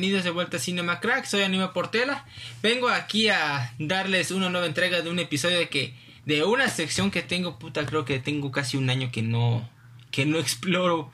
bienvenidos 0.00 0.24
de 0.24 0.30
vuelta 0.30 0.56
a 0.56 0.60
Cinema 0.60 0.98
Crack, 0.98 1.26
soy 1.26 1.42
Anime 1.42 1.68
Portela. 1.68 2.24
Vengo 2.62 2.88
aquí 2.88 3.28
a 3.28 3.74
darles 3.78 4.30
una 4.30 4.48
nueva 4.48 4.66
entrega 4.66 5.02
de 5.02 5.10
un 5.10 5.18
episodio 5.18 5.58
de 5.58 5.68
que 5.68 5.92
de 6.24 6.42
una 6.42 6.70
sección 6.70 7.10
que 7.10 7.20
tengo, 7.20 7.58
puta, 7.58 7.84
creo 7.84 8.06
que 8.06 8.18
tengo 8.18 8.50
casi 8.50 8.78
un 8.78 8.88
año 8.88 9.10
que 9.12 9.20
no 9.20 9.68
que 10.10 10.24
no 10.24 10.38
exploro. 10.38 11.12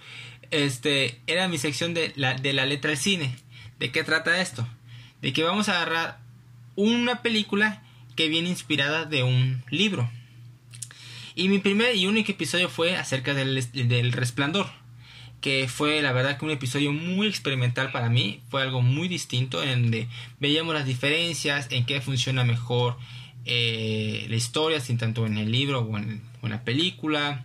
Este, 0.53 1.21
era 1.27 1.49
mi 1.49 1.59
sección 1.59 1.95
de 1.95 2.13
la 2.15 2.35
de 2.35 2.53
la 2.53 2.65
letra 2.65 2.91
del 2.91 2.99
cine. 2.99 3.35
¿De 3.80 3.91
qué 3.91 4.05
trata 4.05 4.41
esto? 4.41 4.65
De 5.21 5.33
que 5.33 5.43
vamos 5.43 5.69
a 5.69 5.83
agarrar 5.83 6.21
una 6.77 7.23
película 7.23 7.83
que 8.15 8.29
viene 8.29 8.51
inspirada 8.51 9.05
de 9.05 9.25
un 9.25 9.65
libro. 9.69 10.09
Y 11.35 11.49
mi 11.49 11.59
primer 11.59 11.97
y 11.97 12.07
único 12.07 12.30
episodio 12.30 12.69
fue 12.69 12.97
acerca 12.97 13.35
del, 13.35 13.69
del 13.73 14.13
resplandor 14.13 14.69
que 15.41 15.69
fue 15.69 16.03
la 16.03 16.13
verdad 16.13 16.39
que 16.39 16.45
un 16.45 16.51
episodio 16.51 16.93
muy 16.93 17.27
experimental 17.27 17.93
para 17.93 18.09
mí, 18.09 18.41
fue 18.51 18.63
algo 18.63 18.83
muy 18.83 19.09
distinto 19.09 19.63
en 19.63 19.83
donde 19.83 20.09
veíamos 20.41 20.75
las 20.75 20.87
diferencias, 20.87 21.69
en 21.71 21.85
qué 21.85 22.01
funciona 22.01 22.45
mejor 22.45 22.97
eh, 23.45 24.27
la 24.29 24.37
historia, 24.37 24.80
sin 24.80 24.99
tanto 24.99 25.25
en 25.25 25.38
el 25.38 25.52
libro 25.52 25.80
o 25.80 25.99
en, 25.99 26.21
la 26.43 26.65
película, 26.65 27.45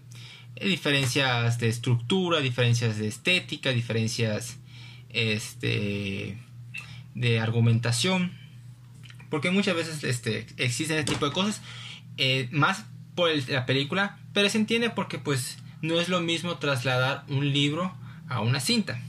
eh, 0.56 0.68
diferencias 0.68 1.60
de 1.60 1.70
estructura, 1.70 2.40
diferencias 2.40 2.98
de 2.98 3.08
estética, 3.08 3.72
diferencias 3.72 4.58
este, 5.10 6.38
de 7.16 7.40
argumentación, 7.40 8.32
porque 9.30 9.52
muchas 9.52 9.76
veces 9.76 10.04
este, 10.04 10.46
existen 10.58 10.98
este 10.98 11.14
tipo 11.14 11.26
de 11.26 11.34
cosas, 11.34 11.62
eh, 12.18 12.48
más 12.52 12.86
por 13.16 13.30
la 13.50 13.66
película, 13.66 14.20
pero 14.34 14.50
se 14.50 14.58
entiende 14.58 14.90
porque 14.90 15.20
pues 15.20 15.58
no 15.82 16.00
es 16.00 16.10
lo 16.10 16.22
mismo 16.22 16.58
trasladar 16.58 17.24
un 17.28 17.52
libro 17.52 17.94
a 18.30 18.42
una 18.42 18.60
cinta. 18.60 19.02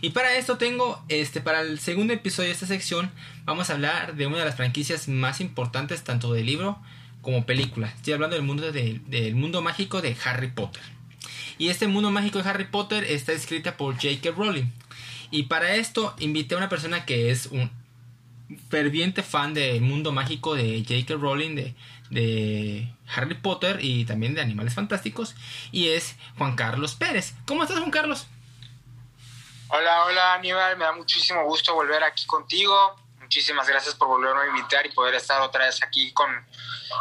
Y 0.00 0.10
para 0.10 0.36
esto 0.36 0.58
tengo, 0.58 1.02
este, 1.08 1.40
para 1.40 1.60
el 1.60 1.78
segundo 1.80 2.12
episodio 2.12 2.48
de 2.48 2.54
esta 2.54 2.66
sección, 2.66 3.10
vamos 3.44 3.68
a 3.68 3.74
hablar 3.74 4.14
de 4.14 4.26
una 4.26 4.38
de 4.38 4.44
las 4.44 4.56
franquicias 4.56 5.08
más 5.08 5.40
importantes, 5.40 6.04
tanto 6.04 6.32
de 6.32 6.44
libro 6.44 6.78
como 7.20 7.44
película. 7.44 7.88
Estoy 7.88 8.12
hablando 8.12 8.36
del 8.36 8.44
mundo, 8.44 8.70
del 8.70 9.34
mundo 9.34 9.60
mágico 9.60 10.00
de 10.00 10.16
Harry 10.24 10.50
Potter. 10.50 10.82
Y 11.58 11.68
este 11.68 11.88
mundo 11.88 12.12
mágico 12.12 12.40
de 12.40 12.48
Harry 12.48 12.66
Potter 12.66 13.04
está 13.04 13.32
escrita 13.32 13.76
por 13.76 13.94
J.K. 13.94 14.30
Rowling. 14.30 14.66
Y 15.30 15.44
para 15.44 15.74
esto 15.74 16.14
invité 16.20 16.54
a 16.54 16.58
una 16.58 16.68
persona 16.68 17.04
que 17.04 17.30
es 17.30 17.46
un 17.46 17.70
ferviente 18.70 19.22
fan 19.22 19.52
del 19.52 19.80
mundo 19.80 20.12
mágico 20.12 20.54
de 20.54 20.78
J.K. 20.88 21.14
Rowling, 21.14 21.56
de, 21.56 21.74
de 22.10 22.92
Harry 23.14 23.34
Potter 23.34 23.78
y 23.82 24.04
también 24.04 24.34
de 24.34 24.40
Animales 24.40 24.74
Fantásticos, 24.74 25.34
y 25.72 25.88
es 25.90 26.16
Juan 26.36 26.56
Carlos 26.56 26.94
Pérez. 26.94 27.34
¿Cómo 27.46 27.62
estás, 27.62 27.78
Juan 27.78 27.90
Carlos? 27.90 28.26
Hola, 29.68 30.04
hola 30.04 30.34
Aníbal, 30.34 30.78
me 30.78 30.84
da 30.84 30.92
muchísimo 30.92 31.44
gusto 31.44 31.74
volver 31.74 32.02
aquí 32.02 32.24
contigo. 32.26 32.96
Muchísimas 33.20 33.68
gracias 33.68 33.94
por 33.94 34.08
volverme 34.08 34.40
a 34.40 34.46
invitar 34.46 34.86
y 34.86 34.90
poder 34.92 35.14
estar 35.14 35.42
otra 35.42 35.66
vez 35.66 35.82
aquí 35.82 36.10
con 36.12 36.30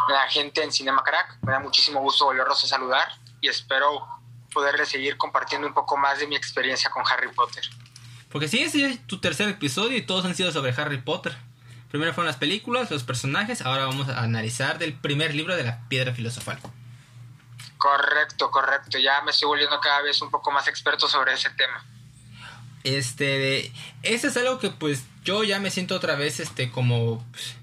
la 0.09 0.27
gente 0.29 0.61
en 0.61 0.73
Cinema 0.73 1.01
Crack. 1.01 1.37
Me 1.43 1.53
da 1.53 1.59
muchísimo 1.59 2.01
gusto 2.01 2.25
volverlos 2.25 2.61
a 2.65 2.67
saludar 2.67 3.07
y 3.39 3.47
espero 3.47 4.05
poderles 4.53 4.89
seguir 4.89 5.15
compartiendo 5.15 5.67
un 5.67 5.73
poco 5.73 5.95
más 5.95 6.19
de 6.19 6.27
mi 6.27 6.35
experiencia 6.35 6.89
con 6.89 7.03
Harry 7.09 7.29
Potter. 7.29 7.63
Porque 8.29 8.49
sí, 8.49 8.61
es 8.61 9.07
tu 9.07 9.21
tercer 9.21 9.47
episodio 9.47 9.95
y 9.97 10.01
todos 10.01 10.25
han 10.25 10.35
sido 10.35 10.51
sobre 10.51 10.73
Harry 10.73 10.97
Potter. 10.97 11.37
Primero 11.89 12.13
fueron 12.13 12.27
las 12.27 12.37
películas, 12.37 12.91
los 12.91 13.03
personajes, 13.03 13.61
ahora 13.61 13.85
vamos 13.85 14.09
a 14.09 14.21
analizar 14.21 14.77
del 14.77 14.93
primer 14.93 15.33
libro 15.33 15.55
de 15.55 15.63
la 15.63 15.87
piedra 15.87 16.13
filosofal. 16.13 16.59
Correcto, 17.77 18.51
correcto. 18.51 18.97
Ya 18.97 19.21
me 19.21 19.31
estoy 19.31 19.47
volviendo 19.47 19.79
cada 19.79 20.01
vez 20.01 20.21
un 20.21 20.29
poco 20.29 20.51
más 20.51 20.67
experto 20.67 21.07
sobre 21.07 21.33
ese 21.33 21.49
tema. 21.51 21.85
Este, 22.83 23.71
ese 24.03 24.27
es 24.27 24.37
algo 24.37 24.59
que 24.59 24.69
pues 24.69 25.05
yo 25.23 25.43
ya 25.43 25.59
me 25.59 25.71
siento 25.71 25.95
otra 25.95 26.15
vez 26.15 26.39
este 26.39 26.71
como 26.71 27.25
pues, 27.31 27.55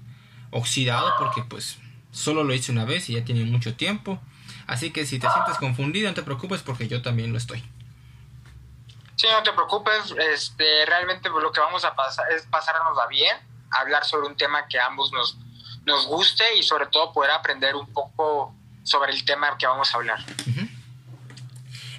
oxidado 0.51 1.13
porque 1.17 1.43
pues 1.43 1.77
solo 2.11 2.43
lo 2.43 2.53
hice 2.53 2.71
una 2.71 2.85
vez 2.85 3.09
y 3.09 3.13
ya 3.13 3.25
tiene 3.25 3.43
mucho 3.45 3.75
tiempo. 3.75 4.19
Así 4.67 4.91
que 4.91 5.05
si 5.05 5.19
te 5.19 5.29
sientes 5.29 5.57
confundido, 5.57 6.09
no 6.09 6.15
te 6.15 6.23
preocupes 6.23 6.61
porque 6.61 6.87
yo 6.87 7.01
también 7.01 7.31
lo 7.31 7.37
estoy. 7.37 7.63
Sí, 9.15 9.27
no 9.31 9.43
te 9.43 9.53
preocupes, 9.53 10.13
este, 10.33 10.85
realmente 10.85 11.29
lo 11.29 11.51
que 11.51 11.61
vamos 11.61 11.85
a 11.85 11.95
pasar 11.95 12.29
es 12.31 12.45
pasárnosla 12.47 13.07
bien, 13.07 13.37
hablar 13.79 14.05
sobre 14.05 14.27
un 14.27 14.35
tema 14.35 14.67
que 14.67 14.79
a 14.79 14.87
ambos 14.87 15.11
nos, 15.11 15.37
nos 15.85 16.07
guste 16.07 16.43
y 16.57 16.63
sobre 16.63 16.87
todo 16.87 17.13
poder 17.13 17.31
aprender 17.31 17.75
un 17.75 17.91
poco 17.91 18.55
sobre 18.83 19.11
el 19.11 19.25
tema 19.25 19.57
que 19.57 19.67
vamos 19.67 19.93
a 19.93 19.97
hablar. 19.97 20.23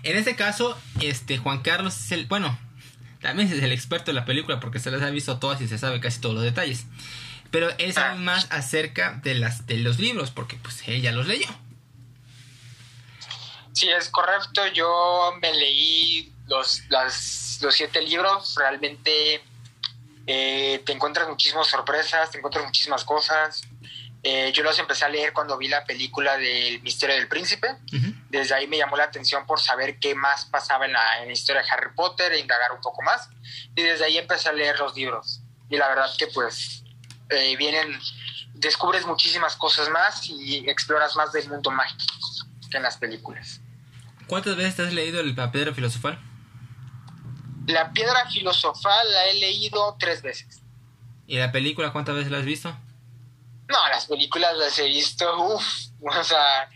En 0.03 0.17
este 0.17 0.37
caso, 0.37 0.79
este 1.01 1.39
Juan 1.39 1.63
Carlos 1.63 1.97
es 1.97 2.13
el, 2.13 2.27
bueno, 2.27 2.57
también 3.21 3.51
es 3.51 3.61
el 3.61 3.73
experto 3.73 4.13
de 4.13 4.15
la 4.15 4.25
película 4.25 4.61
porque 4.61 4.79
se 4.79 4.91
las 4.91 5.03
ha 5.03 5.11
visto 5.11 5.39
todas 5.39 5.61
y 5.61 5.69
se 5.69 5.79
sabe 5.79 6.01
casi 6.01 6.21
todos 6.21 6.37
los 6.37 6.45
detalles. 6.45 6.87
Pero 7.51 7.71
él 7.79 7.93
sabe 7.93 8.15
ah. 8.15 8.17
más 8.17 8.47
acerca 8.51 9.21
de 9.23 9.35
las 9.35 9.67
de 9.67 9.79
los 9.79 9.99
libros 9.99 10.31
porque 10.31 10.57
pues 10.57 10.87
él 10.87 11.03
ya 11.03 11.13
los 11.13 11.27
leyó. 11.27 11.49
Sí, 13.73 13.89
es 13.89 14.09
correcto. 14.09 14.67
Yo 14.69 15.35
me 15.41 15.53
leí 15.53 16.33
los, 16.47 16.83
los 16.89 17.75
siete 17.75 18.01
libros. 18.03 18.55
Realmente 18.57 19.43
eh, 20.27 20.83
te 20.85 20.93
encuentras 20.93 21.29
muchísimas 21.29 21.67
sorpresas, 21.67 22.31
te 22.31 22.39
encuentras 22.39 22.65
muchísimas 22.65 23.05
cosas. 23.05 23.63
Eh, 24.23 24.51
yo 24.53 24.65
los 24.65 24.77
empecé 24.79 25.05
a 25.05 25.09
leer 25.09 25.33
cuando 25.33 25.57
vi 25.57 25.69
la 25.69 25.85
película 25.85 26.37
del 26.37 26.83
Misterio 26.83 27.15
del 27.15 27.29
Príncipe. 27.29 27.69
Desde 28.29 28.55
ahí 28.55 28.67
me 28.67 28.77
llamó 28.77 28.97
la 28.97 29.05
atención 29.05 29.47
por 29.47 29.61
saber 29.61 29.99
qué 30.01 30.17
más 30.17 30.47
pasaba 30.47 30.87
en 30.87 30.95
la, 30.95 31.23
en 31.23 31.29
la, 31.29 31.33
historia 31.33 31.63
de 31.63 31.69
Harry 31.71 31.95
Potter 31.95 32.33
e 32.33 32.41
indagar 32.41 32.73
un 32.73 32.81
poco 32.81 33.03
más. 33.03 33.29
Y 33.77 33.83
desde 33.83 34.05
ahí 34.05 34.19
empecé 34.19 34.49
a 34.49 34.53
leer 34.53 34.79
los 34.81 34.97
libros. 34.97 35.43
Y 35.71 35.77
la 35.77 35.89
verdad 35.89 36.11
que 36.19 36.27
pues 36.27 36.83
eh, 37.31 37.57
vienen, 37.57 37.97
descubres 38.55 39.07
muchísimas 39.07 39.55
cosas 39.55 39.89
más 39.91 40.29
y 40.29 40.69
exploras 40.69 41.15
más 41.15 41.33
del 41.33 41.49
mundo 41.49 41.71
mágico 41.71 42.05
que 42.69 42.79
en 42.79 42.83
las 42.83 42.97
películas. 42.97 43.61
¿Cuántas 44.27 44.57
veces 44.57 44.89
has 44.89 44.93
leído 44.93 45.21
el 45.21 45.37
Pedro 45.37 45.73
Filosofal? 45.73 46.19
La 47.67 47.93
Piedra 47.93 48.29
Filosofal 48.31 49.13
la 49.13 49.27
he 49.27 49.35
leído 49.35 49.97
tres 49.99 50.23
veces. 50.23 50.63
¿Y 51.27 51.39
la 51.39 51.51
película 51.51 51.93
cuántas 51.93 52.15
veces 52.15 52.31
la 52.31 52.39
has 52.39 52.45
visto? 52.45 52.77
No, 53.69 53.89
las 53.89 54.07
películas 54.07 54.57
las 54.57 54.79
he 54.79 54.87
visto, 54.87 55.37
uff, 55.43 55.65
o 56.01 56.25
sea, 56.25 56.71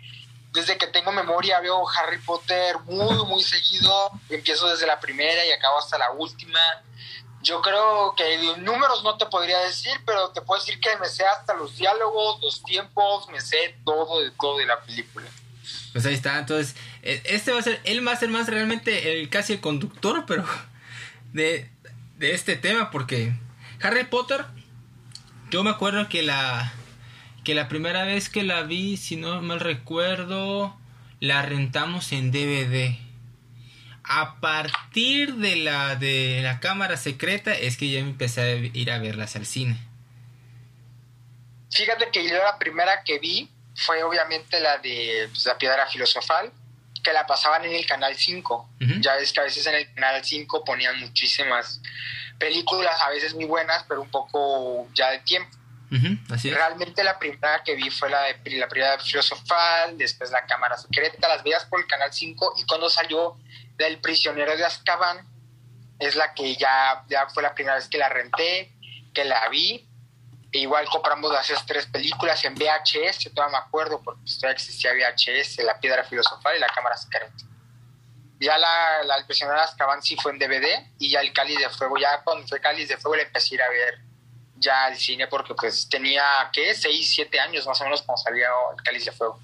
desde 0.52 0.76
que 0.76 0.88
tengo 0.88 1.12
memoria 1.12 1.60
veo 1.60 1.88
Harry 1.88 2.18
Potter 2.18 2.76
muy, 2.86 3.24
muy 3.26 3.42
seguido. 3.42 4.10
Empiezo 4.28 4.68
desde 4.68 4.86
la 4.86 4.98
primera 4.98 5.44
y 5.46 5.52
acabo 5.52 5.78
hasta 5.78 5.98
la 5.98 6.10
última. 6.10 6.58
Yo 7.42 7.62
creo 7.62 8.14
que 8.16 8.56
números 8.58 9.02
no 9.02 9.16
te 9.16 9.26
podría 9.26 9.58
decir, 9.60 9.92
pero 10.04 10.30
te 10.30 10.42
puedo 10.42 10.60
decir 10.60 10.80
que 10.80 10.96
me 10.98 11.08
sé 11.08 11.24
hasta 11.24 11.54
los 11.54 11.76
diálogos, 11.76 12.42
los 12.42 12.62
tiempos, 12.64 13.28
me 13.28 13.40
sé 13.40 13.78
todo 13.84 14.20
de 14.20 14.30
todo 14.32 14.58
de 14.58 14.66
la 14.66 14.80
película. 14.80 15.26
Pues 15.92 16.04
ahí 16.04 16.14
está, 16.14 16.38
entonces, 16.38 16.76
e, 17.02 17.22
este 17.24 17.52
va 17.52 17.60
a 17.60 17.62
ser, 17.62 17.80
él 17.84 18.06
va 18.06 18.12
a 18.12 18.16
ser 18.16 18.28
más 18.28 18.48
realmente 18.48 19.20
el 19.20 19.28
casi 19.30 19.54
el 19.54 19.60
conductor, 19.60 20.24
pero 20.26 20.44
de, 21.32 21.70
de 22.18 22.34
este 22.34 22.56
tema, 22.56 22.90
porque 22.90 23.32
Harry 23.82 24.04
Potter, 24.04 24.44
yo 25.50 25.62
me 25.64 25.70
acuerdo 25.70 26.08
que 26.08 26.22
la, 26.22 26.72
que 27.44 27.54
la 27.54 27.68
primera 27.68 28.04
vez 28.04 28.28
que 28.28 28.42
la 28.42 28.62
vi, 28.62 28.96
si 28.96 29.16
no 29.16 29.40
mal 29.42 29.60
recuerdo, 29.60 30.76
la 31.20 31.42
rentamos 31.42 32.12
en 32.12 32.30
DVD. 32.30 32.96
A 34.02 34.40
partir 34.40 35.34
de 35.36 35.56
la 35.56 35.94
de 35.94 36.40
la 36.42 36.58
cámara 36.58 36.96
secreta 36.96 37.52
es 37.54 37.76
que 37.76 37.90
ya 37.90 38.00
empecé 38.00 38.40
a 38.40 38.54
ir 38.56 38.90
a 38.90 38.98
verlas 38.98 39.36
al 39.36 39.46
cine. 39.46 39.78
Fíjate 41.70 42.10
que 42.10 42.28
yo 42.28 42.36
la 42.36 42.58
primera 42.58 43.04
que 43.04 43.18
vi 43.18 43.48
fue 43.76 44.02
obviamente 44.02 44.60
la 44.60 44.78
de 44.78 45.28
pues, 45.30 45.44
la 45.46 45.56
piedra 45.56 45.86
filosofal, 45.86 46.52
que 47.00 47.12
la 47.12 47.26
pasaban 47.26 47.64
en 47.64 47.72
el 47.74 47.86
canal 47.86 48.14
5. 48.14 48.70
Ya 49.00 49.16
ves 49.16 49.32
que 49.32 49.40
a 49.40 49.44
veces 49.44 49.66
en 49.66 49.74
el 49.74 49.92
canal 49.94 50.24
5 50.24 50.64
ponían 50.64 50.98
muchísimas 51.00 51.80
películas, 52.38 53.00
a 53.02 53.10
veces 53.10 53.34
muy 53.34 53.44
buenas, 53.44 53.84
pero 53.88 54.02
un 54.02 54.10
poco 54.10 54.88
ya 54.94 55.10
de 55.10 55.18
tiempo. 55.20 55.56
Realmente 56.42 57.02
la 57.02 57.18
primera 57.18 57.62
que 57.64 57.74
vi 57.74 57.90
fue 57.90 58.08
la 58.08 58.22
de 58.22 58.56
la 58.56 58.68
primera 58.68 58.98
filosofal, 58.98 59.98
después 59.98 60.30
la 60.30 60.46
cámara 60.46 60.76
secreta, 60.76 61.28
las 61.28 61.42
veías 61.42 61.64
por 61.64 61.80
el 61.80 61.86
canal 61.86 62.12
5 62.12 62.54
y 62.58 62.64
cuando 62.64 62.88
salió 62.88 63.36
del 63.76 63.98
prisionero 63.98 64.56
de 64.56 64.64
Azkaban 64.64 65.26
es 65.98 66.14
la 66.14 66.32
que 66.32 66.54
ya, 66.56 67.04
ya 67.08 67.28
fue 67.28 67.42
la 67.42 67.54
primera 67.54 67.74
vez 67.76 67.88
que 67.88 67.98
la 67.98 68.08
renté, 68.08 68.72
que 69.12 69.24
la 69.24 69.48
vi. 69.48 69.86
Igual 70.52 70.86
compramos 70.86 71.32
esas 71.48 71.64
tres 71.64 71.86
películas 71.86 72.44
en 72.44 72.54
VHS, 72.54 73.32
todavía 73.32 73.58
me 73.58 73.64
acuerdo 73.64 74.02
porque 74.02 74.20
todavía 74.34 74.56
existía 74.56 74.92
VHS, 74.92 75.58
La 75.64 75.78
Piedra 75.78 76.02
Filosofal 76.04 76.56
y 76.56 76.60
La 76.60 76.68
Cámara 76.68 76.96
Secreta. 76.96 77.32
Ya 78.40 78.58
la, 78.58 79.02
la 79.04 79.22
de 79.22 79.60
Azkaban 79.60 80.02
sí 80.02 80.16
fue 80.16 80.32
en 80.32 80.38
DVD 80.38 80.66
y 80.98 81.10
ya 81.10 81.20
el 81.20 81.32
Cáliz 81.32 81.58
de 81.58 81.68
Fuego, 81.68 81.98
ya 81.98 82.22
cuando 82.24 82.48
fue 82.48 82.60
Cáliz 82.60 82.88
de 82.88 82.96
Fuego 82.96 83.16
le 83.16 83.22
empecé 83.24 83.54
a 83.54 83.56
ir 83.56 83.62
a 83.62 83.68
ver 83.68 84.00
ya 84.56 84.86
al 84.86 84.96
cine 84.96 85.26
porque 85.26 85.54
pues 85.54 85.88
tenía, 85.88 86.22
¿qué? 86.52 86.74
6, 86.74 87.12
7 87.14 87.40
años 87.40 87.66
más 87.66 87.80
o 87.80 87.84
menos 87.84 88.02
cuando 88.02 88.22
salió 88.22 88.46
el 88.76 88.82
Cáliz 88.82 89.04
de 89.04 89.12
Fuego. 89.12 89.38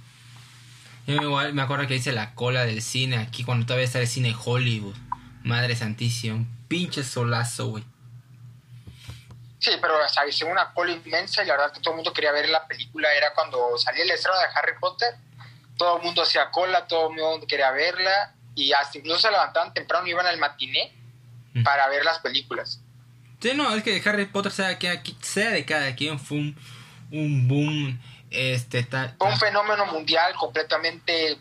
Yo 1.06 1.14
igual 1.14 1.55
me 1.55 1.62
acuerdo 1.62 1.87
que 1.87 1.94
hice 1.94 2.12
la 2.12 2.35
cola 2.35 2.64
del 2.64 2.82
cine 2.82 3.19
aquí 3.19 3.44
cuando 3.44 3.64
todavía 3.64 3.87
estaba 3.87 4.02
el 4.02 4.09
cine 4.09 4.35
Hollywood. 4.44 4.97
Madre 5.44 5.76
santísima, 5.76 6.35
un 6.35 6.67
pinche 6.67 7.05
solazo, 7.05 7.69
güey. 7.69 7.85
Sí, 9.66 9.72
pero 9.80 9.96
o 9.96 10.08
sea, 10.08 10.24
hice 10.24 10.44
una 10.44 10.72
cola 10.72 10.92
inmensa 10.92 11.42
y 11.42 11.46
la 11.48 11.56
verdad 11.56 11.72
que 11.72 11.80
todo 11.80 11.90
el 11.90 11.96
mundo 11.96 12.12
quería 12.12 12.30
ver 12.30 12.48
la 12.48 12.68
película. 12.68 13.12
Era 13.12 13.34
cuando 13.34 13.76
salía 13.78 14.04
el 14.04 14.10
estreno 14.12 14.38
de 14.38 14.46
Harry 14.54 14.78
Potter, 14.78 15.16
todo 15.76 15.96
el 15.96 16.04
mundo 16.04 16.22
hacía 16.22 16.52
cola, 16.52 16.86
todo 16.86 17.10
el 17.10 17.16
mundo 17.16 17.48
quería 17.48 17.72
verla 17.72 18.32
y 18.54 18.72
hasta 18.72 18.98
incluso 18.98 19.22
se 19.22 19.30
levantaban 19.32 19.74
temprano 19.74 20.06
y 20.06 20.10
iban 20.10 20.24
al 20.24 20.38
matiné 20.38 20.92
mm. 21.52 21.64
para 21.64 21.88
ver 21.88 22.04
las 22.04 22.20
películas. 22.20 22.80
Sí, 23.40 23.54
no, 23.54 23.74
es 23.74 23.82
que 23.82 24.00
Harry 24.08 24.26
Potter 24.26 24.52
sea, 24.52 24.78
que 24.78 25.02
sea 25.20 25.50
de 25.50 25.64
cada 25.64 25.96
quien 25.96 26.20
fue 26.20 26.38
un, 27.10 27.48
boom. 27.48 28.00
Este, 28.30 28.84
fue 28.84 29.28
un 29.28 29.36
fenómeno 29.36 29.84
mundial 29.86 30.32
completamente 30.36 31.40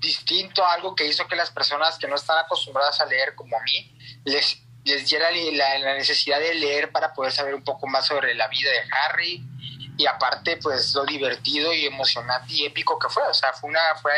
distinto, 0.00 0.66
algo 0.66 0.94
que 0.94 1.06
hizo 1.06 1.28
que 1.28 1.36
las 1.36 1.50
personas 1.50 1.98
que 1.98 2.08
no 2.08 2.14
están 2.14 2.38
acostumbradas 2.38 2.98
a 3.02 3.04
leer 3.04 3.34
como 3.34 3.58
a 3.58 3.62
mí, 3.62 3.94
les, 4.24 4.62
les 4.84 5.08
diera 5.08 5.30
la, 5.30 5.78
la, 5.78 5.94
necesidad 5.94 6.40
de 6.40 6.54
leer 6.54 6.90
para 6.90 7.12
poder 7.12 7.32
saber 7.32 7.54
un 7.54 7.62
poco 7.62 7.86
más 7.86 8.06
sobre 8.06 8.34
la 8.34 8.48
vida 8.48 8.70
de 8.70 8.82
Harry. 8.90 9.44
Y 9.96 10.06
aparte 10.06 10.56
pues 10.56 10.94
lo 10.94 11.04
divertido 11.04 11.74
y 11.74 11.84
emocionante 11.84 12.54
y 12.54 12.64
épico 12.64 12.98
que 12.98 13.08
fue, 13.10 13.22
o 13.24 13.34
sea, 13.34 13.52
fue 13.52 13.68
una 13.68 13.80
fue 14.00 14.12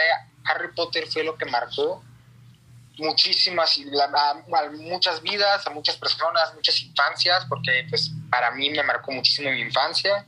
Harry 0.44 0.68
Potter 0.74 1.06
fue 1.08 1.24
lo 1.24 1.36
que 1.36 1.44
marcó 1.46 2.02
muchísimas 2.98 3.78
a, 4.14 4.70
muchas 4.70 5.22
vidas, 5.22 5.66
a 5.66 5.70
muchas 5.70 5.96
personas, 5.96 6.54
muchas 6.54 6.80
infancias, 6.82 7.44
porque 7.46 7.86
pues 7.88 8.12
para 8.30 8.50
mí 8.52 8.70
me 8.70 8.82
marcó 8.82 9.12
muchísimo 9.12 9.50
mi 9.50 9.60
infancia, 9.60 10.26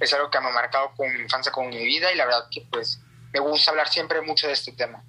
es 0.00 0.12
algo 0.12 0.30
que 0.30 0.40
me 0.40 0.48
ha 0.48 0.52
marcado 0.52 0.92
con 0.96 1.12
mi 1.12 1.20
infancia, 1.20 1.52
con 1.52 1.68
mi 1.68 1.84
vida 1.84 2.12
y 2.12 2.16
la 2.16 2.24
verdad 2.24 2.48
que 2.50 2.66
pues 2.70 3.00
me 3.32 3.40
gusta 3.40 3.70
hablar 3.70 3.88
siempre 3.88 4.20
mucho 4.22 4.46
de 4.46 4.54
este 4.54 4.72
tema. 4.72 5.02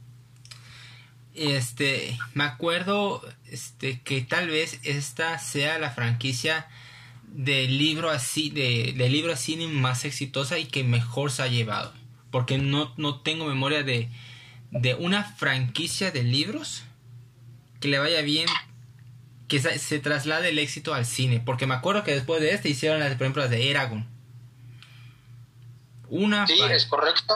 Este, 1.33 2.17
me 2.33 2.45
acuerdo 2.45 3.21
este, 3.51 4.01
que 4.01 4.21
tal 4.21 4.49
vez 4.49 4.79
esta 4.83 5.39
sea 5.39 5.79
la 5.79 5.91
franquicia 5.91 6.67
del 7.27 7.77
libro 7.77 8.09
así, 8.09 8.49
de, 8.49 8.93
libro 9.09 9.33
así 9.33 9.55
más 9.67 10.05
exitosa 10.05 10.57
y 10.57 10.65
que 10.65 10.83
mejor 10.83 11.31
se 11.31 11.43
ha 11.43 11.47
llevado. 11.47 11.93
Porque 12.31 12.57
no, 12.57 12.93
no 12.97 13.21
tengo 13.21 13.45
memoria 13.45 13.83
de, 13.83 14.09
de 14.71 14.95
una 14.95 15.23
franquicia 15.23 16.11
de 16.11 16.23
libros 16.23 16.83
que 17.79 17.87
le 17.87 17.99
vaya 17.99 18.21
bien, 18.21 18.47
que 19.47 19.59
se, 19.59 19.99
traslade 19.99 20.49
el 20.49 20.59
éxito 20.59 20.93
al 20.93 21.05
cine. 21.05 21.39
Porque 21.39 21.67
me 21.67 21.75
acuerdo 21.75 22.03
que 22.03 22.13
después 22.13 22.41
de 22.41 22.51
este 22.51 22.69
hicieron 22.69 22.99
las, 22.99 23.13
por 23.13 23.23
ejemplo, 23.23 23.41
las 23.41 23.51
de 23.51 23.69
Eragon. 23.69 24.07
Una. 26.09 26.47
Sí, 26.47 26.59
es 26.69 26.85
correcto 26.85 27.35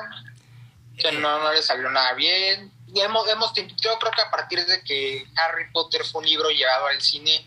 que 0.97 1.11
no, 1.13 1.41
no 1.41 1.51
le 1.51 1.61
salió 1.61 1.89
nada 1.89 2.13
bien. 2.13 2.71
Hemos, 2.95 3.27
hemos, 3.29 3.53
yo 3.53 3.97
creo 3.99 4.11
que 4.11 4.21
a 4.21 4.31
partir 4.31 4.65
de 4.65 4.83
que 4.83 5.25
Harry 5.35 5.71
Potter 5.71 6.03
fue 6.05 6.21
un 6.21 6.27
libro 6.27 6.49
llevado 6.49 6.88
al 6.88 7.01
cine, 7.01 7.45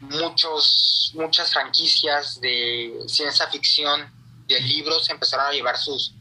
muchos, 0.00 1.12
muchas 1.14 1.52
franquicias 1.52 2.40
de 2.40 2.92
ciencia 3.06 3.46
ficción 3.48 4.12
de 4.46 4.60
libros 4.60 5.08
empezaron 5.10 5.46
a 5.46 5.52
llevar 5.52 5.78
sus 5.78 6.14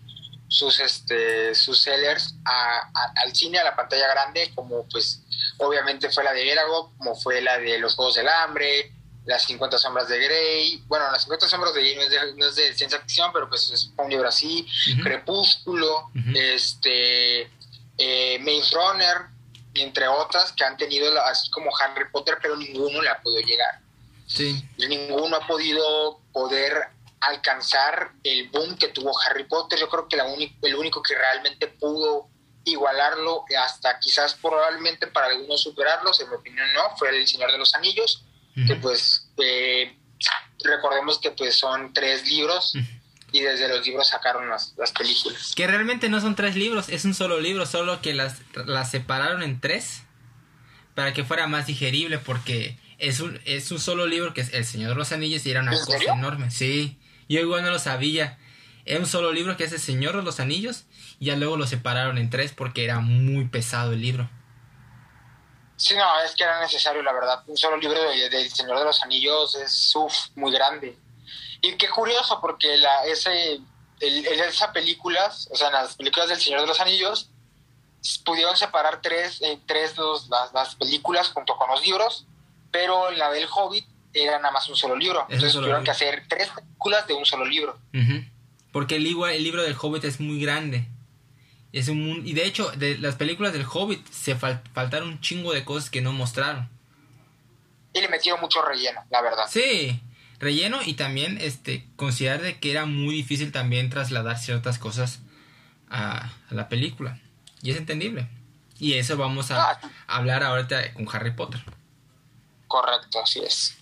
sus 0.48 0.82
este 0.82 1.56
sus 1.56 1.80
sellers 1.80 2.36
al 2.44 3.34
cine 3.34 3.60
a 3.60 3.64
la 3.64 3.74
pantalla 3.74 4.06
grande 4.10 4.52
como 4.54 4.86
pues 4.90 5.22
obviamente 5.58 6.10
fue 6.10 6.26
la 6.26 6.34
de 6.34 6.52
Eragon 6.52 6.94
como 6.98 7.16
fue 7.16 7.40
la 7.40 7.58
de 7.58 7.80
los 7.80 7.96
Juegos 7.96 8.16
del 8.16 8.28
Hambre 8.28 8.92
las 9.26 9.44
50 9.44 9.78
sombras 9.78 10.08
de 10.08 10.20
Grey, 10.20 10.84
bueno, 10.88 11.06
las 11.12 11.24
50 11.24 11.48
sombras 11.48 11.74
de 11.74 11.82
Grey 11.82 11.96
no 12.36 12.48
es 12.48 12.56
de, 12.56 12.74
ciencia 12.74 13.00
ficción, 13.00 13.32
pero 13.32 13.48
pues 13.48 13.70
es 13.70 13.92
un 13.98 14.10
libro 14.10 14.28
así, 14.28 14.66
Crepúsculo, 15.04 16.10
este, 16.34 17.50
eh, 18.02 18.40
Maze 18.40 18.76
Runner, 18.76 19.18
entre 19.76 20.08
otras 20.08 20.52
que 20.54 20.64
han 20.64 20.76
tenido 20.76 21.22
así 21.22 21.50
como 21.52 21.70
Harry 21.78 22.10
Potter, 22.12 22.40
pero 22.42 22.56
ninguno 22.56 23.02
le 23.02 23.10
ha 23.10 23.22
podido 23.22 23.42
llegar. 23.42 23.80
Sí. 24.26 24.64
Ninguno 24.78 25.36
ha 25.38 25.46
podido 25.46 26.20
poder 26.34 26.88
alcanzar 27.20 28.12
el 28.24 28.50
boom 28.50 28.76
que 28.78 28.88
tuvo 28.88 29.12
Harry 29.22 29.44
Potter. 29.44 29.80
Yo 29.80 29.88
creo 29.88 30.08
que 30.08 30.18
la 30.18 30.26
el 30.34 30.76
único 30.76 31.04
que 31.04 31.14
realmente 31.14 31.68
pudo 31.68 32.28
igualarlo, 32.64 33.46
hasta 33.64 34.00
quizás 34.00 34.34
probablemente 34.36 35.08
para 35.08 35.28
algunos 35.28 35.62
superarlos, 35.62 36.20
en 36.20 36.30
mi 36.30 36.36
opinión 36.36 36.68
no, 36.74 36.96
fue 36.98 37.10
El 37.10 37.28
Señor 37.28 37.52
de 37.52 37.58
los 37.58 37.74
Anillos 37.76 38.24
que 38.68 38.76
pues 38.76 39.30
eh, 39.38 39.98
recordemos 40.64 41.20
que 41.20 41.32
pues 41.32 41.58
son 41.58 41.94
tres 41.94 42.28
libros 42.28 42.74
y 43.32 43.42
desde 43.42 43.68
los 43.70 43.86
libros 43.86 44.10
sacaron 44.10 44.50
las, 44.50 44.74
películas. 44.98 45.54
Que 45.56 45.68
realmente 45.68 46.10
no 46.10 46.20
son 46.20 46.36
tres 46.36 46.56
libros, 46.56 46.90
es 46.90 47.06
un 47.06 47.14
solo 47.14 47.40
libro, 47.40 47.66
solo 47.66 48.02
que 48.02 48.14
las, 48.14 48.42
las 48.66 48.92
separaron 48.92 49.44
en 49.44 49.60
tres 49.60 50.04
para 50.96 51.14
que 51.14 51.24
fuera 51.24 51.48
más 51.48 51.68
digerible 51.68 52.18
porque 52.18 52.78
es 52.98 53.20
un, 53.20 53.40
es 53.46 53.72
un 53.72 53.80
solo 53.80 54.06
libro 54.06 54.34
que 54.34 54.42
es 54.42 54.54
El 54.54 54.66
Señor 54.66 54.90
de 54.90 54.96
los 54.96 55.12
Anillos 55.12 55.46
y 55.46 55.52
era 55.52 55.62
una 55.62 55.72
cosa 55.72 55.98
enorme. 56.14 56.52
Sí, 56.52 56.98
yo 57.30 57.40
igual 57.40 57.64
no 57.64 57.72
lo 57.72 57.80
sabía. 57.80 58.38
Era 58.86 59.00
un 59.00 59.06
solo 59.06 59.32
libro 59.32 59.56
que 59.58 59.64
es 59.64 59.72
El 59.72 59.80
Señor 59.80 60.16
de 60.16 60.24
los 60.24 60.40
Anillos 60.40 60.84
y 61.20 61.26
ya 61.26 61.36
luego 61.36 61.56
lo 61.56 61.68
separaron 61.68 62.18
en 62.18 62.30
tres 62.30 62.52
porque 62.52 62.84
era 62.84 63.00
muy 63.00 63.46
pesado 63.46 63.94
el 63.94 64.02
libro. 64.02 64.30
Sí, 65.78 65.96
no, 65.96 66.22
es 66.24 66.36
que 66.36 66.44
era 66.44 66.60
necesario, 66.60 67.02
la 67.02 67.12
verdad. 67.12 67.44
Un 67.48 67.58
solo 67.58 67.78
libro 67.78 68.00
de, 68.00 68.26
El 68.28 68.52
Señor 68.52 68.78
de 68.78 68.86
los 68.86 69.02
Anillos 69.02 69.56
es 69.56 69.94
muy 70.36 70.52
grande. 70.52 70.96
Y 71.62 71.74
qué 71.74 71.90
curioso, 71.90 72.40
porque 72.42 72.78
la, 72.78 73.06
ese, 73.06 73.60
el, 74.00 74.26
esa 74.26 74.74
películas, 74.74 75.48
o 75.52 75.56
sea, 75.56 75.70
las 75.70 75.96
películas 75.96 76.30
del 76.30 76.40
Señor 76.40 76.62
de 76.62 76.68
los 76.68 76.80
Anillos, 76.80 77.30
pudieron 78.26 78.58
separar 78.58 79.02
tres, 79.02 79.42
eh, 79.42 79.60
tres 79.66 79.96
las, 80.54 80.76
películas 80.76 81.30
junto 81.30 81.56
con 81.56 81.70
los 81.70 81.82
libros, 81.86 82.26
pero 82.72 83.12
la 83.12 83.32
del 83.32 83.48
Hobbit 83.54 83.86
era 84.14 84.40
nada 84.40 84.52
más 84.52 84.68
un 84.70 84.76
solo 84.76 84.96
libro. 84.96 85.26
Entonces 85.30 85.54
tuvieron 85.54 85.84
que 85.84 85.92
hacer 85.92 86.24
tres 86.28 86.50
películas 86.50 87.08
de 87.08 87.14
un 87.14 87.26
solo 87.26 87.46
libro. 87.46 87.78
Porque 88.72 88.96
el, 88.96 89.06
el 89.06 89.44
libro 89.44 89.62
del 89.62 89.78
Hobbit 89.80 90.06
es 90.06 90.20
muy 90.20 90.42
grande. 90.42 90.88
Es 91.72 91.88
un 91.88 92.24
y 92.26 92.34
de 92.34 92.46
hecho, 92.46 92.70
de 92.72 92.98
las 92.98 93.16
películas 93.16 93.54
del 93.54 93.66
Hobbit 93.66 94.06
se 94.12 94.36
faltaron 94.36 95.08
un 95.08 95.22
chingo 95.22 95.54
de 95.54 95.64
cosas 95.64 95.90
que 95.90 96.02
no 96.02 96.12
mostraron. 96.12 96.70
Y 97.94 98.02
le 98.02 98.08
metieron 98.08 98.42
mucho 98.42 98.62
relleno, 98.62 99.04
la 99.10 99.22
verdad. 99.22 99.46
Sí, 99.50 100.02
relleno 100.42 100.80
y 100.84 100.96
también 100.96 101.38
este 101.40 101.88
considerar 101.96 102.42
de 102.42 102.60
que 102.60 102.72
era 102.72 102.86
muy 102.86 103.16
difícil 103.16 103.52
también 103.52 103.90
trasladar 103.90 104.40
ciertas 104.40 104.80
cosas 104.80 105.20
a, 105.90 106.34
la 106.50 106.68
película. 106.68 107.20
Y 107.62 107.72
es 107.72 107.78
entendible. 107.78 108.28
Y 108.80 108.94
eso 108.94 109.16
vamos 109.16 109.52
a, 109.52 109.72
ah. 109.72 109.80
hablar 110.08 110.44
ahorita 110.44 110.94
con 110.94 111.08
Harry 111.14 111.32
Potter. 111.32 111.62
Correcto, 112.68 113.22
así 113.24 113.40
es. 113.40 113.78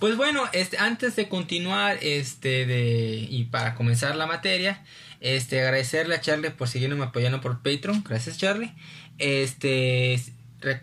Pues 0.00 0.16
bueno, 0.16 0.42
este, 0.52 0.76
antes 0.78 1.14
de 1.14 1.28
continuar 1.28 1.98
este 2.02 2.66
de 2.66 3.26
y 3.30 3.44
para 3.44 3.76
comenzar 3.76 4.16
la 4.16 4.26
materia, 4.26 4.84
este, 5.20 5.62
agradecerle 5.62 6.16
a 6.16 6.20
Charlie 6.20 6.50
por 6.50 6.68
seguirme 6.68 7.04
apoyando 7.04 7.40
por 7.40 7.62
Patreon. 7.62 8.02
Gracias, 8.02 8.36
Charlie. 8.36 8.74
Este, 9.18 10.20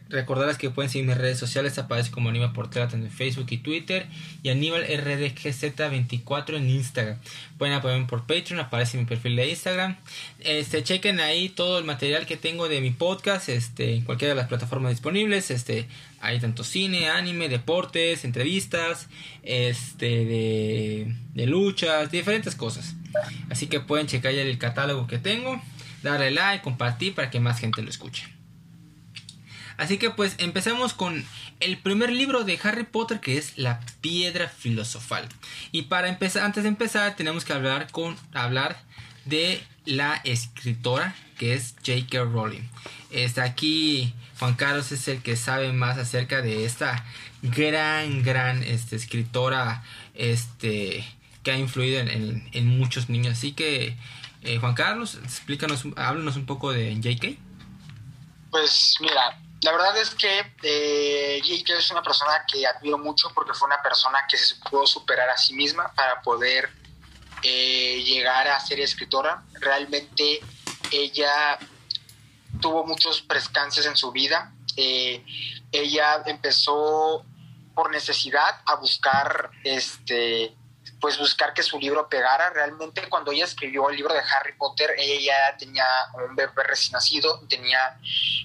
recordarles 0.09 0.57
que 0.57 0.69
pueden 0.69 0.89
seguir 0.89 1.07
mis 1.07 1.17
redes 1.17 1.39
sociales, 1.39 1.77
aparece 1.77 2.11
como 2.11 2.29
Aníbal 2.29 2.53
Portela 2.53 2.87
en 2.93 3.09
Facebook 3.09 3.47
y 3.49 3.57
Twitter 3.57 4.07
y 4.43 4.49
Aníbal 4.49 4.85
RDGZ24 4.85 6.55
en 6.55 6.69
Instagram. 6.69 7.17
Pueden 7.57 7.75
apoyarme 7.75 8.05
por 8.05 8.21
Patreon, 8.21 8.59
aparece 8.59 8.97
mi 8.97 9.05
perfil 9.05 9.35
de 9.35 9.49
Instagram. 9.49 9.97
Este, 10.39 10.83
chequen 10.83 11.19
ahí 11.19 11.49
todo 11.49 11.79
el 11.79 11.85
material 11.85 12.25
que 12.25 12.37
tengo 12.37 12.69
de 12.69 12.81
mi 12.81 12.91
podcast, 12.91 13.49
este, 13.49 13.95
en 13.95 14.03
cualquiera 14.03 14.33
de 14.33 14.41
las 14.41 14.47
plataformas 14.47 14.91
disponibles, 14.91 15.51
este, 15.51 15.87
hay 16.19 16.39
tanto 16.39 16.63
cine, 16.63 17.09
anime, 17.09 17.49
deportes, 17.49 18.25
entrevistas, 18.25 19.07
este, 19.43 20.25
de, 20.25 21.15
de 21.33 21.45
luchas, 21.47 22.11
diferentes 22.11 22.55
cosas. 22.55 22.95
Así 23.49 23.67
que 23.67 23.79
pueden 23.79 24.07
checar 24.07 24.33
ya 24.33 24.41
el 24.41 24.57
catálogo 24.57 25.07
que 25.07 25.17
tengo, 25.17 25.61
darle 26.03 26.31
like, 26.31 26.63
compartir 26.63 27.13
para 27.15 27.29
que 27.29 27.39
más 27.39 27.59
gente 27.59 27.81
lo 27.81 27.89
escuche. 27.89 28.40
Así 29.81 29.97
que 29.97 30.11
pues 30.11 30.35
empezamos 30.37 30.93
con 30.93 31.25
el 31.59 31.75
primer 31.75 32.11
libro 32.11 32.43
de 32.43 32.59
Harry 32.61 32.83
Potter 32.83 33.19
que 33.19 33.39
es 33.39 33.57
La 33.57 33.79
Piedra 33.99 34.47
Filosofal. 34.47 35.27
Y 35.71 35.83
para 35.83 36.07
empezar, 36.07 36.43
antes 36.43 36.61
de 36.61 36.69
empezar 36.69 37.15
tenemos 37.15 37.45
que 37.45 37.53
hablar 37.53 37.89
con 37.89 38.15
hablar 38.31 38.79
de 39.25 39.59
la 39.85 40.21
escritora 40.23 41.15
que 41.39 41.55
es 41.55 41.73
J.K. 41.83 42.25
Rowling. 42.25 42.61
Está 43.09 43.43
aquí 43.43 44.13
Juan 44.37 44.53
Carlos 44.53 44.91
es 44.91 45.07
el 45.07 45.23
que 45.23 45.35
sabe 45.35 45.73
más 45.73 45.97
acerca 45.97 46.43
de 46.43 46.63
esta 46.63 47.03
gran 47.41 48.21
gran 48.21 48.61
este, 48.61 48.95
escritora 48.95 49.83
este 50.13 51.03
que 51.41 51.53
ha 51.53 51.57
influido 51.57 52.01
en, 52.01 52.67
muchos 52.67 53.09
niños. 53.09 53.35
Así 53.35 53.53
que 53.53 53.97
eh, 54.43 54.57
Juan 54.59 54.75
Carlos, 54.75 55.17
explícanos, 55.23 55.87
háblanos 55.95 56.35
un 56.35 56.45
poco 56.45 56.71
de 56.71 56.93
J.K. 56.97 57.29
Pues 58.51 58.97
mira, 58.99 59.40
la 59.61 59.71
verdad 59.71 59.95
es 59.97 60.09
que 60.15 60.53
eh, 60.63 61.39
J.K. 61.43 61.77
es 61.77 61.91
una 61.91 62.01
persona 62.01 62.45
que 62.51 62.65
admiro 62.65 62.97
mucho 62.97 63.31
porque 63.33 63.53
fue 63.53 63.67
una 63.67 63.81
persona 63.81 64.25
que 64.27 64.35
se 64.37 64.55
pudo 64.55 64.87
superar 64.87 65.29
a 65.29 65.37
sí 65.37 65.53
misma 65.53 65.91
para 65.93 66.21
poder 66.21 66.69
eh, 67.43 68.01
llegar 68.03 68.47
a 68.47 68.59
ser 68.59 68.79
escritora. 68.79 69.43
Realmente 69.53 70.41
ella 70.91 71.59
tuvo 72.59 72.85
muchos 72.85 73.21
prescances 73.21 73.85
en 73.85 73.95
su 73.95 74.11
vida. 74.11 74.51
Eh, 74.75 75.23
ella 75.71 76.23
empezó 76.25 77.23
por 77.75 77.91
necesidad 77.91 78.61
a 78.65 78.75
buscar 78.75 79.51
este 79.63 80.55
pues 81.01 81.17
buscar 81.17 81.53
que 81.53 81.63
su 81.63 81.79
libro 81.79 82.07
pegara. 82.07 82.51
Realmente 82.51 83.09
cuando 83.09 83.31
ella 83.31 83.45
escribió 83.45 83.89
el 83.89 83.95
libro 83.95 84.13
de 84.13 84.19
Harry 84.19 84.53
Potter, 84.53 84.91
ella 84.97 85.49
ya 85.51 85.57
tenía 85.57 85.85
un 86.13 86.35
bebé 86.35 86.63
recién 86.63 86.93
nacido, 86.93 87.41
tenía, 87.49 87.99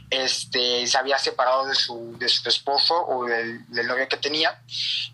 este, 0.08 0.86
se 0.86 0.98
había 0.98 1.18
separado 1.18 1.66
de 1.66 1.75
su, 1.75 2.16
de 2.18 2.28
su 2.28 2.48
esposo 2.48 2.94
o 3.06 3.26
del, 3.26 3.64
novio 3.68 4.08
que 4.08 4.16
tenía, 4.16 4.60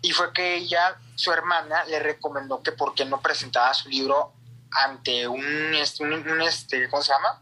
y 0.01 0.11
fue 0.11 0.31
que 0.31 0.55
ella, 0.55 0.95
su 1.15 1.31
hermana, 1.31 1.83
le 1.85 1.99
recomendó 1.99 2.63
que 2.63 2.71
por 2.71 2.95
qué 2.95 3.03
no 3.03 3.21
presentaba 3.21 3.73
su 3.73 3.89
libro 3.89 4.33
ante 4.71 5.27
un, 5.27 5.75
este, 5.75 6.03
un, 6.03 6.41
este 6.41 6.89
¿cómo 6.89 7.03
se 7.03 7.11
llama? 7.11 7.41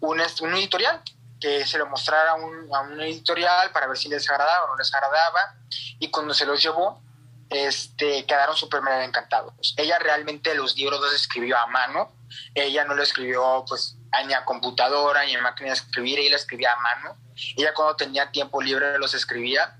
Un, 0.00 0.20
este, 0.20 0.44
un 0.44 0.54
editorial, 0.54 1.00
que 1.40 1.64
se 1.64 1.78
lo 1.78 1.86
mostrara 1.86 2.34
un, 2.34 2.74
a 2.74 2.80
un 2.80 3.00
editorial 3.00 3.70
para 3.70 3.86
ver 3.86 3.96
si 3.96 4.08
les 4.08 4.28
agradaba 4.28 4.64
o 4.64 4.68
no 4.68 4.76
les 4.76 4.92
agradaba, 4.92 5.54
y 6.00 6.10
cuando 6.10 6.34
se 6.34 6.44
los 6.44 6.60
llevó, 6.60 7.05
este, 7.50 8.24
quedaron 8.26 8.56
súper 8.56 8.80
encantados. 9.02 9.52
Ella 9.76 9.98
realmente 9.98 10.54
los 10.54 10.76
libros 10.76 11.00
los 11.00 11.14
escribió 11.14 11.58
a 11.58 11.66
mano, 11.66 12.12
ella 12.54 12.84
no 12.84 12.94
lo 12.94 13.02
escribió 13.02 13.64
pues 13.68 13.96
ni 14.26 14.32
a 14.32 14.44
computadora 14.44 15.24
ni 15.24 15.34
a 15.34 15.42
máquina 15.42 15.68
de 15.68 15.74
escribir, 15.74 16.18
ella 16.18 16.30
lo 16.30 16.36
escribía 16.36 16.72
a 16.72 16.76
mano. 16.76 17.16
Ella 17.56 17.74
cuando 17.74 17.96
tenía 17.96 18.30
tiempo 18.30 18.62
libre 18.62 18.98
los 18.98 19.14
escribía. 19.14 19.76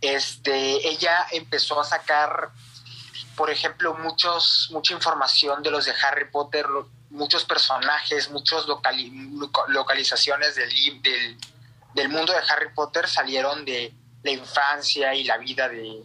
Este, 0.00 0.88
ella 0.88 1.26
empezó 1.32 1.80
a 1.80 1.84
sacar, 1.84 2.50
por 3.36 3.50
ejemplo, 3.50 3.94
muchos, 3.94 4.68
mucha 4.72 4.92
información 4.92 5.62
de 5.62 5.70
los 5.70 5.84
de 5.84 5.94
Harry 6.02 6.30
Potter, 6.30 6.66
muchos 7.10 7.44
personajes, 7.44 8.28
muchas 8.30 8.64
localizaciones 9.68 10.56
del, 10.56 11.02
del, 11.02 11.38
del 11.94 12.08
mundo 12.08 12.32
de 12.32 12.40
Harry 12.50 12.74
Potter 12.74 13.08
salieron 13.08 13.64
de 13.64 13.94
la 14.22 14.30
infancia 14.32 15.14
y 15.14 15.24
la 15.24 15.38
vida 15.38 15.68
de, 15.68 16.02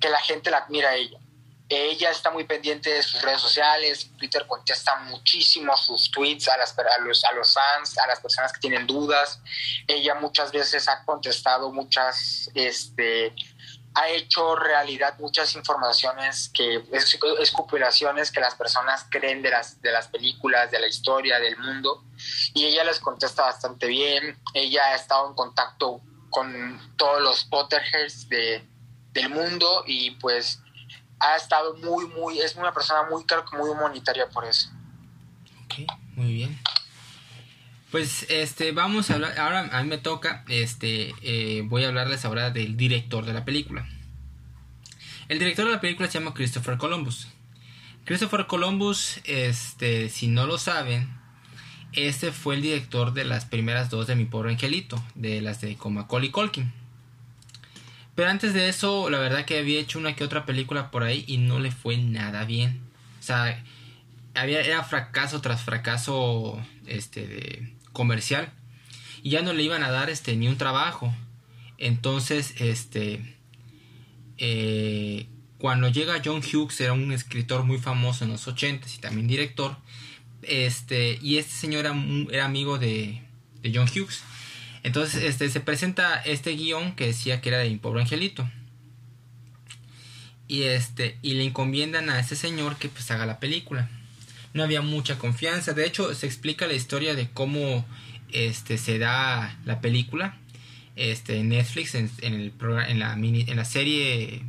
que 0.00 0.08
la 0.08 0.20
gente 0.20 0.50
la 0.50 0.58
admira 0.58 0.90
a 0.90 0.96
ella. 0.96 1.18
Ella 1.74 2.10
está 2.10 2.30
muy 2.30 2.44
pendiente 2.44 2.92
de 2.92 3.02
sus 3.02 3.22
redes 3.22 3.40
sociales, 3.40 4.10
Twitter 4.18 4.46
contesta 4.46 4.94
muchísimo 4.96 5.74
sus 5.74 6.10
tweets 6.10 6.48
a, 6.48 6.58
las, 6.58 6.78
a, 6.78 6.98
los, 7.00 7.24
a 7.24 7.32
los 7.32 7.54
fans, 7.54 7.96
a 7.96 8.06
las 8.06 8.20
personas 8.20 8.52
que 8.52 8.60
tienen 8.60 8.86
dudas. 8.86 9.40
Ella 9.86 10.14
muchas 10.16 10.52
veces 10.52 10.86
ha 10.86 11.02
contestado 11.06 11.72
muchas, 11.72 12.50
este, 12.54 13.34
ha 13.94 14.08
hecho 14.10 14.54
realidad 14.54 15.18
muchas 15.18 15.54
informaciones 15.54 16.50
que, 16.52 16.84
es, 16.92 17.18
que 18.30 18.40
las 18.40 18.54
personas 18.54 19.06
creen 19.10 19.40
de 19.40 19.50
las, 19.50 19.80
de 19.80 19.92
las 19.92 20.08
películas, 20.08 20.70
de 20.70 20.78
la 20.78 20.88
historia, 20.88 21.40
del 21.40 21.56
mundo. 21.56 22.04
Y 22.52 22.66
ella 22.66 22.84
les 22.84 23.00
contesta 23.00 23.44
bastante 23.44 23.86
bien. 23.86 24.38
Ella 24.52 24.88
ha 24.88 24.94
estado 24.94 25.26
en 25.26 25.34
contacto 25.34 26.02
con 26.28 26.94
todos 26.98 27.22
los 27.22 27.44
Potterheads 27.44 28.28
de, 28.28 28.68
del 29.12 29.30
mundo 29.30 29.84
y 29.86 30.10
pues 30.12 30.58
ha 31.22 31.36
estado 31.36 31.76
muy, 31.76 32.06
muy, 32.08 32.40
es 32.40 32.56
una 32.56 32.72
persona 32.72 33.08
muy, 33.08 33.24
claro 33.24 33.44
muy 33.56 33.70
humanitaria 33.70 34.28
por 34.28 34.44
eso. 34.44 34.70
Ok, 35.64 35.90
muy 36.16 36.34
bien. 36.34 36.58
Pues 37.90 38.26
este, 38.30 38.72
vamos 38.72 39.10
a 39.10 39.14
hablar, 39.14 39.38
ahora 39.38 39.68
a 39.70 39.82
mí 39.82 39.88
me 39.88 39.98
toca, 39.98 40.44
este, 40.48 41.14
eh, 41.22 41.62
voy 41.64 41.84
a 41.84 41.88
hablarles 41.88 42.24
ahora 42.24 42.50
del 42.50 42.76
director 42.76 43.24
de 43.24 43.34
la 43.34 43.44
película. 43.44 43.86
El 45.28 45.38
director 45.38 45.66
de 45.66 45.72
la 45.72 45.80
película 45.80 46.10
se 46.10 46.18
llama 46.18 46.34
Christopher 46.34 46.78
Columbus. 46.78 47.28
Christopher 48.04 48.46
Columbus, 48.46 49.20
este, 49.24 50.08
si 50.08 50.26
no 50.26 50.46
lo 50.46 50.58
saben, 50.58 51.08
este 51.92 52.32
fue 52.32 52.56
el 52.56 52.62
director 52.62 53.12
de 53.12 53.24
las 53.24 53.44
primeras 53.44 53.90
dos 53.90 54.06
de 54.06 54.16
Mi 54.16 54.24
Pobre 54.24 54.50
Angelito, 54.50 55.02
de 55.14 55.40
las 55.40 55.60
de 55.60 55.76
Macaulay 55.84 56.30
Colkin. 56.30 56.72
Pero 58.14 58.28
antes 58.28 58.52
de 58.52 58.68
eso, 58.68 59.08
la 59.08 59.18
verdad 59.18 59.44
que 59.44 59.58
había 59.58 59.80
hecho 59.80 59.98
una 59.98 60.14
que 60.14 60.24
otra 60.24 60.44
película 60.44 60.90
por 60.90 61.02
ahí 61.02 61.24
y 61.26 61.38
no 61.38 61.58
le 61.58 61.70
fue 61.70 61.96
nada 61.96 62.44
bien. 62.44 62.80
O 63.20 63.22
sea, 63.22 63.62
había, 64.34 64.60
era 64.60 64.84
fracaso 64.84 65.40
tras 65.40 65.62
fracaso 65.62 66.62
este, 66.86 67.74
comercial. 67.92 68.52
Y 69.22 69.30
ya 69.30 69.42
no 69.42 69.52
le 69.52 69.62
iban 69.62 69.82
a 69.82 69.90
dar 69.90 70.10
este, 70.10 70.36
ni 70.36 70.48
un 70.48 70.58
trabajo. 70.58 71.14
Entonces, 71.78 72.54
este. 72.58 73.36
Eh, 74.38 75.26
cuando 75.58 75.88
llega 75.88 76.20
John 76.24 76.42
Hughes, 76.42 76.80
era 76.80 76.92
un 76.92 77.12
escritor 77.12 77.62
muy 77.64 77.78
famoso 77.78 78.24
en 78.24 78.30
los 78.30 78.48
80 78.48 78.88
y 78.94 78.98
también 78.98 79.28
director. 79.28 79.76
Este, 80.42 81.18
y 81.22 81.38
este 81.38 81.52
señor 81.52 81.86
era, 81.86 81.94
era 82.30 82.44
amigo 82.44 82.78
de, 82.78 83.22
de 83.62 83.72
John 83.72 83.88
Hughes. 83.88 84.22
Entonces 84.82 85.22
este, 85.22 85.48
se 85.48 85.60
presenta 85.60 86.20
este 86.22 86.52
guion 86.52 86.94
que 86.96 87.06
decía 87.06 87.40
que 87.40 87.50
era 87.50 87.58
de 87.58 87.70
mi 87.70 87.76
pobre 87.76 88.02
angelito. 88.02 88.48
Y, 90.48 90.64
este, 90.64 91.18
y 91.22 91.34
le 91.34 91.44
encomiendan 91.44 92.10
a 92.10 92.18
ese 92.18 92.36
señor 92.36 92.76
que 92.76 92.88
pues 92.88 93.10
haga 93.10 93.26
la 93.26 93.40
película. 93.40 93.88
No 94.54 94.62
había 94.62 94.82
mucha 94.82 95.18
confianza. 95.18 95.72
De 95.72 95.86
hecho, 95.86 96.14
se 96.14 96.26
explica 96.26 96.66
la 96.66 96.74
historia 96.74 97.14
de 97.14 97.30
cómo 97.30 97.86
este, 98.32 98.76
se 98.76 98.98
da 98.98 99.58
la 99.64 99.80
película. 99.80 100.36
Este, 100.94 101.38
en 101.38 101.50
Netflix, 101.50 101.94
en, 101.94 102.10
el 102.20 102.52
en, 102.88 102.98
la 102.98 103.16
mini, 103.16 103.46
en 103.48 103.56
la 103.56 103.64
serie, 103.64 104.44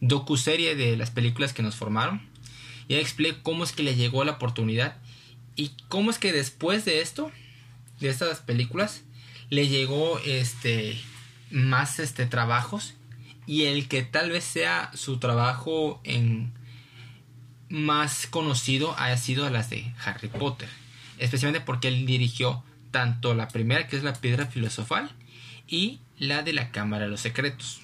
docu-serie 0.00 0.74
de 0.74 0.96
las 0.96 1.10
películas 1.10 1.54
que 1.54 1.62
nos 1.62 1.76
formaron. 1.76 2.20
Y 2.88 2.96
explica 2.96 3.38
cómo 3.42 3.64
es 3.64 3.72
que 3.72 3.84
le 3.84 3.94
llegó 3.94 4.24
la 4.24 4.32
oportunidad. 4.32 4.96
Y 5.54 5.70
cómo 5.88 6.10
es 6.10 6.18
que 6.18 6.32
después 6.32 6.84
de 6.84 7.00
esto, 7.00 7.30
de 8.00 8.10
estas 8.10 8.40
películas, 8.40 9.02
le 9.52 9.68
llegó 9.68 10.18
este 10.20 10.98
más 11.50 11.98
este 11.98 12.24
trabajos 12.24 12.94
y 13.44 13.64
el 13.64 13.86
que 13.86 14.00
tal 14.00 14.30
vez 14.30 14.44
sea 14.44 14.90
su 14.94 15.18
trabajo 15.18 16.00
en 16.04 16.54
más 17.68 18.26
conocido 18.26 18.96
ha 18.96 19.14
sido 19.18 19.50
las 19.50 19.68
de 19.68 19.92
Harry 20.02 20.28
Potter, 20.28 20.70
especialmente 21.18 21.62
porque 21.62 21.88
él 21.88 22.06
dirigió 22.06 22.64
tanto 22.92 23.34
la 23.34 23.48
primera 23.48 23.88
que 23.88 23.96
es 23.96 24.02
la 24.02 24.14
piedra 24.14 24.46
filosofal 24.46 25.10
y 25.68 26.00
la 26.18 26.42
de 26.42 26.54
la 26.54 26.70
cámara 26.70 27.04
de 27.04 27.10
los 27.10 27.20
secretos. 27.20 27.82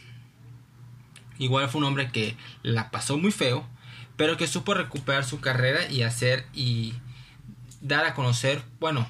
Igual 1.38 1.68
fue 1.68 1.80
un 1.80 1.86
hombre 1.86 2.10
que 2.10 2.34
la 2.62 2.90
pasó 2.90 3.18
muy 3.18 3.30
feo, 3.30 3.68
pero 4.16 4.38
que 4.38 4.46
supo 4.46 4.72
recuperar 4.72 5.26
su 5.26 5.40
carrera 5.40 5.86
y 5.90 6.00
hacer 6.00 6.46
y 6.54 6.94
dar 7.82 8.06
a 8.06 8.14
conocer, 8.14 8.62
bueno, 8.80 9.06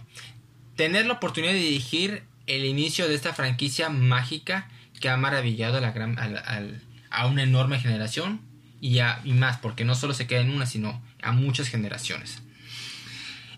tener 0.74 1.06
la 1.06 1.14
oportunidad 1.14 1.52
de 1.52 1.60
dirigir 1.60 2.26
el 2.48 2.64
inicio 2.64 3.06
de 3.08 3.14
esta 3.14 3.32
franquicia 3.32 3.88
mágica 3.88 4.68
que 5.00 5.08
ha 5.08 5.16
maravillado 5.16 5.78
a, 5.78 5.80
la 5.80 5.92
gran, 5.92 6.18
a, 6.18 7.26
una 7.26 7.42
enorme 7.44 7.78
generación 7.78 8.40
y, 8.80 8.98
y 8.98 9.32
más, 9.32 9.58
porque 9.58 9.84
no 9.84 9.94
solo 9.94 10.14
se 10.14 10.26
queda 10.26 10.40
en 10.40 10.50
una, 10.50 10.66
sino 10.66 11.00
a 11.22 11.30
muchas 11.32 11.68
generaciones. 11.68 12.42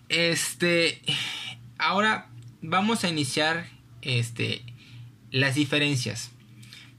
Este, 0.09 1.01
ahora 1.79 2.29
vamos 2.61 3.05
a 3.05 3.09
iniciar 3.09 3.67
este 4.03 4.63
las 5.31 5.55
diferencias. 5.55 6.33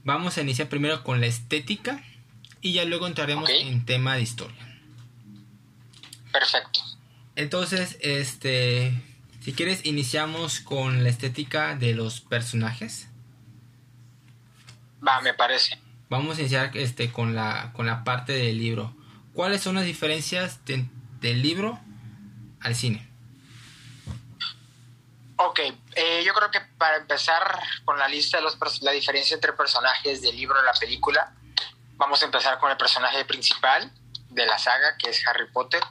Vamos 0.04 0.38
a 0.38 0.40
iniciar 0.40 0.68
primero 0.68 1.04
con 1.04 1.20
la 1.20 1.26
estética 1.26 2.02
y 2.60 2.72
ya 2.72 2.84
luego 2.84 3.06
entraremos 3.06 3.48
en 3.50 3.84
tema 3.84 4.16
de 4.16 4.22
historia. 4.22 4.56
Perfecto. 6.32 6.80
Entonces, 7.36 7.98
este, 8.00 8.94
si 9.42 9.52
quieres 9.52 9.84
iniciamos 9.84 10.60
con 10.60 11.02
la 11.02 11.10
estética 11.10 11.74
de 11.74 11.94
los 11.94 12.20
personajes. 12.20 13.08
Va, 15.06 15.20
me 15.20 15.34
parece. 15.34 15.80
Vamos 16.08 16.38
a 16.38 16.42
iniciar 16.42 16.76
este 16.76 17.10
con 17.10 17.34
la 17.34 17.72
con 17.74 17.86
la 17.86 18.04
parte 18.04 18.32
del 18.32 18.58
libro. 18.58 18.94
¿Cuáles 19.34 19.62
son 19.62 19.74
las 19.74 19.84
diferencias 19.84 20.60
del 20.64 21.42
libro 21.42 21.80
al 22.60 22.76
cine? 22.76 23.08
Ok, 25.36 25.58
eh, 25.96 26.22
yo 26.24 26.34
creo 26.34 26.50
que 26.50 26.60
para 26.78 26.98
empezar 26.98 27.42
con 27.84 27.98
la 27.98 28.06
lista 28.06 28.36
de 28.36 28.44
los 28.44 28.82
la 28.82 28.92
diferencia 28.92 29.34
entre 29.34 29.54
personajes 29.54 30.22
del 30.22 30.36
libro 30.36 30.56
y 30.62 30.64
la 30.64 30.72
película, 30.74 31.34
vamos 31.96 32.22
a 32.22 32.26
empezar 32.26 32.60
con 32.60 32.70
el 32.70 32.76
personaje 32.76 33.24
principal 33.24 33.90
de 34.28 34.46
la 34.46 34.58
saga, 34.58 34.96
que 34.98 35.10
es 35.10 35.26
Harry 35.26 35.50
Potter. 35.50 35.82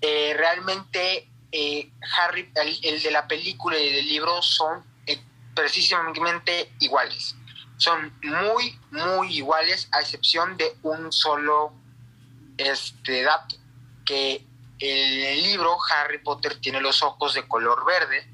Eh, 0.00 0.34
realmente 0.36 1.30
eh, 1.56 1.88
Harry, 2.18 2.50
el, 2.82 3.00
de 3.00 3.10
la 3.12 3.28
película 3.28 3.78
y 3.78 3.92
del 3.92 4.08
libro 4.08 4.42
son 4.42 4.82
precisamente 5.54 6.72
iguales. 6.80 7.36
Son 7.76 8.12
muy, 8.22 8.76
muy 8.90 9.36
iguales, 9.36 9.88
a 9.92 10.00
excepción 10.00 10.56
de 10.56 10.76
un 10.82 11.12
solo 11.12 11.72
este 12.58 13.22
dato, 13.22 13.54
que 14.04 14.44
en 14.80 15.20
el 15.26 15.42
libro 15.44 15.76
Harry 15.90 16.18
Potter 16.18 16.56
tiene 16.56 16.80
los 16.80 17.02
ojos 17.04 17.34
de 17.34 17.46
color 17.46 17.86
verde 17.86 18.28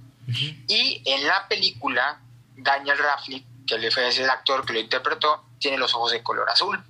y 0.67 1.03
en 1.05 1.27
la 1.27 1.47
película, 1.47 2.21
Daniel 2.57 2.97
Radcliffe, 2.97 3.45
que 3.67 4.09
es 4.09 4.19
el 4.19 4.31
actor 4.31 4.65
que 4.65 4.73
lo 4.73 4.81
interpretó, 4.81 5.45
tiene 5.59 5.77
los 5.77 5.95
ojos 5.95 6.13
de 6.13 6.23
color 6.23 6.49
azul. 6.49 6.83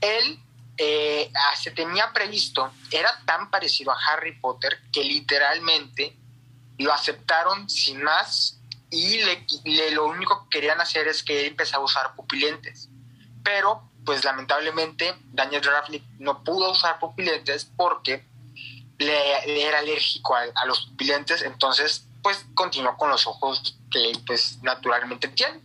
Él 0.00 0.41
eh, 0.76 1.30
ah, 1.34 1.56
se 1.56 1.70
tenía 1.70 2.12
previsto, 2.12 2.72
era 2.90 3.10
tan 3.26 3.50
parecido 3.50 3.92
a 3.92 3.98
Harry 4.08 4.38
Potter 4.40 4.78
que 4.92 5.04
literalmente 5.04 6.16
lo 6.78 6.92
aceptaron 6.92 7.68
sin 7.68 8.02
más 8.02 8.58
y 8.90 9.18
le, 9.64 9.90
lo 9.92 10.06
único 10.06 10.44
que 10.44 10.58
querían 10.58 10.80
hacer 10.80 11.08
es 11.08 11.22
que 11.22 11.40
él 11.40 11.46
empezara 11.48 11.78
a 11.78 11.84
usar 11.84 12.14
pupilentes. 12.14 12.88
Pero, 13.42 13.90
pues 14.04 14.24
lamentablemente, 14.24 15.14
Daniel 15.32 15.62
Radcliffe 15.62 16.06
no 16.18 16.44
pudo 16.44 16.72
usar 16.72 16.98
pupilentes 16.98 17.64
porque 17.76 18.26
le, 18.98 19.66
era 19.66 19.78
alérgico 19.78 20.36
a, 20.36 20.66
los 20.66 20.86
pupilentes, 20.86 21.42
entonces 21.42 22.06
pues 22.22 22.46
continuó 22.54 22.96
con 22.96 23.10
los 23.10 23.26
ojos 23.26 23.76
que 23.90 24.12
pues 24.26 24.58
naturalmente 24.62 25.28
tiene 25.28 25.60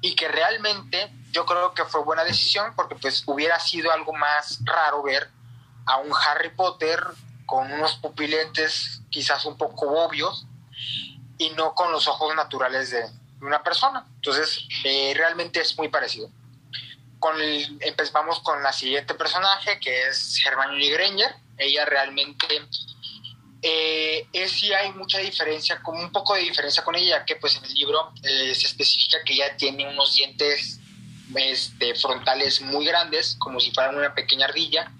y 0.00 0.14
que 0.14 0.28
realmente 0.28 1.10
yo 1.30 1.46
creo 1.46 1.72
que 1.74 1.84
fue 1.84 2.02
buena 2.02 2.24
decisión 2.24 2.74
porque 2.76 2.96
pues 2.96 3.22
hubiera 3.26 3.58
sido 3.58 3.90
algo 3.90 4.12
más 4.12 4.60
raro 4.64 5.02
ver 5.02 5.30
a 5.86 5.96
un 5.98 6.10
Harry 6.14 6.50
Potter 6.50 7.02
con 7.46 7.70
unos 7.72 7.96
pupilentes 7.96 9.02
quizás 9.10 9.44
un 9.44 9.56
poco 9.56 10.04
obvios 10.04 10.46
y 11.38 11.50
no 11.50 11.74
con 11.74 11.90
los 11.92 12.06
ojos 12.08 12.34
naturales 12.34 12.90
de 12.90 13.04
una 13.40 13.62
persona. 13.62 14.06
Entonces, 14.16 14.66
eh, 14.84 15.12
realmente 15.16 15.60
es 15.60 15.76
muy 15.76 15.88
parecido. 15.88 16.30
Con 17.18 17.40
el, 17.40 17.78
empezamos 17.80 18.40
con 18.40 18.62
la 18.62 18.72
siguiente 18.72 19.14
personaje, 19.14 19.78
que 19.80 20.08
es 20.08 20.40
Hermione 20.44 20.88
Granger. 20.90 21.34
Ella 21.58 21.84
realmente 21.84 22.46
eh, 23.64 24.26
es 24.32 24.50
sí 24.50 24.72
hay 24.72 24.92
mucha 24.92 25.18
diferencia, 25.18 25.80
como 25.82 26.00
un 26.00 26.10
poco 26.10 26.34
de 26.34 26.40
diferencia 26.40 26.82
con 26.82 26.96
ella, 26.96 27.24
que 27.24 27.36
pues 27.36 27.56
en 27.56 27.64
el 27.64 27.72
libro 27.74 28.12
eh, 28.24 28.52
se 28.56 28.66
especifica 28.66 29.18
que 29.24 29.34
ella 29.34 29.56
tiene 29.56 29.88
unos 29.88 30.14
dientes 30.14 30.80
este, 31.36 31.94
frontales 31.94 32.60
muy 32.60 32.84
grandes, 32.84 33.36
como 33.38 33.60
si 33.60 33.70
fueran 33.70 33.96
una 33.96 34.14
pequeña 34.14 34.46
ardilla, 34.46 34.92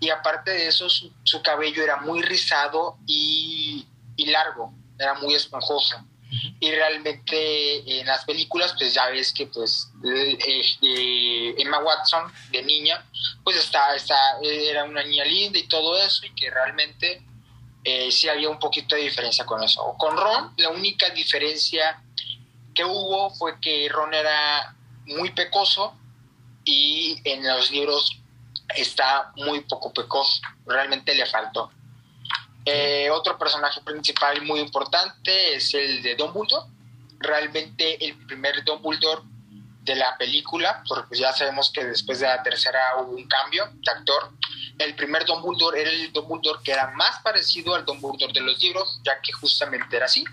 y 0.00 0.08
aparte 0.08 0.50
de 0.50 0.68
eso 0.68 0.88
su, 0.88 1.42
cabello 1.42 1.82
era 1.82 1.98
muy 1.98 2.22
rizado 2.22 2.96
y, 3.06 3.86
largo, 4.16 4.72
era 4.98 5.14
muy 5.14 5.34
esponjoso. 5.34 5.96
Y 6.58 6.70
realmente 6.70 8.00
en 8.00 8.06
las 8.06 8.24
películas, 8.24 8.74
pues 8.76 8.94
ya 8.94 9.08
ves 9.10 9.32
que 9.32 9.46
pues 9.46 9.90
eh, 10.04 10.38
eh, 10.82 11.54
Emma 11.58 11.78
Watson 11.78 12.32
de 12.50 12.62
niña, 12.62 13.04
pues 13.44 13.56
está, 13.56 13.94
está, 13.94 14.16
era 14.42 14.84
una 14.84 15.04
niña 15.04 15.24
linda 15.24 15.58
y 15.58 15.68
todo 15.68 15.96
eso, 16.02 16.24
y 16.26 16.34
que 16.34 16.50
realmente 16.50 17.22
eh, 17.88 18.10
sí 18.10 18.28
había 18.28 18.50
un 18.50 18.58
poquito 18.58 18.96
de 18.96 19.02
diferencia 19.02 19.46
con 19.46 19.62
eso. 19.62 19.94
Con 19.96 20.16
Ron, 20.16 20.52
la 20.56 20.70
única 20.70 21.08
diferencia 21.10 22.02
que 22.74 22.84
hubo 22.84 23.30
fue 23.30 23.60
que 23.60 23.88
Ron 23.88 24.12
era 24.12 24.74
muy 25.04 25.30
pecoso 25.30 25.94
y 26.64 27.20
en 27.22 27.46
los 27.46 27.70
libros 27.70 28.18
está 28.74 29.30
muy 29.36 29.60
poco 29.60 29.92
pecoso. 29.92 30.42
Realmente 30.66 31.14
le 31.14 31.26
faltó. 31.26 31.70
Eh, 32.64 33.08
otro 33.08 33.38
personaje 33.38 33.80
principal 33.82 34.42
muy 34.42 34.58
importante 34.58 35.54
es 35.54 35.72
el 35.72 36.02
de 36.02 36.16
Dumbledore. 36.16 36.66
Realmente 37.20 38.04
el 38.04 38.16
primer 38.26 38.64
Dumbledore 38.64 39.22
de 39.86 39.94
la 39.94 40.16
película, 40.18 40.82
porque 40.86 41.08
pues 41.08 41.20
ya 41.20 41.32
sabemos 41.32 41.70
que 41.70 41.84
después 41.84 42.18
de 42.18 42.26
la 42.26 42.42
tercera 42.42 42.80
hubo 42.98 43.12
un 43.12 43.26
cambio 43.28 43.70
de 43.72 43.90
actor. 43.92 44.32
El 44.78 44.94
primer 44.96 45.24
Dumbledore 45.24 45.80
era 45.80 45.90
el 45.90 46.12
Dumbledore 46.12 46.58
que 46.62 46.72
era 46.72 46.90
más 46.90 47.20
parecido 47.22 47.74
al 47.74 47.84
Dumbledore 47.84 48.32
de 48.32 48.40
los 48.40 48.60
libros, 48.60 49.00
ya 49.04 49.20
que 49.22 49.32
justamente 49.32 49.96
era 49.96 50.06
así. 50.06 50.24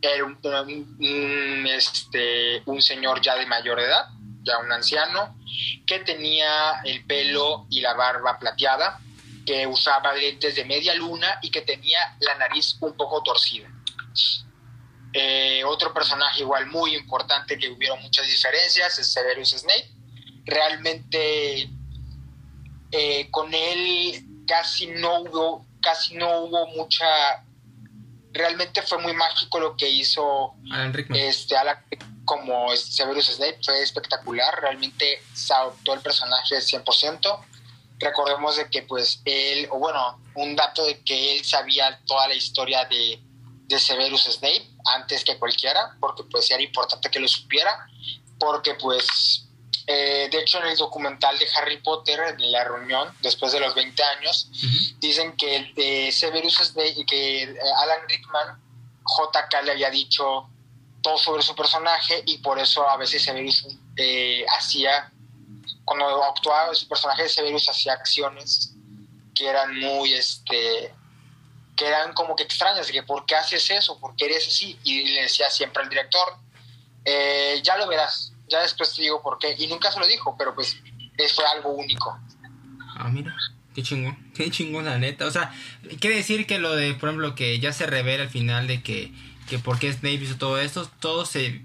Era 0.00 0.24
un, 0.24 1.66
este, 1.68 2.62
un 2.66 2.80
señor 2.80 3.20
ya 3.20 3.34
de 3.34 3.44
mayor 3.46 3.80
edad, 3.80 4.06
ya 4.44 4.58
un 4.58 4.70
anciano, 4.70 5.36
que 5.84 5.98
tenía 6.00 6.80
el 6.84 7.04
pelo 7.04 7.66
y 7.70 7.80
la 7.80 7.94
barba 7.94 8.38
plateada, 8.38 9.00
que 9.44 9.66
usaba 9.66 10.14
lentes 10.14 10.54
de 10.54 10.64
media 10.64 10.94
luna 10.94 11.38
y 11.42 11.50
que 11.50 11.62
tenía 11.62 12.16
la 12.20 12.36
nariz 12.36 12.76
un 12.80 12.96
poco 12.96 13.20
torcida. 13.22 13.68
Eh, 15.14 15.62
otro 15.64 15.92
personaje 15.92 16.40
igual 16.40 16.66
muy 16.66 16.96
importante 16.96 17.58
que 17.58 17.68
hubieron 17.68 18.00
muchas 18.00 18.26
diferencias 18.26 18.98
es 18.98 19.12
Severus 19.12 19.50
Snape. 19.50 19.90
Realmente 20.44 21.68
eh, 22.90 23.28
con 23.30 23.52
él 23.52 24.24
casi 24.46 24.86
no 24.86 25.20
hubo, 25.20 25.66
casi 25.80 26.14
no 26.14 26.42
hubo 26.42 26.66
mucha. 26.68 27.06
Realmente 28.32 28.80
fue 28.80 28.98
muy 28.98 29.12
mágico 29.12 29.60
lo 29.60 29.76
que 29.76 29.88
hizo 29.88 30.54
este 31.14 31.56
como 32.24 32.74
Severus 32.74 33.26
Snape, 33.26 33.58
fue 33.62 33.82
espectacular. 33.82 34.58
Realmente 34.62 35.22
se 35.34 35.52
adoptó 35.52 35.92
el 35.92 36.00
personaje 36.00 36.56
100%. 36.56 37.44
Recordemos 37.98 38.56
de 38.56 38.70
que 38.70 38.82
pues 38.82 39.20
él, 39.26 39.68
o 39.70 39.78
bueno, 39.78 40.18
un 40.34 40.56
dato 40.56 40.86
de 40.86 41.02
que 41.02 41.36
él 41.36 41.44
sabía 41.44 42.00
toda 42.06 42.28
la 42.28 42.34
historia 42.34 42.86
de, 42.86 43.20
de 43.66 43.78
Severus 43.78 44.24
Snape 44.24 44.71
antes 44.94 45.24
que 45.24 45.38
cualquiera, 45.38 45.96
porque 46.00 46.24
pues 46.24 46.50
era 46.50 46.62
importante 46.62 47.10
que 47.10 47.20
lo 47.20 47.28
supiera, 47.28 47.86
porque 48.38 48.74
pues 48.74 49.46
eh, 49.86 50.28
de 50.30 50.38
hecho 50.38 50.58
en 50.58 50.68
el 50.68 50.76
documental 50.76 51.38
de 51.38 51.46
Harry 51.56 51.78
Potter, 51.78 52.20
en 52.38 52.52
la 52.52 52.64
reunión, 52.64 53.08
después 53.20 53.52
de 53.52 53.60
los 53.60 53.74
20 53.74 54.02
años, 54.02 54.48
dicen 54.98 55.36
que 55.36 55.72
de 55.74 56.12
Severus 56.12 56.56
Snape, 56.56 57.04
que 57.06 57.42
eh, 57.42 57.56
Alan 57.78 58.08
Rickman, 58.08 58.60
JK 59.04 59.64
le 59.64 59.72
había 59.72 59.90
dicho 59.90 60.48
todo 61.02 61.18
sobre 61.18 61.42
su 61.42 61.56
personaje 61.56 62.22
y 62.26 62.38
por 62.38 62.60
eso 62.60 62.88
a 62.88 62.96
veces 62.96 63.22
Severus 63.22 63.66
eh, 63.96 64.44
hacía, 64.56 65.12
cuando 65.84 66.22
actuaba 66.24 66.72
su 66.74 66.86
personaje 66.86 67.24
de 67.24 67.28
Severus 67.28 67.68
hacía 67.68 67.94
acciones 67.94 68.72
que 69.34 69.48
eran 69.48 69.78
muy, 69.80 70.14
este, 70.14 70.94
que 71.76 71.86
eran 71.86 72.12
como 72.12 72.36
que 72.36 72.42
extrañas, 72.42 72.90
que 72.90 73.02
¿por 73.02 73.24
qué 73.26 73.34
haces 73.34 73.70
eso? 73.70 73.98
¿Por 73.98 74.14
qué 74.16 74.26
eres 74.26 74.46
así? 74.46 74.78
Y 74.84 75.14
le 75.14 75.22
decía 75.22 75.50
siempre 75.50 75.82
al 75.82 75.88
director, 75.88 76.36
eh, 77.04 77.60
ya 77.62 77.76
lo 77.76 77.86
verás, 77.88 78.32
ya 78.48 78.60
después 78.60 78.94
te 78.94 79.02
digo 79.02 79.22
por 79.22 79.38
qué. 79.38 79.54
Y 79.58 79.66
nunca 79.66 79.90
se 79.90 79.98
lo 79.98 80.06
dijo, 80.06 80.36
pero 80.38 80.54
pues 80.54 80.76
fue 81.34 81.44
algo 81.46 81.70
único. 81.70 82.18
Ah, 82.96 83.08
mira, 83.08 83.34
qué 83.74 83.82
chingón, 83.82 84.32
qué 84.34 84.50
chingón 84.50 84.84
la 84.84 84.98
neta. 84.98 85.26
O 85.26 85.30
sea, 85.30 85.52
quiere 86.00 86.16
decir 86.16 86.46
que 86.46 86.58
lo 86.58 86.74
de, 86.74 86.94
por 86.94 87.08
ejemplo, 87.08 87.34
que 87.34 87.58
ya 87.58 87.72
se 87.72 87.86
revela 87.86 88.24
al 88.24 88.30
final 88.30 88.66
de 88.66 88.82
que, 88.82 89.12
que 89.48 89.58
por 89.58 89.78
qué 89.78 89.92
Snape 89.92 90.14
hizo 90.14 90.36
todo 90.36 90.60
esto, 90.60 90.88
todo 91.00 91.24
se 91.24 91.62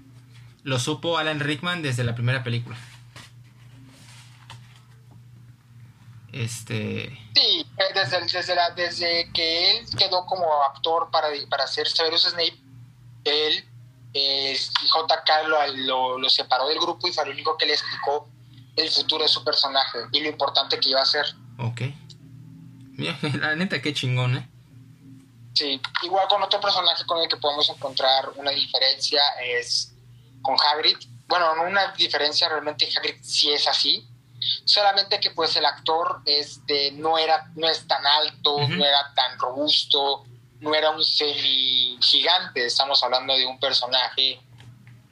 lo 0.62 0.78
supo 0.78 1.18
Alan 1.18 1.40
Rickman 1.40 1.82
desde 1.82 2.04
la 2.04 2.14
primera 2.14 2.42
película. 2.42 2.76
Este. 6.32 7.08
Sí, 7.34 7.66
eh, 7.78 7.94
desde, 7.94 8.20
desde, 8.20 8.54
la, 8.54 8.70
desde 8.70 9.30
que 9.32 9.70
él 9.70 9.86
quedó 9.96 10.26
como 10.26 10.62
actor 10.64 11.10
para, 11.10 11.28
para 11.48 11.64
hacer 11.64 11.88
Severus 11.88 12.24
Snape, 12.24 12.58
él, 13.24 13.64
eh, 14.14 14.56
JK 14.56 15.48
lo, 15.48 16.18
lo, 16.18 16.30
separó 16.30 16.68
del 16.68 16.78
grupo 16.78 17.08
y 17.08 17.12
fue 17.12 17.24
el 17.24 17.30
único 17.30 17.56
que 17.56 17.66
le 17.66 17.72
explicó 17.72 18.28
el 18.76 18.90
futuro 18.90 19.22
de 19.22 19.28
su 19.28 19.42
personaje 19.42 19.98
y 20.12 20.20
lo 20.20 20.28
importante 20.28 20.78
que 20.78 20.90
iba 20.90 21.00
a 21.00 21.06
ser. 21.06 21.26
Ok. 21.58 21.82
Mira, 22.92 23.18
la 23.40 23.56
neta, 23.56 23.80
qué 23.80 23.94
chingón, 23.94 24.36
¿eh? 24.36 24.48
Sí, 25.54 25.80
igual 26.02 26.28
con 26.28 26.42
otro 26.42 26.60
personaje 26.60 27.04
con 27.04 27.20
el 27.20 27.28
que 27.28 27.36
podemos 27.36 27.68
encontrar 27.70 28.30
una 28.36 28.50
diferencia 28.50 29.20
es 29.42 29.92
con 30.42 30.56
Hagrid. 30.60 30.96
Bueno, 31.26 31.54
no 31.56 31.64
una 31.64 31.92
diferencia, 31.92 32.48
realmente 32.48 32.88
Hagrid 32.96 33.16
sí 33.22 33.50
es 33.50 33.66
así, 33.66 34.07
solamente 34.64 35.20
que 35.20 35.30
pues 35.30 35.56
el 35.56 35.64
actor 35.64 36.22
este 36.24 36.92
no 36.92 37.18
era 37.18 37.50
no 37.56 37.68
es 37.68 37.86
tan 37.86 38.04
alto, 38.06 38.58
no 38.68 38.84
era 38.84 39.12
tan 39.14 39.38
robusto, 39.38 40.24
no 40.60 40.74
era 40.74 40.90
un 40.90 41.04
semi 41.04 41.98
gigante, 42.00 42.64
estamos 42.66 43.02
hablando 43.02 43.36
de 43.36 43.46
un 43.46 43.58
personaje 43.58 44.40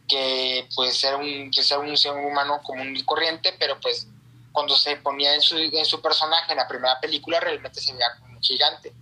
que 0.08 0.68
pues 0.74 1.02
era 1.04 1.16
un, 1.16 1.50
pues, 1.54 1.70
era 1.70 1.80
un 1.80 1.96
ser 1.96 2.12
humano 2.12 2.60
común 2.62 2.96
y 2.96 3.02
corriente, 3.02 3.54
pero 3.58 3.78
pues 3.80 4.06
cuando 4.52 4.76
se 4.76 4.96
ponía 4.96 5.34
en 5.34 5.40
su, 5.40 5.56
en 5.56 5.84
su 5.84 6.00
personaje 6.00 6.52
en 6.52 6.58
la 6.58 6.68
primera 6.68 6.98
película 7.00 7.40
realmente 7.40 7.80
se 7.80 7.92
veía 7.92 8.06
como 8.18 8.36
un 8.36 8.42
gigante. 8.42 8.92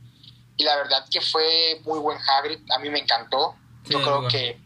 Y 0.56 0.64
la 0.64 0.76
verdad 0.76 1.06
que 1.10 1.20
fue 1.20 1.80
muy 1.84 1.98
buen 1.98 2.18
Hagrid, 2.18 2.60
a 2.72 2.78
mí 2.78 2.88
me 2.88 3.00
encantó. 3.00 3.56
Yo 3.84 4.00
creo 4.02 4.26
que 4.28 4.58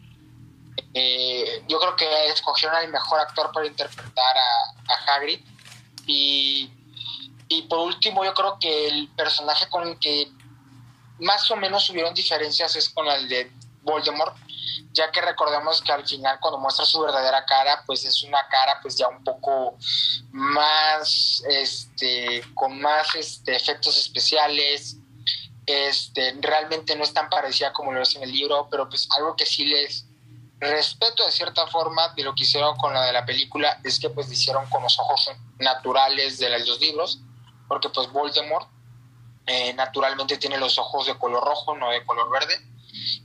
eh, 0.93 1.63
yo 1.67 1.79
creo 1.79 1.95
que 1.95 2.27
escogieron 2.27 2.77
al 2.77 2.87
mejor 2.89 3.19
actor 3.19 3.51
para 3.51 3.67
interpretar 3.67 4.37
a, 4.37 4.93
a 4.93 5.15
Hagrid. 5.15 5.41
Y, 6.11 6.71
y 7.47 7.61
por 7.63 7.79
último, 7.79 8.25
yo 8.25 8.33
creo 8.33 8.57
que 8.59 8.87
el 8.87 9.09
personaje 9.09 9.69
con 9.69 9.87
el 9.87 9.99
que 9.99 10.31
más 11.19 11.49
o 11.51 11.55
menos 11.55 11.87
hubieron 11.91 12.15
diferencias 12.15 12.75
es 12.75 12.89
con 12.89 13.07
el 13.07 13.29
de 13.29 13.51
Voldemort, 13.83 14.35
ya 14.91 15.11
que 15.11 15.21
recordemos 15.21 15.81
que 15.83 15.91
al 15.91 16.07
final 16.07 16.39
cuando 16.39 16.59
muestra 16.59 16.83
su 16.83 16.99
verdadera 17.01 17.45
cara, 17.45 17.83
pues 17.85 18.05
es 18.05 18.23
una 18.23 18.47
cara 18.47 18.79
pues 18.81 18.97
ya 18.97 19.07
un 19.07 19.23
poco 19.23 19.77
más, 20.31 21.43
este, 21.47 22.43
con 22.55 22.81
más 22.81 23.13
este, 23.13 23.55
efectos 23.55 23.97
especiales, 23.97 24.97
este, 25.67 26.35
realmente 26.41 26.95
no 26.95 27.03
es 27.03 27.13
tan 27.13 27.29
parecida 27.29 27.71
como 27.71 27.91
lo 27.91 28.01
es 28.01 28.15
en 28.15 28.23
el 28.23 28.31
libro, 28.31 28.67
pero 28.71 28.89
pues 28.89 29.07
algo 29.15 29.35
que 29.35 29.45
sí 29.45 29.65
les 29.65 30.05
respeto 30.59 31.23
de 31.23 31.31
cierta 31.31 31.67
forma 31.67 32.09
de 32.15 32.23
lo 32.23 32.33
que 32.33 32.43
hicieron 32.43 32.75
con 32.77 32.93
la 32.93 33.05
de 33.05 33.13
la 33.13 33.25
película 33.25 33.79
es 33.83 33.99
que 33.99 34.09
pues 34.09 34.27
lo 34.27 34.33
hicieron 34.33 34.67
con 34.69 34.81
los 34.81 34.97
ojos 34.99 35.29
naturales 35.59 36.39
de 36.39 36.49
los 36.59 36.79
libros, 36.79 37.21
porque 37.67 37.89
pues 37.89 38.11
Voldemort 38.11 38.69
eh, 39.45 39.73
naturalmente 39.73 40.37
tiene 40.37 40.57
los 40.57 40.77
ojos 40.77 41.07
de 41.07 41.17
color 41.17 41.43
rojo, 41.43 41.77
no 41.77 41.89
de 41.91 42.05
color 42.05 42.29
verde, 42.31 42.55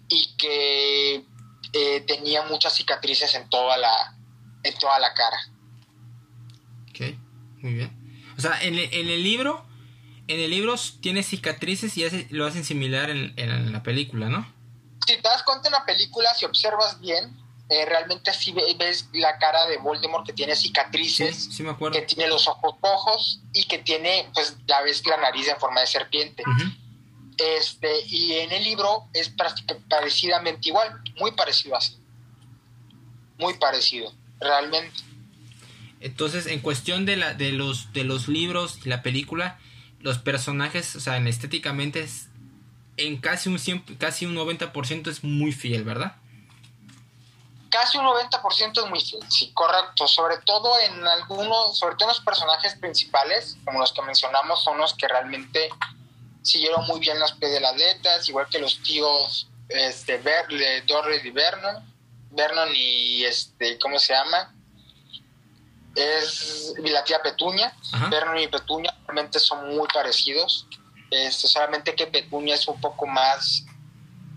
y 0.09 0.35
que 0.37 1.25
eh, 1.73 2.01
tenía 2.07 2.43
muchas 2.43 2.75
cicatrices 2.75 3.35
en 3.35 3.49
toda 3.49 3.77
la, 3.77 4.17
en 4.63 4.79
toda 4.79 4.99
la 4.99 5.15
cara. 5.15 5.39
Ok, 6.91 7.01
muy 7.63 7.75
bien. 7.75 8.23
O 8.37 8.41
sea, 8.41 8.61
en, 8.63 8.79
en 8.79 9.09
el 9.09 9.23
libro, 9.23 9.65
en 10.29 10.41
el 10.41 10.51
libro 10.51 10.75
tiene 11.01 11.23
cicatrices 11.23 11.97
y 11.97 12.27
lo 12.31 12.47
hacen 12.47 12.65
similar 12.65 13.11
en, 13.11 13.33
en 13.37 13.73
la 13.73 13.83
película, 13.83 14.29
¿no? 14.29 14.53
Si 15.07 15.17
te 15.17 15.23
das 15.23 15.43
cuenta 15.43 15.69
en 15.69 15.73
la 15.73 15.85
película, 15.85 16.33
si 16.35 16.47
observas 16.47 17.01
bien, 17.01 17.37
eh, 17.71 17.87
realmente 17.87 18.33
sí 18.35 18.55
ves 18.79 19.09
la 19.15 19.39
cara 19.39 19.67
de 19.67 19.79
Voldemort 19.79 20.27
que 20.27 20.35
tiene 20.35 20.55
cicatrices, 20.55 21.49
que 21.93 22.03
tiene 22.03 22.29
los 22.29 22.47
ojos 22.47 22.75
rojos 22.83 23.41
y 23.55 23.65
que 23.65 23.79
tiene, 23.79 24.29
pues 24.35 24.57
ya 24.67 24.83
ves 24.83 25.07
la 25.07 25.17
nariz 25.17 25.49
en 25.49 25.59
forma 25.59 25.81
de 25.81 25.87
serpiente. 25.87 26.43
Este, 27.39 27.89
y 28.07 28.35
en 28.35 28.53
el 28.53 28.63
libro 28.63 29.09
es 29.15 29.33
parecidamente 29.89 30.69
igual, 30.69 31.01
muy 31.19 31.33
parecido 31.33 31.75
así. 31.77 31.97
Muy 33.39 33.55
parecido, 33.55 34.13
realmente. 34.39 35.01
Entonces, 36.01 36.47
en 36.47 36.61
cuestión 36.61 37.07
de, 37.07 37.17
la, 37.17 37.33
de, 37.33 37.51
los, 37.51 37.95
de 37.95 38.05
los 38.05 38.29
libros 38.29 38.79
y 38.85 38.91
la 38.91 39.03
película, 39.03 39.59
los 40.01 40.19
personajes, 40.19 40.95
o 40.97 41.01
sea, 41.01 41.17
en 41.17 41.27
estéticamente, 41.27 42.07
en 42.99 43.17
casi 43.17 43.49
un, 43.49 43.59
casi 43.97 44.27
un 44.27 44.37
90% 44.37 45.09
es 45.09 45.25
muy 45.25 45.51
fiel, 45.51 45.83
¿verdad? 45.83 46.17
Casi 47.75 47.99
un 47.99 48.05
90% 48.05 48.85
es 48.85 48.89
muy 48.89 49.01
fiel, 49.01 49.29
sí, 49.29 49.51
correcto. 49.53 50.07
Sobre 50.07 50.39
todo 50.39 50.79
en 50.79 51.05
algunos, 51.05 51.77
sobre 51.77 51.97
todo 51.97 52.05
en 52.05 52.15
los 52.15 52.21
personajes 52.21 52.77
principales, 52.77 53.57
como 53.65 53.81
los 53.81 53.93
que 53.93 54.01
mencionamos, 54.03 54.63
son 54.63 54.79
los 54.79 54.95
que 54.95 55.09
realmente 55.09 55.71
siguieron 56.41 56.87
muy 56.87 57.01
bien 57.01 57.19
las 57.19 57.33
pies 57.33 57.51
de 57.51 57.59
las 57.59 57.77
letras, 57.77 58.29
igual 58.29 58.47
que 58.49 58.61
los 58.61 58.81
tíos 58.85 59.49
este, 59.69 60.23
Dorrit 60.87 61.25
y 61.25 61.31
Vernon, 61.31 61.93
Vernon 62.31 62.69
y 62.73 63.25
este, 63.25 63.77
¿cómo 63.81 63.99
se 63.99 64.13
llama? 64.13 64.55
Es 65.97 66.75
la 66.79 67.03
tía 67.03 67.21
Petunia, 67.23 67.75
Vernon 68.09 68.39
y 68.39 68.47
Petunia 68.47 68.97
realmente 69.05 69.41
son 69.41 69.75
muy 69.75 69.89
parecidos, 69.93 70.69
este, 71.11 71.49
solamente 71.49 71.97
que 71.97 72.07
Petunia 72.07 72.55
es 72.55 72.69
un 72.69 72.81
poco 72.81 73.05
más, 73.05 73.65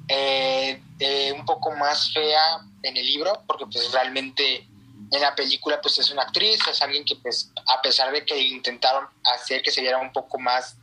eh, 0.08 0.82
eh, 1.00 1.32
un 1.34 1.46
poco 1.46 1.72
más 1.72 2.12
fea 2.14 2.60
en 2.84 2.98
el 2.98 3.06
libro, 3.06 3.44
porque 3.48 3.66
pues 3.66 3.92
realmente 3.92 4.68
en 5.12 5.22
la 5.22 5.36
película 5.36 5.82
pues 5.82 5.98
es 6.00 6.12
una 6.12 6.24
actriz, 6.24 6.60
es 6.68 6.82
alguien 6.82 7.06
que 7.06 7.16
pues 7.16 7.52
a 7.68 7.82
pesar 7.82 8.12
de 8.12 8.26
que 8.26 8.38
intentaron 8.38 9.08
hacer 9.36 9.62
que 9.62 9.72
se 9.72 9.82
viera 9.82 9.98
un 9.98 10.12
poco 10.12 10.40
más 10.40 10.78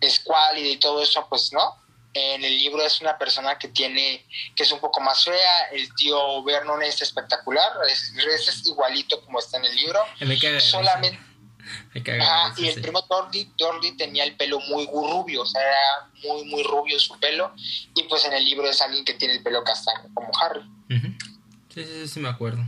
escuálida 0.00 0.68
y 0.68 0.76
todo 0.78 1.02
eso, 1.02 1.26
pues 1.28 1.52
no. 1.52 1.76
En 2.14 2.42
el 2.42 2.56
libro 2.56 2.82
es 2.82 3.00
una 3.00 3.16
persona 3.18 3.58
que 3.58 3.68
tiene, 3.68 4.26
que 4.56 4.62
es 4.62 4.72
un 4.72 4.80
poco 4.80 5.00
más 5.00 5.24
fea. 5.24 5.68
El 5.72 5.94
tío 5.94 6.42
Vernon 6.42 6.82
es 6.82 7.00
espectacular, 7.02 7.70
es, 7.88 8.12
es 8.16 8.66
igualito 8.66 9.22
como 9.24 9.38
está 9.38 9.58
en 9.58 9.66
el 9.66 9.76
libro. 9.76 10.00
Solamente. 10.60 11.27
Y 11.94 12.68
el 12.68 12.80
primo 12.80 13.04
Dordy, 13.08 13.96
tenía 13.96 14.24
el 14.24 14.36
pelo 14.36 14.60
muy 14.60 14.86
rubio, 14.86 15.42
o 15.42 15.46
sea, 15.46 15.60
era 15.62 16.10
muy, 16.22 16.44
muy 16.44 16.62
rubio 16.62 16.98
su 16.98 17.18
pelo. 17.18 17.52
Y 17.94 18.04
pues 18.04 18.24
en 18.24 18.32
el 18.32 18.44
libro 18.44 18.68
es 18.68 18.80
alguien 18.80 19.04
que 19.04 19.14
tiene 19.14 19.34
el 19.34 19.42
pelo 19.42 19.64
castaño, 19.64 20.08
como 20.14 20.30
Harry. 20.40 20.62
Sí, 21.74 21.84
sí, 21.84 22.08
sí, 22.08 22.20
me 22.20 22.28
acuerdo. 22.28 22.64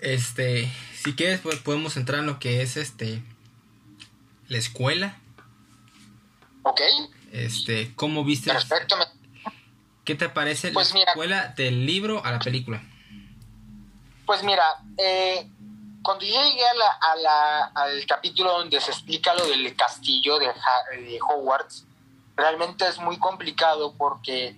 Este, 0.00 0.70
si 0.94 1.14
quieres, 1.14 1.40
pues 1.40 1.58
podemos 1.60 1.96
entrar 1.96 2.20
en 2.20 2.26
lo 2.26 2.38
que 2.38 2.62
es 2.62 2.76
este 2.76 3.22
la 4.48 4.58
escuela 4.58 5.18
Ok. 6.62 6.80
Este, 7.32 7.94
¿cómo 7.94 8.24
viste? 8.24 8.52
Perfecto. 8.52 8.96
¿Qué 10.04 10.14
te 10.14 10.28
parece 10.28 10.68
la 10.68 10.74
pues 10.74 10.94
escuela 10.94 11.48
del 11.56 11.86
libro 11.86 12.24
a 12.24 12.32
la 12.32 12.38
película? 12.38 12.82
Pues 14.26 14.42
mira, 14.42 14.62
eh, 14.98 15.48
cuando 16.02 16.24
llegué 16.24 16.66
a 16.66 17.16
la, 17.16 17.64
al 17.74 18.06
capítulo 18.06 18.52
donde 18.52 18.80
se 18.80 18.90
explica 18.90 19.34
lo 19.34 19.46
del 19.46 19.74
castillo 19.76 20.38
de, 20.38 20.46
de 20.96 21.18
Hogwarts, 21.20 21.86
realmente 22.36 22.86
es 22.86 22.98
muy 22.98 23.18
complicado 23.18 23.94
porque 23.96 24.56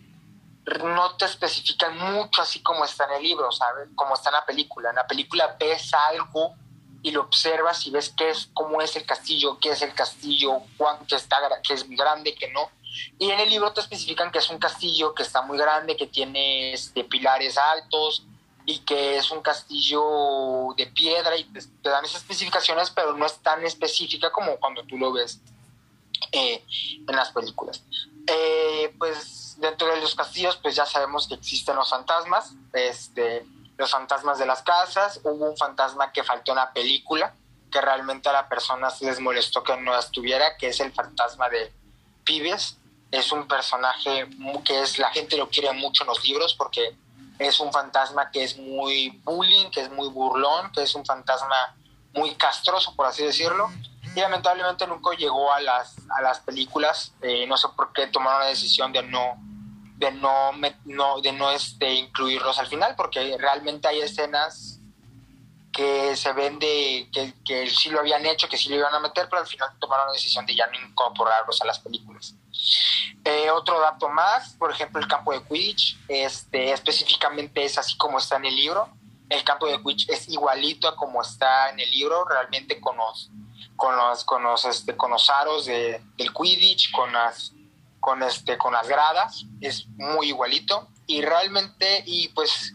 no 0.82 1.16
te 1.16 1.26
especifican 1.26 1.98
mucho 1.98 2.42
así 2.42 2.62
como 2.62 2.84
está 2.84 3.04
en 3.04 3.12
el 3.12 3.22
libro, 3.22 3.52
¿sabes? 3.52 3.88
Como 3.94 4.14
está 4.14 4.30
en 4.30 4.34
la 4.34 4.46
película. 4.46 4.90
En 4.90 4.96
la 4.96 5.06
película 5.06 5.56
ves 5.58 5.92
algo 6.10 6.54
y 7.02 7.10
lo 7.10 7.20
observas 7.20 7.86
y 7.86 7.90
ves 7.90 8.14
qué 8.16 8.30
es, 8.30 8.48
cómo 8.54 8.80
es 8.80 8.96
el 8.96 9.04
castillo, 9.04 9.58
qué 9.60 9.70
es 9.70 9.82
el 9.82 9.92
castillo, 9.92 10.62
cuánto 10.78 11.16
está, 11.16 11.36
que 11.62 11.74
es 11.74 11.88
grande, 11.90 12.34
que 12.34 12.50
no. 12.50 12.70
Y 13.18 13.30
en 13.30 13.40
el 13.40 13.50
libro 13.50 13.72
te 13.72 13.80
especifican 13.80 14.30
que 14.30 14.38
es 14.38 14.48
un 14.48 14.58
castillo 14.58 15.14
que 15.14 15.22
está 15.22 15.42
muy 15.42 15.58
grande, 15.58 15.96
que 15.96 16.06
tiene 16.06 16.72
este, 16.72 17.04
pilares 17.04 17.58
altos 17.58 18.24
y 18.66 18.78
que 18.78 19.16
es 19.16 19.30
un 19.30 19.42
castillo 19.42 20.74
de 20.76 20.86
piedra 20.86 21.36
y 21.36 21.44
te, 21.44 21.60
dan 21.82 22.04
esas 22.04 22.22
especificaciones, 22.22 22.90
pero 22.90 23.12
no 23.14 23.26
es 23.26 23.38
tan 23.38 23.64
específica 23.64 24.30
como 24.32 24.56
cuando 24.56 24.84
tú 24.84 24.96
lo 24.96 25.12
ves 25.12 25.40
eh, 26.32 26.64
en 27.06 27.16
las 27.16 27.30
películas. 27.30 27.82
Eh, 28.26 28.94
pues 28.98 29.56
dentro 29.58 29.86
de 29.88 30.00
los 30.00 30.14
castillos, 30.14 30.56
pues 30.56 30.74
ya 30.74 30.86
sabemos 30.86 31.28
que 31.28 31.34
existen 31.34 31.76
los 31.76 31.90
fantasmas, 31.90 32.52
este, 32.72 33.46
los 33.76 33.90
fantasmas 33.90 34.38
de 34.38 34.46
las 34.46 34.62
casas, 34.62 35.20
hubo 35.24 35.50
un 35.50 35.56
fantasma 35.56 36.10
que 36.12 36.24
faltó 36.24 36.52
en 36.52 36.56
la 36.56 36.72
película, 36.72 37.34
que 37.70 37.80
realmente 37.80 38.28
a 38.28 38.32
la 38.32 38.48
persona 38.48 38.88
se 38.90 39.04
les 39.04 39.20
molestó 39.20 39.62
que 39.62 39.76
no 39.76 39.98
estuviera, 39.98 40.56
que 40.56 40.68
es 40.68 40.80
el 40.80 40.92
fantasma 40.92 41.48
de 41.48 41.72
Pibes. 42.24 42.78
Es 43.10 43.30
un 43.30 43.46
personaje 43.46 44.26
que 44.64 44.80
es 44.80 44.98
la 44.98 45.10
gente 45.10 45.36
lo 45.36 45.48
quiere 45.48 45.72
mucho 45.72 46.04
en 46.04 46.08
los 46.08 46.24
libros 46.24 46.54
porque 46.54 46.96
es 47.38 47.60
un 47.60 47.72
fantasma 47.72 48.30
que 48.30 48.44
es 48.44 48.56
muy 48.56 49.20
bullying, 49.24 49.70
que 49.70 49.80
es 49.82 49.90
muy 49.90 50.08
burlón, 50.08 50.70
que 50.72 50.82
es 50.82 50.94
un 50.94 51.04
fantasma 51.04 51.76
muy 52.12 52.34
castroso, 52.34 52.94
por 52.94 53.06
así 53.06 53.24
decirlo. 53.24 53.70
Y 54.14 54.20
lamentablemente 54.20 54.86
nunca 54.86 55.16
llegó 55.16 55.52
a 55.52 55.60
las, 55.60 55.96
a 56.16 56.22
las 56.22 56.40
películas. 56.40 57.12
Eh, 57.20 57.46
no 57.46 57.56
sé 57.56 57.68
por 57.74 57.92
qué 57.92 58.06
tomaron 58.06 58.40
la 58.40 58.46
decisión 58.46 58.92
de 58.92 59.02
no 59.02 59.36
de 59.96 60.10
no, 60.10 60.50
no, 60.84 61.20
de 61.20 61.32
no 61.32 61.50
este, 61.52 61.92
incluirlos 61.94 62.58
al 62.58 62.66
final, 62.66 62.94
porque 62.96 63.36
realmente 63.38 63.88
hay 63.88 64.00
escenas 64.00 64.80
que 65.72 66.16
se 66.16 66.32
ven 66.32 66.58
de 66.58 67.08
que, 67.12 67.34
que 67.44 67.68
sí 67.70 67.90
lo 67.90 68.00
habían 68.00 68.24
hecho, 68.26 68.48
que 68.48 68.56
sí 68.56 68.68
lo 68.68 68.76
iban 68.76 68.94
a 68.94 69.00
meter, 69.00 69.28
pero 69.28 69.42
al 69.42 69.48
final 69.48 69.70
tomaron 69.78 70.06
la 70.06 70.12
decisión 70.12 70.46
de 70.46 70.54
ya 70.54 70.66
no 70.66 70.88
incorporarlos 70.88 71.60
a 71.62 71.66
las 71.66 71.78
películas. 71.78 72.34
Eh, 73.24 73.50
otro 73.50 73.80
dato 73.80 74.08
más, 74.08 74.54
por 74.54 74.70
ejemplo, 74.70 75.00
el 75.00 75.08
campo 75.08 75.32
de 75.32 75.42
Quidditch, 75.42 75.98
este, 76.08 76.72
específicamente 76.72 77.64
es 77.64 77.78
así 77.78 77.96
como 77.96 78.18
está 78.18 78.36
en 78.36 78.46
el 78.46 78.56
libro. 78.56 78.88
El 79.28 79.42
campo 79.44 79.66
de 79.66 79.78
Quidditch 79.78 80.10
es 80.10 80.28
igualito 80.28 80.88
a 80.88 80.96
como 80.96 81.22
está 81.22 81.70
en 81.70 81.80
el 81.80 81.90
libro, 81.90 82.24
realmente 82.24 82.80
con 82.80 82.96
los, 82.96 83.30
con 83.76 83.96
los, 83.96 84.24
con 84.24 84.42
los, 84.42 84.64
este, 84.64 84.96
con 84.96 85.10
los 85.10 85.30
aros 85.30 85.66
de, 85.66 86.02
del 86.16 86.32
Quidditch, 86.32 86.90
con 86.92 87.12
las 87.12 87.52
con, 88.04 88.22
este, 88.22 88.58
con 88.58 88.74
las 88.74 88.86
gradas, 88.86 89.46
es 89.62 89.86
muy 89.96 90.28
igualito. 90.28 90.88
Y 91.06 91.22
realmente, 91.22 92.02
y 92.04 92.28
pues 92.28 92.74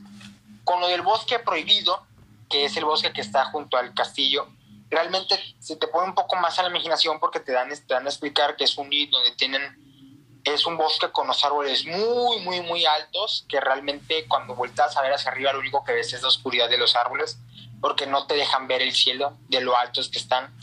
con 0.63 0.81
lo 0.81 0.87
del 0.87 1.03
bosque 1.03 1.37
prohibido, 1.37 2.03
que 2.49 2.65
es 2.65 2.75
el 2.77 2.85
bosque 2.85 3.13
que 3.13 3.21
está 3.21 3.45
junto 3.45 3.77
al 3.77 3.93
castillo, 3.93 4.47
realmente 4.89 5.39
se 5.59 5.75
te 5.75 5.87
pone 5.87 6.07
un 6.07 6.15
poco 6.15 6.35
más 6.35 6.57
a 6.59 6.63
la 6.63 6.69
imaginación 6.69 7.19
porque 7.19 7.39
te 7.39 7.51
dan, 7.51 7.69
te 7.69 7.93
dan 7.93 8.05
a 8.05 8.09
explicar 8.09 8.55
que 8.55 8.63
es 8.63 8.77
un 8.77 8.89
donde 8.89 9.31
tienen 9.37 9.89
es 10.43 10.65
un 10.65 10.77
bosque 10.77 11.11
con 11.11 11.27
los 11.27 11.43
árboles 11.43 11.85
muy, 11.85 12.39
muy, 12.39 12.61
muy 12.61 12.85
altos, 12.85 13.45
que 13.47 13.59
realmente 13.59 14.25
cuando 14.27 14.55
vueltas 14.55 14.95
a 14.97 15.01
ver 15.01 15.13
hacia 15.13 15.31
arriba 15.31 15.53
lo 15.53 15.59
único 15.59 15.83
que 15.83 15.93
ves 15.93 16.13
es 16.13 16.21
la 16.21 16.27
oscuridad 16.27 16.69
de 16.69 16.77
los 16.77 16.95
árboles, 16.95 17.39
porque 17.81 18.05
no 18.07 18.25
te 18.25 18.35
dejan 18.35 18.67
ver 18.67 18.81
el 18.81 18.93
cielo 18.93 19.37
de 19.49 19.61
lo 19.61 19.77
altos 19.77 20.09
que 20.09 20.19
están, 20.19 20.53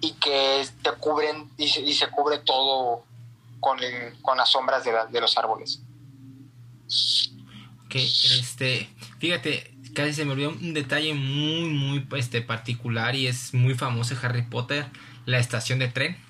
y 0.00 0.12
que 0.12 0.66
te 0.82 0.92
cubren, 0.92 1.50
y 1.56 1.68
se, 1.68 2.08
cubre 2.08 2.38
todo 2.38 3.04
con, 3.60 3.78
con 4.22 4.36
las 4.36 4.50
sombras 4.50 4.84
de, 4.84 5.20
los 5.20 5.36
árboles. 5.36 5.80
Ok, 7.86 7.94
este, 7.94 8.90
fíjate, 9.18 9.75
casi 9.96 10.12
se 10.12 10.24
me 10.24 10.32
olvidó 10.32 10.50
un 10.50 10.74
detalle 10.74 11.14
muy, 11.14 11.68
muy 11.70 12.06
este, 12.16 12.42
particular 12.42 13.16
y 13.16 13.26
es 13.26 13.54
muy 13.54 13.74
famoso 13.74 14.14
de 14.14 14.24
Harry 14.24 14.42
Potter, 14.42 14.86
la 15.24 15.38
estación 15.38 15.78
de 15.78 15.88
tren. 15.88 16.22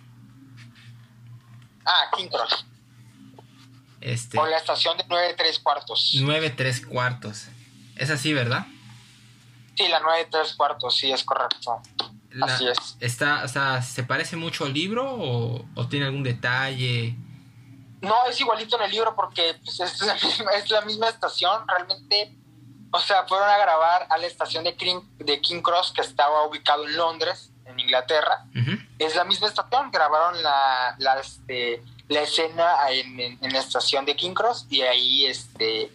Ah, 1.84 2.10
King 2.16 2.28
Cross. 2.28 2.64
Este, 4.00 4.38
o 4.38 4.46
la 4.46 4.58
estación 4.58 4.96
de 4.96 5.04
9 5.08 5.34
3 5.36 5.58
cuartos. 5.58 6.12
9 6.20 6.50
3 6.50 6.86
cuartos. 6.86 7.48
Es 7.96 8.10
así, 8.10 8.32
¿verdad? 8.32 8.66
Sí, 9.74 9.88
la 9.88 9.98
9 9.98 10.28
3 10.30 10.54
cuartos, 10.54 10.96
sí, 10.96 11.10
es 11.10 11.24
correcto. 11.24 11.82
así 12.42 12.68
es. 12.68 12.96
Está, 13.00 13.42
o 13.44 13.48
sea, 13.48 13.82
¿se 13.82 14.04
parece 14.04 14.36
mucho 14.36 14.64
al 14.64 14.74
libro 14.74 15.12
o, 15.12 15.66
o, 15.74 15.88
tiene 15.88 16.06
algún 16.06 16.22
detalle? 16.22 17.16
No, 18.00 18.14
es 18.30 18.40
igualito 18.40 18.76
en 18.76 18.84
el 18.84 18.92
libro 18.92 19.16
porque 19.16 19.58
pues, 19.64 19.80
es, 19.80 20.00
la 20.02 20.14
misma, 20.14 20.52
es 20.52 20.70
la 20.70 20.80
misma 20.82 21.08
estación. 21.08 21.66
Realmente 21.66 22.32
o 22.90 23.00
sea, 23.00 23.24
fueron 23.24 23.48
a 23.48 23.58
grabar 23.58 24.06
a 24.08 24.18
la 24.18 24.26
estación 24.26 24.64
de 24.64 24.74
King, 24.76 25.00
de 25.18 25.40
King 25.40 25.62
Cross 25.62 25.92
que 25.94 26.00
estaba 26.00 26.44
ubicado 26.44 26.86
en 26.86 26.96
Londres, 26.96 27.50
en 27.64 27.78
Inglaterra. 27.80 28.44
Es 28.98 29.14
la 29.16 29.24
misma 29.24 29.48
estación, 29.48 29.90
grabaron 29.90 30.42
la, 30.42 30.94
la, 30.98 31.20
este, 31.20 31.82
la 32.08 32.22
escena 32.22 32.76
en, 32.88 33.38
la 33.40 33.58
estación 33.58 34.04
de 34.06 34.16
King 34.16 34.34
Cross 34.34 34.66
y 34.70 34.82
ahí, 34.82 35.26
este, 35.26 35.90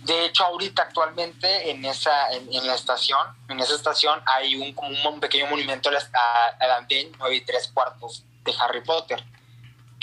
de 0.00 0.24
hecho, 0.24 0.44
ahorita 0.44 0.82
actualmente 0.82 1.70
en 1.70 1.84
esa, 1.84 2.32
en, 2.32 2.66
la 2.66 2.74
estación, 2.74 3.26
en 3.48 3.60
esa 3.60 3.74
estación 3.74 4.20
hay 4.26 4.56
un, 4.56 4.72
como 4.72 4.88
un, 5.08 5.20
pequeño 5.20 5.46
monumento 5.46 5.90
al 5.90 6.70
andén 6.70 7.12
9 7.18 7.36
y 7.36 7.40
3 7.42 7.70
cuartos 7.72 8.24
de 8.44 8.52
Harry 8.60 8.82
Potter 8.82 9.24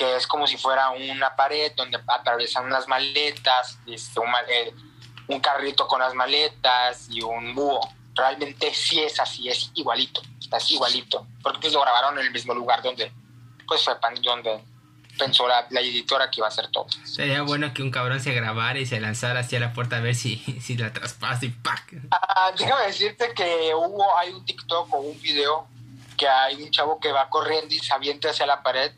que 0.01 0.15
es 0.15 0.25
como 0.25 0.47
si 0.47 0.57
fuera 0.57 0.89
una 0.89 1.35
pared 1.35 1.73
donde 1.75 1.99
atraviesan 2.07 2.65
unas 2.65 2.87
maletas, 2.87 3.77
este, 3.85 4.19
un, 4.19 4.29
eh, 4.49 4.73
un 5.33 5.39
carrito 5.39 5.87
con 5.87 5.99
las 5.99 6.13
maletas 6.13 7.07
y 7.09 7.21
un 7.21 7.55
búho. 7.55 7.79
Realmente 8.13 8.73
sí 8.73 8.99
es 8.99 9.19
así, 9.19 9.47
es 9.49 9.71
igualito, 9.75 10.21
es 10.55 10.71
igualito. 10.71 11.25
Porque 11.41 11.59
pues 11.61 11.73
lo 11.73 11.81
grabaron 11.81 12.19
en 12.19 12.25
el 12.25 12.31
mismo 12.31 12.53
lugar 12.53 12.81
donde, 12.81 13.11
pues 13.67 13.83
fue 13.83 13.95
donde 14.21 14.61
pensó 15.17 15.47
la, 15.47 15.67
editora 15.79 16.29
que 16.29 16.39
iba 16.39 16.47
a 16.47 16.49
hacer 16.49 16.67
todo. 16.69 16.87
Sería 17.03 17.41
bueno 17.43 17.73
que 17.73 17.81
un 17.81 17.91
cabrón 17.91 18.19
se 18.19 18.33
grabara 18.33 18.79
y 18.79 18.85
se 18.85 18.99
lanzara 18.99 19.41
hacia 19.41 19.59
la 19.59 19.73
puerta 19.73 19.97
a 19.97 19.99
ver 19.99 20.15
si, 20.15 20.37
si 20.61 20.77
la 20.77 20.91
traspasa 20.91 21.45
y 21.45 21.49
¡pac! 21.49 21.93
Ah, 22.11 22.51
déjame 22.57 22.87
decirte 22.87 23.33
que 23.33 23.71
hubo, 23.75 24.17
hay 24.17 24.31
un 24.31 24.45
TikTok 24.45 24.93
o 24.93 24.97
un 24.97 25.21
video 25.21 25.67
que 26.17 26.27
hay 26.27 26.61
un 26.61 26.71
chavo 26.71 26.99
que 26.99 27.11
va 27.11 27.29
corriendo 27.29 27.73
y 27.73 27.79
se 27.79 27.93
avienta 27.93 28.29
hacia 28.29 28.45
la 28.45 28.61
pared 28.61 28.91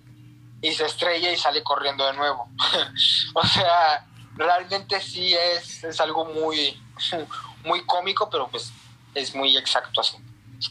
y 0.62 0.74
se 0.74 0.86
estrella 0.86 1.32
y 1.32 1.38
sale 1.38 1.62
corriendo 1.64 2.06
de 2.06 2.14
nuevo. 2.14 2.50
o 3.34 3.46
sea, 3.46 4.06
realmente 4.36 5.00
sí 5.02 5.34
es, 5.34 5.84
es 5.84 6.00
algo 6.00 6.26
muy, 6.26 6.82
muy 7.66 7.86
cómico, 7.86 8.30
pero 8.30 8.48
pues 8.50 8.72
es 9.14 9.36
muy 9.36 9.58
exacto 9.58 10.02
así. 10.02 10.18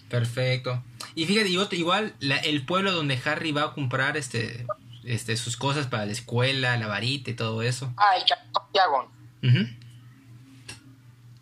Perfecto. 0.08 0.82
Y 1.14 1.26
fíjate, 1.26 1.76
igual 1.76 2.14
el 2.20 2.64
pueblo 2.64 2.92
donde 2.92 3.20
Harry 3.24 3.52
va 3.52 3.64
a 3.64 3.72
comprar 3.74 4.16
este, 4.16 4.66
este, 5.04 5.36
sus 5.36 5.56
cosas 5.56 5.86
para 5.86 6.06
la 6.06 6.12
escuela, 6.12 6.76
la 6.76 6.86
varita 6.86 7.30
y 7.30 7.34
todo 7.34 7.62
eso. 7.62 7.92
Ah, 7.96 8.16
el 8.16 8.24
Callejón 8.24 8.64
Diagon. 8.72 9.82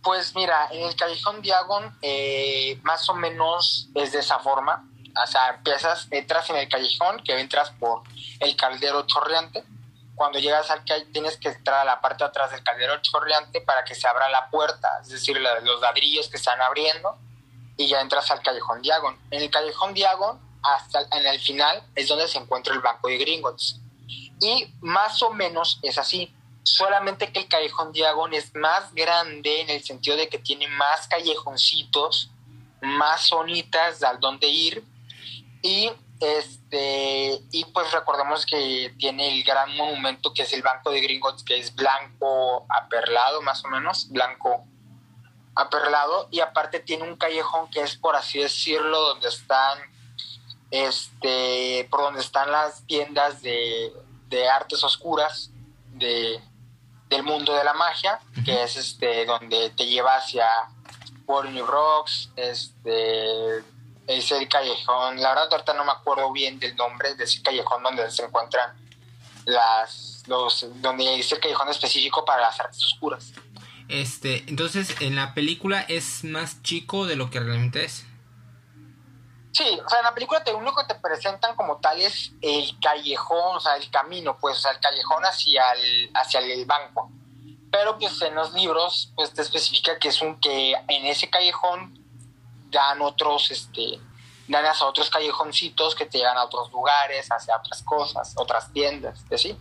Pues 0.03 0.35
mira, 0.35 0.69
en 0.73 0.89
el 0.89 0.97
Callejón 0.97 1.43
Diagon 1.43 1.97
eh, 2.03 2.81
más 2.83 3.09
o 3.09 3.15
menos 3.15 3.89
es 3.95 4.13
de 4.13 4.19
esa 4.21 4.41
forma. 4.41 4.89
O 5.23 5.27
sea, 5.27 5.51
empiezas, 5.57 6.09
entras 6.11 6.49
en 6.51 6.57
el 6.57 6.69
callejón, 6.69 7.23
que 7.25 7.39
entras 7.39 7.71
por 7.73 8.03
el 8.39 8.57
caldero 8.57 9.07
chorreante 9.07 9.65
cuando 10.21 10.39
llegas 10.39 10.71
al 10.71 10.85
que 10.85 11.01
tienes 11.15 11.39
que 11.39 11.49
entrar 11.49 11.81
a 11.81 11.85
la 11.87 11.99
parte 12.03 12.23
de 12.23 12.29
atrás 12.29 12.51
del 12.51 12.63
caldero 12.63 13.01
chorreante 13.01 13.63
para 13.63 13.85
que 13.85 13.95
se 13.95 14.07
abra 14.07 14.29
la 14.29 14.51
puerta, 14.51 14.99
es 15.01 15.09
decir, 15.09 15.41
los 15.41 15.81
ladrillos 15.81 16.29
que 16.29 16.37
están 16.37 16.61
abriendo 16.61 17.17
y 17.79 17.89
ya 17.89 18.03
entras 18.03 18.31
al 18.31 18.43
callejón 18.43 18.83
Diagon. 18.83 19.19
En 19.31 19.41
el 19.41 19.51
callejón 19.51 19.95
Diagon, 19.95 20.39
hasta 20.63 21.07
en 21.17 21.25
el 21.25 21.41
final, 21.41 21.83
es 21.95 22.07
donde 22.07 22.29
se 22.29 22.37
encuentra 22.37 22.75
el 22.75 22.81
banco 22.81 23.09
de 23.09 23.17
Gringotts. 23.17 23.81
Y 24.43 24.71
más 24.83 25.23
o 25.23 25.31
menos 25.31 25.81
es 25.83 25.97
así, 25.97 26.35
solamente 26.65 27.33
que 27.33 27.39
el 27.39 27.49
callejón 27.49 27.91
Diagon 27.91 28.35
es 28.35 28.55
más 28.55 28.93
grande 28.93 29.63
en 29.63 29.71
el 29.71 29.83
sentido 29.83 30.19
de 30.19 30.29
que 30.29 30.39
tiene 30.39 30.69
más 30.69 31.09
callejoncitos, 31.09 32.31
más 32.83 33.31
zonitas 33.31 34.03
al 34.03 34.21
donde 34.21 34.49
ir 34.49 34.85
y 35.63 35.91
este, 36.21 37.41
y 37.51 37.65
pues 37.73 37.91
recordemos 37.93 38.45
que 38.45 38.95
tiene 38.99 39.39
el 39.39 39.43
gran 39.43 39.75
monumento 39.75 40.35
que 40.35 40.43
es 40.43 40.53
el 40.53 40.61
Banco 40.61 40.91
de 40.91 41.01
Gringotts, 41.01 41.43
que 41.43 41.59
es 41.59 41.75
blanco 41.75 42.67
aperlado, 42.69 43.41
más 43.41 43.65
o 43.65 43.69
menos, 43.69 44.11
blanco 44.11 44.65
aperlado, 45.55 46.29
y 46.31 46.41
aparte 46.41 46.81
tiene 46.81 47.05
un 47.05 47.17
callejón 47.17 47.71
que 47.71 47.81
es, 47.81 47.97
por 47.97 48.17
así 48.17 48.39
decirlo, 48.39 49.01
donde 49.01 49.29
están, 49.29 49.79
este, 50.71 51.89
por 51.91 52.03
donde 52.03 52.21
están 52.21 52.53
las 52.53 52.87
tiendas 52.87 53.41
de, 53.41 53.93
artes 54.55 54.85
oscuras 54.85 55.51
de, 55.87 56.39
del 57.09 57.23
mundo 57.23 57.55
de 57.55 57.65
la 57.65 57.73
magia, 57.73 58.21
que 58.45 58.63
es 58.63 58.77
este, 58.77 59.25
donde 59.25 59.71
te 59.71 59.87
lleva 59.87 60.17
hacia 60.17 60.47
Warning 61.27 61.67
Rocks, 61.67 62.31
este 62.37 63.65
es 64.07 64.31
el 64.33 64.49
callejón, 64.49 65.21
la 65.21 65.31
verdad 65.31 65.49
ahorita 65.53 65.75
no 65.75 65.85
me 65.85 65.93
acuerdo 65.93 66.33
bien 66.33 66.59
del 66.59 66.75
nombre 66.77 67.15
de 67.15 67.25
ese 67.25 67.43
callejón 67.43 67.83
donde 67.83 68.11
se 68.11 68.25
encuentran 68.25 68.75
las, 69.45 70.23
los, 70.27 70.67
donde 70.81 71.19
es 71.19 71.31
el 71.33 71.41
callejón 71.41 71.69
específico 71.69 72.25
para 72.25 72.43
las 72.43 72.61
artes 72.61 72.85
oscuras. 72.85 73.33
Este, 73.89 74.45
entonces 74.47 75.01
en 75.01 75.17
la 75.17 75.35
película 75.35 75.81
es 75.89 76.25
más 76.25 76.63
chico 76.63 77.07
de 77.07 77.17
lo 77.17 77.31
que 77.31 77.41
realmente 77.41 77.85
es. 77.85 78.07
Sí, 79.53 79.81
o 79.85 79.89
sea, 79.89 79.99
en 79.99 80.05
la 80.05 80.15
película 80.15 80.45
te, 80.45 80.55
único 80.55 80.77
que 80.77 80.95
te 80.95 81.01
presentan 81.01 81.57
como 81.57 81.79
tal 81.79 82.01
es 82.01 82.33
el 82.41 82.79
callejón, 82.81 83.57
o 83.57 83.61
sea, 83.61 83.77
el 83.77 83.91
camino, 83.91 84.39
pues, 84.39 84.59
o 84.59 84.61
sea, 84.61 84.71
el 84.71 84.79
callejón 84.79 85.25
hacia 85.25 85.73
el, 85.73 86.11
hacia 86.15 86.41
el 86.41 86.65
banco. 86.67 87.11
Pero 87.73 87.99
pues 87.99 88.21
en 88.23 88.35
los 88.35 88.53
libros, 88.53 89.13
pues 89.17 89.33
te 89.33 89.43
especifica 89.43 89.99
que 89.99 90.09
es 90.09 90.23
un 90.23 90.41
que 90.41 90.73
en 90.89 91.07
ese 91.07 91.29
callejón 91.31 92.00
dan 92.71 93.03
otros, 93.03 93.51
este, 93.51 94.01
dan 94.49 94.65
a 94.65 94.85
otros 94.85 95.11
callejoncitos 95.11 95.95
que 95.95 96.07
te 96.07 96.19
llevan 96.19 96.37
a 96.37 96.45
otros 96.45 96.71
lugares, 96.73 97.29
hacia 97.31 97.57
otras 97.57 97.83
cosas, 97.83 98.35
otras 98.37 98.73
tiendas, 98.73 99.25
así. 99.33 99.57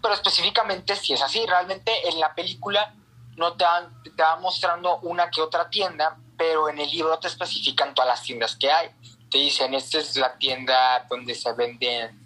Pero 0.00 0.14
específicamente 0.14 0.96
si 0.96 1.12
es 1.12 1.22
así, 1.22 1.44
realmente 1.46 2.08
en 2.08 2.20
la 2.20 2.34
película 2.34 2.94
no 3.36 3.54
te 3.54 3.64
van, 3.64 4.02
te 4.02 4.22
van 4.22 4.40
mostrando 4.40 4.98
una 4.98 5.30
que 5.30 5.40
otra 5.40 5.70
tienda, 5.70 6.16
pero 6.36 6.68
en 6.68 6.78
el 6.78 6.90
libro 6.90 7.18
te 7.18 7.28
especifican 7.28 7.94
todas 7.94 8.08
las 8.08 8.22
tiendas 8.22 8.56
que 8.56 8.70
hay. 8.70 8.90
Te 9.30 9.38
dicen, 9.38 9.74
esta 9.74 9.98
es 9.98 10.16
la 10.16 10.36
tienda 10.36 11.06
donde 11.08 11.34
se 11.34 11.52
venden, 11.52 12.18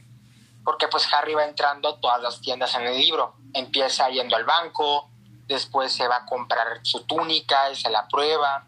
porque 0.65 0.89
pues 0.89 1.07
Harry 1.13 1.35
va 1.35 1.45
entrando 1.45 1.89
a 1.89 2.01
todas 2.01 2.21
las 2.21 2.41
tiendas 2.41 2.75
en 2.75 2.87
el 2.87 2.99
libro. 2.99 3.37
Empieza 3.53 4.09
yendo 4.09 4.35
al 4.37 4.45
banco, 4.45 5.09
después 5.47 5.93
se 5.93 6.09
va 6.09 6.17
a 6.17 6.27
comprar 6.27 6.81
su 6.83 7.05
túnica 7.05 7.71
y 7.71 7.77
se 7.77 7.89
la 7.91 8.09
prueba, 8.09 8.67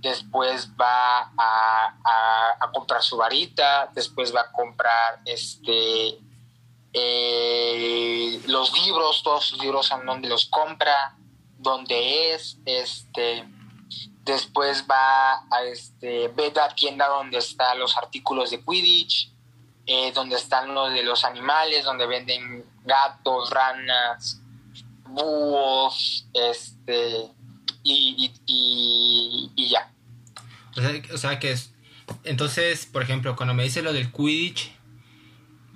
después 0.00 0.68
va 0.80 1.32
a, 1.36 2.70
comprar 2.72 3.02
su 3.02 3.16
varita, 3.16 3.90
después 3.94 4.34
va 4.34 4.42
a 4.42 4.52
comprar 4.52 5.20
este 5.24 6.18
eh, 6.92 8.40
los 8.46 8.72
libros, 8.84 9.22
todos 9.22 9.44
sus 9.44 9.58
libros 9.58 9.90
en 9.90 10.06
donde 10.06 10.28
los 10.28 10.46
compra, 10.46 11.16
donde 11.58 12.34
es, 12.34 12.58
este 12.64 13.44
después 14.24 14.84
va 14.88 15.44
a 15.50 15.62
este 15.64 16.28
ve 16.28 16.52
la 16.54 16.68
tienda 16.74 17.08
donde 17.08 17.38
están 17.38 17.78
los 17.78 17.96
artículos 17.96 18.50
de 18.50 18.64
Quidditch, 18.64 19.32
eh, 19.86 20.12
donde 20.12 20.36
están 20.36 20.72
los 20.74 20.92
de 20.92 21.02
los 21.02 21.24
animales, 21.24 21.84
donde 21.84 22.06
venden 22.06 22.64
gatos, 22.84 23.50
ranas, 23.50 24.40
búhos, 25.04 26.26
este 26.32 27.30
y, 27.82 28.32
y, 28.46 29.68
ya. 29.68 29.89
O 31.12 31.18
sea, 31.18 31.38
que 31.38 31.52
es... 31.52 31.72
Entonces, 32.24 32.86
por 32.86 33.02
ejemplo, 33.02 33.36
cuando 33.36 33.54
me 33.54 33.62
dice 33.62 33.82
lo 33.82 33.92
del 33.92 34.12
Quidditch, 34.12 34.72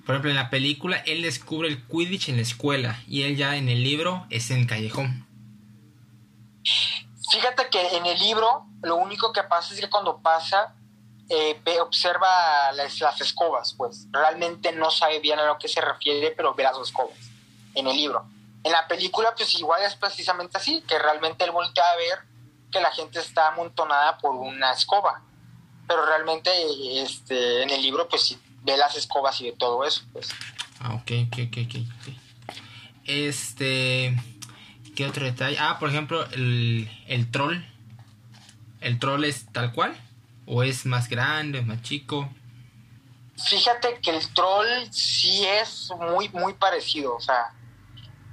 Por 0.05 0.15
ejemplo, 0.15 0.29
en 0.29 0.35
la 0.35 0.49
película 0.49 0.97
él 0.97 1.21
descubre 1.23 1.67
el 1.67 1.83
Quidditch 1.87 2.29
en 2.29 2.35
la 2.35 2.43
escuela 2.43 3.01
y 3.07 3.23
él 3.23 3.37
ya 3.37 3.55
en 3.55 3.69
el 3.69 3.83
libro 3.83 4.27
es 4.29 4.51
en 4.51 4.67
callejón. 4.67 5.25
Fíjate 7.31 7.69
que 7.71 7.97
en 7.97 8.05
el 8.05 8.19
libro 8.19 8.65
lo 8.83 8.97
único 8.97 9.33
que 9.33 9.43
pasa 9.43 9.73
es 9.73 9.79
que 9.79 9.89
cuando 9.89 10.19
pasa 10.21 10.75
eh, 11.29 11.59
observa 11.81 12.71
las, 12.73 12.99
las, 12.99 13.19
escobas, 13.19 13.73
pues 13.73 14.05
realmente 14.11 14.71
no 14.71 14.91
sabe 14.91 15.19
bien 15.19 15.39
a 15.39 15.45
lo 15.45 15.57
que 15.57 15.67
se 15.67 15.81
refiere, 15.81 16.31
pero 16.31 16.53
ve 16.53 16.63
las 16.63 16.77
escobas 16.77 17.17
en 17.73 17.87
el 17.87 17.95
libro. 17.95 18.25
En 18.63 18.71
la 18.71 18.87
película 18.87 19.33
pues 19.35 19.53
igual 19.55 19.81
es 19.83 19.95
precisamente 19.95 20.57
así, 20.57 20.83
que 20.87 20.99
realmente 20.99 21.43
él 21.43 21.51
voltea 21.51 21.83
a 21.83 21.95
ver 21.97 22.34
que 22.75 22.81
la 22.81 22.91
gente 22.91 23.19
está 23.19 23.47
amontonada 23.47 24.17
por 24.17 24.35
una 24.35 24.73
escoba, 24.73 25.21
pero 25.87 26.05
realmente 26.05 26.51
este, 27.01 27.63
en 27.63 27.69
el 27.69 27.81
libro 27.81 28.09
pues 28.09 28.23
sí 28.23 28.37
ve 28.63 28.75
las 28.75 28.97
escobas 28.97 29.39
y 29.39 29.45
de 29.45 29.51
todo 29.53 29.85
eso, 29.85 30.01
pues. 30.11 30.27
Ah, 30.81 30.95
ok, 30.95 31.11
ok, 31.27 31.37
ok, 31.47 31.57
ok. 31.57 32.13
Este... 33.05 34.13
¿Qué 34.93 35.05
otro 35.05 35.25
detalle? 35.25 35.57
Ah, 35.59 35.77
por 35.79 35.89
ejemplo, 35.89 36.25
el, 36.31 36.89
el 37.07 37.31
troll. 37.31 37.57
¿El 38.81 38.99
troll 38.99 39.23
es 39.23 39.45
tal 39.51 39.71
cual? 39.71 39.95
¿O 40.45 40.63
es 40.63 40.85
más 40.85 41.07
grande, 41.07 41.61
más 41.61 41.81
chico? 41.81 42.29
Fíjate 43.49 43.99
que 44.01 44.11
el 44.11 44.33
troll 44.33 44.67
sí 44.91 45.45
es 45.45 45.91
muy, 45.99 46.29
muy 46.29 46.53
parecido. 46.53 47.15
O 47.15 47.19
sea, 47.21 47.53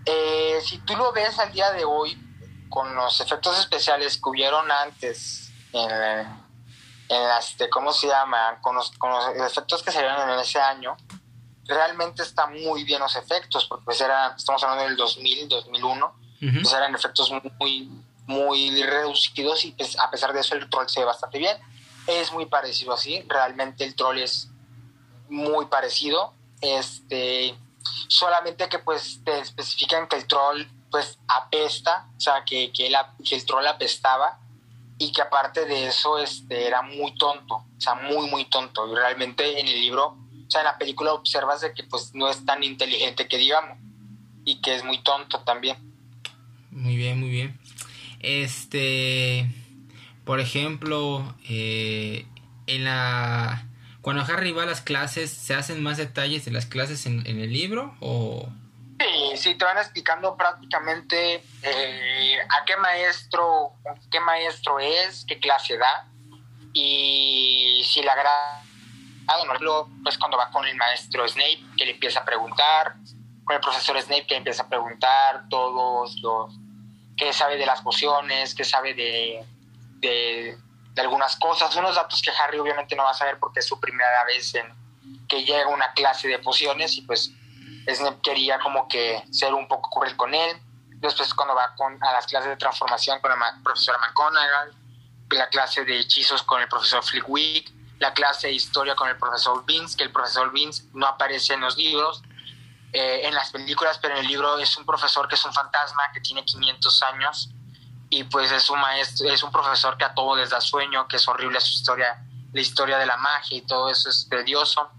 eh, 0.05 0.59
si 0.65 0.79
tú 0.79 0.97
lo 0.97 1.13
ves 1.13 1.39
al 1.39 1.53
día 1.53 1.71
de 1.73 1.85
hoy, 1.85 2.17
con 2.73 2.95
los 2.95 3.21
efectos 3.21 3.59
especiales 3.59 4.17
que 4.17 4.31
hubieron 4.31 4.71
antes, 4.71 5.53
en, 5.75 5.91
en 5.91 7.29
las, 7.29 7.59
de, 7.59 7.69
¿cómo 7.69 7.93
se 7.93 8.07
llama? 8.07 8.59
Con 8.63 8.75
los, 8.75 8.93
con 8.93 9.11
los 9.11 9.53
efectos 9.53 9.83
que 9.83 9.93
salieron 9.93 10.31
en 10.31 10.39
ese 10.39 10.59
año, 10.59 10.97
realmente 11.67 12.23
están 12.23 12.55
muy 12.63 12.85
bien 12.85 13.01
los 13.01 13.15
efectos, 13.15 13.67
porque 13.67 13.85
pues 13.85 14.01
era, 14.01 14.35
estamos 14.35 14.63
hablando 14.63 14.85
del 14.85 14.97
2000, 14.97 15.51
2001, 15.51 16.15
pues 16.41 16.73
eran 16.73 16.95
efectos 16.95 17.31
muy, 17.61 17.91
muy 18.25 18.83
reducidos 18.83 19.67
y 19.67 19.73
pues, 19.73 19.99
a 19.99 20.11
pesar 20.11 20.33
de 20.33 20.41
eso 20.41 20.55
el 20.55 20.71
troll 20.71 20.89
se 20.89 21.01
ve 21.01 21.07
bastante 21.07 21.39
bien. 21.39 21.59
Es 22.07 22.33
muy 22.33 22.47
parecido 22.47 22.95
así, 22.95 23.23
realmente 23.29 23.85
el 23.85 23.95
troll 23.95 24.19
es 24.19 24.49
muy 25.29 25.67
parecido. 25.67 26.33
Este, 26.63 27.55
solamente 28.09 28.71
que 28.71 28.79
pues 28.79 29.21
te 29.25 29.41
especifican 29.41 30.09
que 30.09 30.17
el 30.17 30.27
troll 30.27 30.67
pues 30.93 31.19
apesta, 31.27 32.07
o 32.17 32.21
sea, 32.21 32.45
que, 32.45 32.71
que, 32.71 32.87
el 32.87 33.47
troll 33.47 33.67
apestaba 33.67 34.39
y 34.99 35.11
que 35.11 35.23
aparte 35.23 35.65
de 35.65 35.89
eso 35.89 36.19
este, 36.19 36.67
era 36.69 36.83
muy 36.83 37.15
tonto, 37.17 37.55
o 37.55 37.81
sea, 37.81 37.95
muy, 37.95 38.29
muy 38.29 38.45
tonto. 38.45 38.87
Y 38.93 38.95
realmente 38.95 39.59
en 39.59 39.67
el 39.67 39.81
libro, 39.81 40.19
o 40.47 40.51
sea, 40.51 40.61
en 40.61 40.67
la 40.67 40.79
película 40.79 41.15
observas 41.15 41.63
de 41.63 41.73
que 41.73 41.83
pues 41.85 42.15
no 42.15 42.29
es 42.29 42.45
tan 42.45 42.63
inteligente 42.63 43.27
que 43.27 43.39
digamos 43.39 43.79
y 44.45 44.61
que 44.61 44.77
es 44.77 44.85
muy 44.85 45.03
tonto 45.03 45.41
también. 45.41 45.79
Muy 46.71 46.97
bien, 46.97 47.19
muy 47.19 47.31
bien. 47.31 47.59
Este, 48.21 49.51
por 50.25 50.41
ejemplo, 50.41 51.35
eh, 51.49 52.27
en 52.67 52.85
la 52.85 53.67
cuando 54.03 54.23
Harry 54.23 54.51
va 54.51 54.67
las 54.67 54.83
clases, 54.83 55.31
¿se 55.31 55.55
hacen 55.55 55.83
más 55.83 55.97
detalles 55.97 56.45
de 56.45 56.51
las 56.51 56.67
clases 56.67 57.07
en, 57.07 57.25
el 57.27 57.53
libro 57.53 57.97
o...? 58.01 58.53
Sí, 59.03 59.37
sí, 59.37 59.55
te 59.57 59.65
van 59.65 59.79
explicando 59.79 60.37
prácticamente 60.37 61.43
eh, 61.63 62.39
a 62.49 62.65
qué 62.65 62.77
maestro, 62.77 63.73
qué 64.11 64.21
maestro 64.21 64.79
es, 64.79 65.25
qué 65.27 65.41
clase 65.41 65.77
da. 65.77 66.07
Y 66.73 67.83
si 67.85 68.01
le 68.03 68.11
agrada, 68.11 68.63
pues 70.05 70.19
cuando 70.19 70.37
va 70.37 70.51
con 70.51 70.67
el 70.67 70.77
maestro 70.77 71.27
Snape, 71.27 71.63
que 71.77 71.87
le 71.87 71.93
empieza 71.93 72.21
a 72.21 72.25
preguntar, 72.25 72.95
con 73.45 73.57
el 73.57 73.61
profesor 73.61 74.01
Snape 74.01 74.27
que 74.27 74.35
le 74.35 74.39
empieza 74.39 74.63
a 74.63 74.69
preguntar 74.69 75.49
todos 75.49 76.21
los 76.21 76.55
qué 77.17 77.33
sabe 77.33 77.57
de 77.57 77.67
las 77.67 77.81
pociones, 77.83 78.55
qué 78.55 78.65
sabe 78.65 78.95
de, 78.95 79.45
de, 79.99 80.57
algunas 81.01 81.37
cosas, 81.37 81.75
unos 81.77 81.97
datos 81.97 82.23
que 82.23 82.31
Harry 82.31 82.59
obviamente 82.59 82.95
no 82.95 83.05
va 83.05 83.11
a 83.11 83.15
saber 83.15 83.39
porque 83.39 83.61
es 83.61 83.67
su 83.67 83.81
primera 83.81 84.25
vez 84.25 84.55
en 84.55 84.67
que 85.29 85.45
llega 85.45 85.69
una 85.69 85.93
clase 85.93 86.29
de 86.29 86.39
pociones 86.39 86.97
y 86.97 87.03
pues 87.03 87.33
Snape 87.89 88.21
quería 88.23 88.59
como 88.61 88.89
que 88.89 89.23
ser 89.31 89.55
un 89.55 89.67
poco 89.69 89.91
cruel 89.91 90.17
con 90.17 90.35
él. 90.35 90.61
Después 90.97 91.35
cuando 91.35 91.55
va 91.55 91.75
con, 91.75 92.03
a 92.03 92.13
las 92.13 92.27
clases 92.27 92.51
de 92.51 92.57
transformación 92.57 93.21
con 93.21 93.31
la 93.31 93.61
profesora 93.63 93.99
McGonagall, 93.99 94.75
la 95.31 95.49
clase 95.49 95.85
de 95.85 95.99
hechizos 95.99 96.43
con 96.43 96.61
el 96.61 96.69
profesor 96.69 97.03
Flickwick, 97.03 97.73
la 97.99 98.13
clase 98.13 98.49
de 98.49 98.55
historia 98.55 98.95
con 98.95 99.09
el 99.09 99.17
profesor 99.17 99.65
Vince, 99.65 99.97
que 99.97 100.05
el 100.05 100.13
profesor 100.13 100.53
Vince 100.53 100.85
no 100.93 101.07
aparece 101.07 101.55
en 101.55 101.61
los 101.61 101.77
libros, 101.77 102.23
eh, 102.93 103.23
en 103.25 103.35
las 103.35 103.51
películas, 103.51 103.99
pero 104.01 104.15
en 104.15 104.21
el 104.21 104.27
libro 104.27 104.59
es 104.59 104.77
un 104.77 104.85
profesor 104.85 105.27
que 105.29 105.37
es 105.37 105.45
un 105.45 105.53
fantasma 105.53 106.03
que 106.13 106.21
tiene 106.21 106.45
500 106.45 107.03
años 107.05 107.51
y 108.11 108.25
pues 108.25 108.53
es 108.53 108.69
un 108.69 108.79
maestro, 108.81 109.31
es 109.31 109.43
un 109.43 109.51
profesor 109.51 109.97
que 109.97 110.05
a 110.05 110.13
todos 110.13 110.37
les 110.37 110.51
da 110.51 110.61
sueño, 110.61 111.09
que 111.09 111.17
es 111.17 111.27
horrible 111.27 111.61
su 111.61 111.73
historia, 111.73 112.23
la 112.53 112.61
historia 112.61 112.99
de 112.99 113.07
la 113.07 113.17
magia 113.17 113.57
y 113.57 113.63
todo 113.63 113.89
eso 113.89 114.11
es 114.11 114.29
tedioso. 114.29 114.91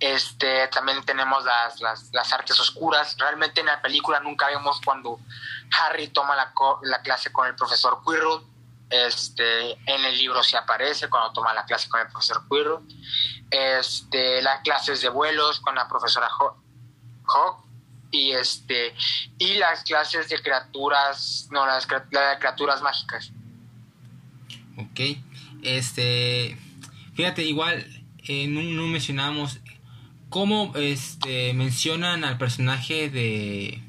Este, 0.00 0.66
también 0.68 1.04
tenemos 1.04 1.44
las, 1.44 1.80
las, 1.80 2.10
las 2.12 2.32
artes 2.32 2.58
oscuras. 2.58 3.16
Realmente 3.18 3.60
en 3.60 3.66
la 3.66 3.80
película 3.82 4.18
nunca 4.20 4.46
vemos 4.46 4.80
cuando 4.82 5.20
Harry 5.78 6.08
toma 6.08 6.34
la, 6.34 6.52
la 6.82 7.02
clase 7.02 7.30
con 7.30 7.46
el 7.46 7.54
profesor 7.54 8.00
Quirrell. 8.04 8.42
Este, 8.88 9.72
en 9.72 10.04
el 10.04 10.18
libro 10.18 10.42
sí 10.42 10.56
aparece 10.56 11.08
cuando 11.08 11.32
toma 11.32 11.54
la 11.54 11.64
clase 11.64 11.88
con 11.88 12.00
el 12.00 12.08
profesor 12.08 12.42
Quirrell. 12.48 12.80
Este, 13.50 14.42
las 14.42 14.62
clases 14.62 15.02
de 15.02 15.10
vuelos 15.10 15.60
con 15.60 15.74
la 15.74 15.86
profesora 15.86 16.28
y 18.10 18.32
este 18.32 18.94
y 19.38 19.54
las 19.54 19.84
clases 19.84 20.28
de 20.28 20.40
criaturas 20.42 21.48
no 21.52 21.64
las, 21.66 21.86
criaturas 21.86 22.82
mágicas 22.82 23.32
ok 24.76 25.00
este 25.62 26.58
fíjate 27.14 27.44
igual 27.44 27.86
eh, 28.24 28.46
no, 28.48 28.86
mencionamos 28.86 29.60
cómo 30.30 30.72
este 30.76 31.52
mencionan 31.52 32.24
al 32.24 32.38
personaje 32.38 33.10
de 33.10 33.82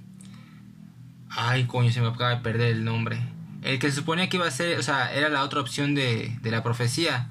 ay 1.30 1.66
coño 1.66 1.92
se 1.92 2.02
me 2.02 2.10
acaba 2.10 2.32
de 2.32 2.42
perder 2.42 2.72
el 2.72 2.84
nombre. 2.84 3.22
El 3.62 3.80
que 3.80 3.92
se 3.92 3.98
suponía 3.98 4.28
que 4.28 4.38
iba 4.38 4.48
a 4.48 4.52
ser 4.52 4.78
o 4.78 4.84
sea 4.84 5.14
era 5.14 5.30
la 5.30 5.44
otra 5.44 5.62
opción 5.62 5.96
de, 5.96 6.36
de 6.42 6.52
la 6.52 6.64
profecía. 6.64 7.30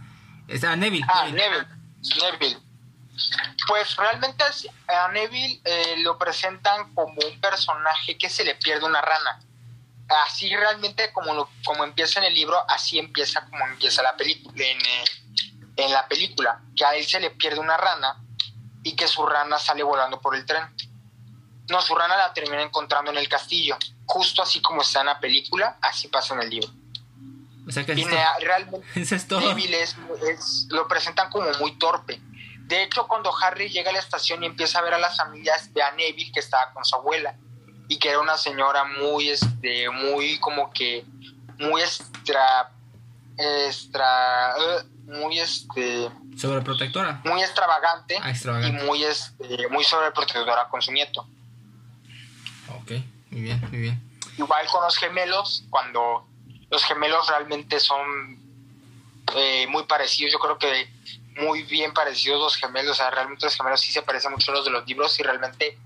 Está 0.48 0.74
Neville. 0.76 1.04
Ah 1.08 1.26
Neville. 1.26 1.66
Neville. 2.22 2.58
Pues 3.66 3.96
realmente 3.96 4.44
a 4.88 5.08
Neville 5.12 5.60
eh, 5.64 5.96
lo 5.98 6.16
presentan 6.16 6.94
como 6.94 7.12
un 7.12 7.40
personaje 7.40 8.16
que 8.16 8.30
se 8.30 8.44
le 8.44 8.54
pierde 8.54 8.86
una 8.86 9.02
rana. 9.02 9.40
Así 10.26 10.48
realmente 10.56 11.12
como, 11.12 11.34
lo, 11.34 11.50
como 11.64 11.84
empieza 11.84 12.18
en 12.20 12.26
el 12.26 12.34
libro, 12.34 12.58
así 12.68 12.98
empieza 12.98 13.44
como 13.48 13.64
empieza 13.66 14.02
la 14.02 14.16
película 14.16 14.64
en, 14.64 14.80
eh, 14.80 15.04
en 15.76 15.92
la 15.92 16.08
película, 16.08 16.62
que 16.74 16.84
a 16.84 16.96
él 16.96 17.04
se 17.04 17.20
le 17.20 17.30
pierde 17.30 17.60
una 17.60 17.76
rana 17.76 18.16
y 18.82 18.96
que 18.96 19.06
su 19.08 19.24
rana 19.26 19.58
sale 19.58 19.82
volando 19.82 20.20
por 20.20 20.34
el 20.34 20.44
tren. 20.46 20.64
No, 21.68 21.80
su 21.82 21.94
rana 21.94 22.16
la 22.16 22.32
termina 22.32 22.62
encontrando 22.62 23.10
en 23.10 23.18
el 23.18 23.28
castillo, 23.28 23.76
justo 24.06 24.42
así 24.42 24.60
como 24.60 24.82
está 24.82 25.00
en 25.00 25.06
la 25.06 25.20
película, 25.20 25.78
así 25.80 26.08
pasa 26.08 26.34
en 26.34 26.42
el 26.42 26.50
libro. 26.50 26.68
O 27.66 27.70
sea 27.70 27.86
que 27.86 27.92
y 27.92 28.04
realmente 28.04 28.86
es, 28.96 30.66
lo 30.70 30.88
presentan 30.88 31.30
como 31.30 31.50
muy 31.60 31.78
torpe 31.78 32.20
de 32.70 32.84
hecho, 32.84 33.08
cuando 33.08 33.32
Harry 33.36 33.68
llega 33.68 33.90
a 33.90 33.92
la 33.92 33.98
estación 33.98 34.44
y 34.44 34.46
empieza 34.46 34.78
a 34.78 34.82
ver 34.82 34.94
a 34.94 34.98
las 34.98 35.16
familias, 35.16 35.72
ve 35.72 35.82
a 35.82 35.90
Neville 35.90 36.30
que 36.32 36.38
estaba 36.38 36.72
con 36.72 36.84
su 36.84 36.94
abuela 36.94 37.34
y 37.88 37.98
que 37.98 38.10
era 38.10 38.20
una 38.20 38.38
señora 38.38 38.84
muy, 38.84 39.28
este, 39.28 39.90
muy 39.90 40.38
como 40.38 40.70
que, 40.70 41.04
muy 41.58 41.82
extra, 41.82 42.70
extra, 43.36 44.54
uh, 44.56 44.99
muy 45.10 45.38
este... 45.38 46.10
Sobreprotectora. 46.36 47.20
Muy 47.24 47.40
extravagante, 47.42 48.18
ah, 48.22 48.30
extravagante. 48.30 48.82
y 48.82 48.86
muy, 48.86 49.04
este, 49.04 49.68
muy 49.68 49.84
sobreprotectora 49.84 50.68
con 50.68 50.80
su 50.80 50.92
nieto. 50.92 51.26
Ok, 52.80 52.92
muy 53.30 53.42
bien, 53.42 53.60
muy 53.70 53.80
bien. 53.80 54.10
Igual 54.38 54.66
con 54.68 54.82
los 54.84 54.96
gemelos, 54.96 55.64
cuando 55.70 56.26
los 56.70 56.84
gemelos 56.84 57.28
realmente 57.28 57.80
son 57.80 58.38
eh, 59.36 59.66
muy 59.68 59.84
parecidos, 59.84 60.32
yo 60.32 60.38
creo 60.38 60.58
que 60.58 60.88
muy 61.40 61.62
bien 61.64 61.92
parecidos 61.92 62.40
los 62.40 62.56
gemelos, 62.56 62.92
o 62.92 62.94
sea, 62.94 63.10
realmente 63.10 63.44
los 63.44 63.56
gemelos 63.56 63.80
sí 63.80 63.92
se 63.92 64.02
parecen 64.02 64.32
mucho 64.32 64.50
a 64.50 64.54
los 64.54 64.64
de 64.64 64.70
los 64.70 64.86
libros 64.86 65.18
y 65.18 65.22
realmente 65.22 65.78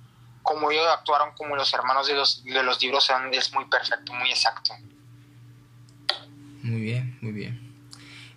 como 0.42 0.70
ellos 0.70 0.86
actuaron 0.86 1.34
como 1.36 1.56
los 1.56 1.72
hermanos 1.72 2.06
de 2.06 2.14
los, 2.14 2.44
de 2.44 2.62
los 2.62 2.80
libros 2.82 3.10
es 3.32 3.52
muy 3.52 3.64
perfecto, 3.64 4.12
muy 4.12 4.30
exacto. 4.30 4.74
Muy 6.62 6.80
bien, 6.80 7.18
muy 7.20 7.32
bien. 7.32 7.63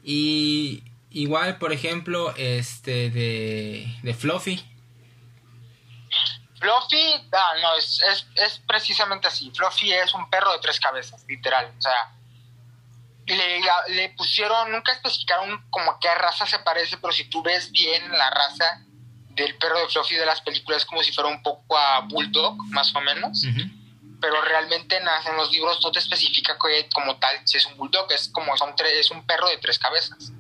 Y 0.10 0.86
igual, 1.10 1.58
por 1.58 1.74
ejemplo, 1.74 2.34
este 2.38 3.10
de, 3.10 3.94
de 4.02 4.14
Fluffy. 4.14 4.56
Fluffy, 6.62 7.30
ah, 7.34 7.52
no, 7.62 7.76
es, 7.76 8.02
es, 8.10 8.26
es 8.36 8.60
precisamente 8.66 9.28
así. 9.28 9.52
Fluffy 9.54 9.92
es 9.92 10.14
un 10.14 10.30
perro 10.30 10.54
de 10.54 10.60
tres 10.60 10.80
cabezas, 10.80 11.26
literal. 11.28 11.74
O 11.78 11.82
sea, 11.82 12.16
le, 13.26 13.60
le 13.90 14.10
pusieron, 14.12 14.72
nunca 14.72 14.94
especificaron 14.94 15.62
como 15.72 15.92
a 15.92 16.00
qué 16.00 16.16
raza 16.16 16.46
se 16.46 16.60
parece, 16.60 16.96
pero 17.00 17.12
si 17.12 17.26
tú 17.26 17.44
ves 17.44 17.70
bien 17.70 18.10
la 18.10 18.30
raza 18.30 18.86
del 19.32 19.58
perro 19.58 19.80
de 19.80 19.90
Fluffy 19.90 20.16
de 20.16 20.26
las 20.26 20.40
películas 20.40 20.84
es 20.84 20.86
como 20.86 21.04
si 21.04 21.12
fuera 21.12 21.30
un 21.30 21.44
poco 21.44 21.78
a 21.78 22.00
Bulldog, 22.00 22.56
más 22.70 22.96
o 22.96 23.02
menos. 23.02 23.44
Pero 24.20 24.42
realmente 24.42 24.98
en, 24.98 25.06
los 25.38 25.52
libros 25.52 25.80
no 25.84 25.92
te 25.92 26.00
especifica 26.00 26.58
que 26.58 26.90
como 26.90 27.18
tal 27.18 27.40
si 27.46 27.58
es 27.58 27.66
un 27.66 27.78
Bulldog, 27.78 28.12
es 28.12 28.30
como 28.30 28.58
son 28.58 28.74
es 28.86 29.12
un 29.12 29.26
perro 29.26 29.48
de 29.48 29.58
tres 29.58 29.78
cabezas. 29.78 30.32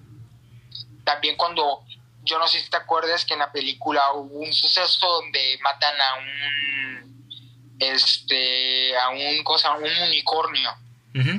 También 1.04 1.38
cuando, 1.38 1.84
yo 2.24 2.40
no 2.40 2.48
sé 2.48 2.60
si 2.60 2.70
te 2.70 2.78
acuerdas 2.78 3.24
que 3.26 3.34
en 3.34 3.40
la 3.40 3.52
película 3.52 4.14
hubo 4.14 4.40
un 4.40 4.54
suceso 4.54 5.08
donde 5.08 5.60
matan 5.62 5.94
a 6.02 6.16
un, 6.16 7.78
este, 7.80 8.98
a 8.98 9.10
un, 9.10 9.44
cosa, 9.44 9.74
un 9.74 9.84
unicornio. 9.84 10.76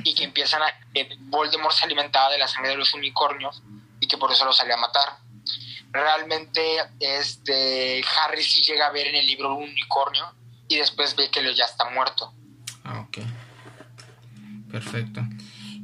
Y 0.03 0.13
que 0.13 0.25
empiezan 0.25 0.61
a, 0.61 0.77
Voldemort 1.19 1.73
se 1.73 1.85
alimentaba 1.85 2.31
de 2.31 2.37
la 2.37 2.49
sangre 2.49 2.71
de 2.71 2.77
los 2.77 2.93
unicornios 2.93 3.61
y 4.01 4.07
que 4.07 4.17
por 4.17 4.29
eso 4.29 4.43
lo 4.43 4.51
salía 4.51 4.73
a 4.73 4.77
matar 4.77 5.19
realmente 5.91 6.77
este 6.99 8.03
Harry 8.17 8.43
sí 8.43 8.61
llega 8.61 8.87
a 8.87 8.91
ver 8.91 9.07
en 9.07 9.15
el 9.15 9.25
libro 9.25 9.55
un 9.55 9.63
unicornio 9.63 10.33
y 10.69 10.77
después 10.77 11.15
ve 11.15 11.29
que 11.29 11.41
lo 11.41 11.51
ya 11.51 11.65
está 11.65 11.89
muerto. 11.89 12.33
Ah, 12.85 13.01
ok. 13.01 13.17
Perfecto. 14.71 15.21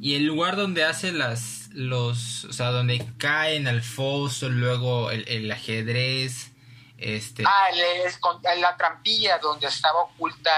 Y 0.00 0.14
el 0.14 0.24
lugar 0.24 0.56
donde 0.56 0.84
hace 0.84 1.12
las 1.12 1.68
los, 1.76 2.44
o 2.44 2.52
sea, 2.52 2.70
donde 2.70 3.06
caen 3.18 3.68
al 3.68 3.82
foso, 3.82 4.48
luego 4.48 5.10
el, 5.10 5.50
ajedrez, 5.50 6.52
este. 6.96 7.44
Ah, 7.46 7.68
es 8.06 8.16
con, 8.16 8.40
la 8.42 8.76
trampilla 8.76 9.38
donde 9.38 9.66
estaba 9.66 10.00
oculta. 10.02 10.50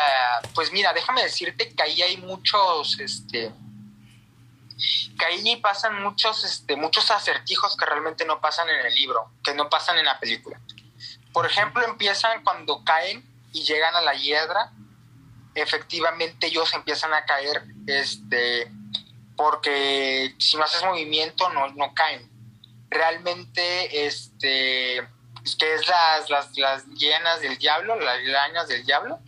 Pues 0.54 0.70
mira, 0.72 0.92
déjame 0.92 1.24
decirte 1.24 1.74
que 1.74 1.82
ahí 1.82 2.02
hay 2.02 2.18
muchos, 2.18 3.00
este, 3.00 3.50
que 5.18 5.24
ahí 5.24 5.56
pasan 5.56 6.02
muchos, 6.02 6.44
este, 6.44 6.76
muchos 6.76 7.10
acertijos 7.10 7.76
que 7.76 7.84
realmente 7.84 8.24
no 8.24 8.40
pasan 8.40 8.68
en 8.68 8.86
el 8.86 8.94
libro, 8.94 9.32
que 9.42 9.54
no 9.54 9.68
pasan 9.68 9.98
en 9.98 10.04
la 10.04 10.20
película. 10.20 10.60
Por 11.32 11.46
ejemplo, 11.46 11.84
empiezan 11.84 12.44
cuando 12.44 12.84
caen 12.84 13.27
y 13.52 13.62
llegan 13.62 13.94
a 13.94 14.02
la 14.02 14.14
hiedra, 14.14 14.72
efectivamente 15.54 16.48
ellos 16.48 16.72
empiezan 16.74 17.12
a 17.14 17.24
caer, 17.24 17.62
este, 17.86 18.70
porque 19.36 20.34
si 20.38 20.56
no 20.56 20.64
haces 20.64 20.84
movimiento 20.84 21.48
no, 21.50 21.68
no 21.70 21.94
caen. 21.94 22.28
Realmente, 22.90 24.06
este, 24.06 25.06
que 25.58 25.74
es 25.74 25.86
las, 25.86 26.30
las, 26.30 26.56
las 26.56 26.86
llenas 26.86 27.40
del 27.40 27.58
diablo, 27.58 27.98
las 28.00 28.22
lañas 28.24 28.68
del 28.68 28.84
diablo. 28.84 29.18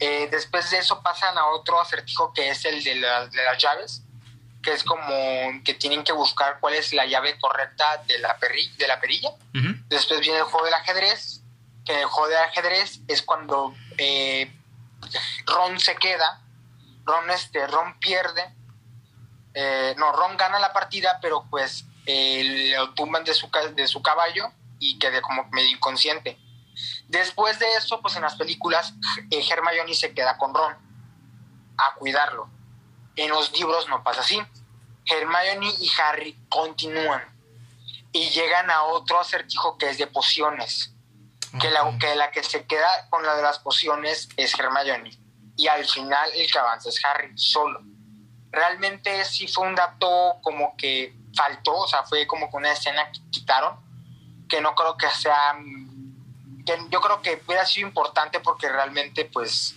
Eh, 0.00 0.28
después 0.30 0.70
de 0.70 0.78
eso 0.78 1.02
pasan 1.02 1.38
a 1.38 1.46
otro 1.46 1.80
acertijo 1.80 2.32
que 2.32 2.50
es 2.50 2.64
el 2.64 2.82
de, 2.82 2.94
de 2.94 3.44
las 3.44 3.58
llaves 3.58 4.04
que 4.64 4.72
es 4.72 4.82
como 4.82 5.62
que 5.62 5.74
tienen 5.74 6.02
que 6.02 6.12
buscar 6.12 6.58
cuál 6.58 6.74
es 6.74 6.92
la 6.92 7.04
llave 7.04 7.38
correcta 7.38 8.02
de 8.08 8.18
la, 8.18 8.36
de 8.78 8.88
la 8.88 8.98
perilla. 8.98 9.30
Después 9.88 10.20
viene 10.20 10.38
el 10.38 10.44
juego 10.44 10.64
del 10.64 10.74
ajedrez, 10.74 11.42
que 11.84 12.04
juego 12.04 12.28
del 12.28 12.38
ajedrez 12.38 13.00
es 13.08 13.22
cuando 13.22 13.74
eh, 13.98 14.52
Ron 15.46 15.78
se 15.78 15.96
queda, 15.96 16.42
Ron, 17.04 17.30
este, 17.30 17.66
Ron 17.66 17.98
pierde, 17.98 18.54
eh, 19.54 19.94
no, 19.98 20.12
Ron 20.12 20.36
gana 20.36 20.58
la 20.58 20.72
partida, 20.72 21.18
pero 21.20 21.44
pues 21.50 21.84
eh, 22.06 22.72
lo 22.76 22.94
tumban 22.94 23.24
de 23.24 23.34
su, 23.34 23.50
de 23.74 23.86
su 23.86 24.02
caballo 24.02 24.50
y 24.78 24.98
quede 24.98 25.20
como 25.20 25.44
medio 25.50 25.70
inconsciente. 25.70 26.38
Después 27.08 27.58
de 27.58 27.66
eso, 27.76 28.00
pues 28.00 28.16
en 28.16 28.22
las 28.22 28.36
películas, 28.36 28.94
Hermione 29.30 29.94
se 29.94 30.12
queda 30.14 30.38
con 30.38 30.54
Ron 30.54 30.74
a 31.76 31.94
cuidarlo 31.94 32.48
en 33.16 33.30
los 33.30 33.52
libros 33.52 33.88
no 33.88 34.02
pasa 34.02 34.20
así. 34.20 34.40
Hermione 35.06 35.72
y 35.78 35.90
Harry 36.00 36.38
continúan 36.48 37.22
y 38.12 38.30
llegan 38.30 38.70
a 38.70 38.84
otro 38.84 39.20
acertijo 39.20 39.76
que 39.76 39.90
es 39.90 39.98
de 39.98 40.06
pociones. 40.06 40.93
Que, 41.60 41.70
la, 41.70 41.96
que 41.98 42.14
la 42.16 42.30
que 42.30 42.42
se 42.42 42.66
queda 42.66 43.08
con 43.10 43.24
la 43.24 43.36
de 43.36 43.42
las 43.42 43.58
pociones 43.60 44.28
es 44.36 44.58
Hermione. 44.58 45.16
Y 45.56 45.68
al 45.68 45.84
final 45.84 46.30
el 46.34 46.50
que 46.50 46.58
avanza 46.58 46.88
es 46.88 47.04
Harry 47.04 47.32
solo. 47.36 47.80
Realmente 48.50 49.24
sí 49.24 49.46
fue 49.46 49.66
un 49.66 49.74
dato 49.74 50.38
como 50.42 50.76
que 50.76 51.14
faltó, 51.34 51.76
o 51.76 51.88
sea, 51.88 52.04
fue 52.04 52.26
como 52.26 52.50
que 52.50 52.56
una 52.56 52.72
escena 52.72 53.10
que 53.10 53.20
quitaron, 53.30 53.76
que 54.48 54.60
no 54.60 54.74
creo 54.74 54.96
que 54.96 55.08
sea, 55.10 55.56
que 56.66 56.78
yo 56.90 57.00
creo 57.00 57.22
que 57.22 57.42
hubiera 57.46 57.66
sido 57.66 57.86
importante 57.88 58.40
porque 58.40 58.68
realmente 58.68 59.24
pues 59.24 59.74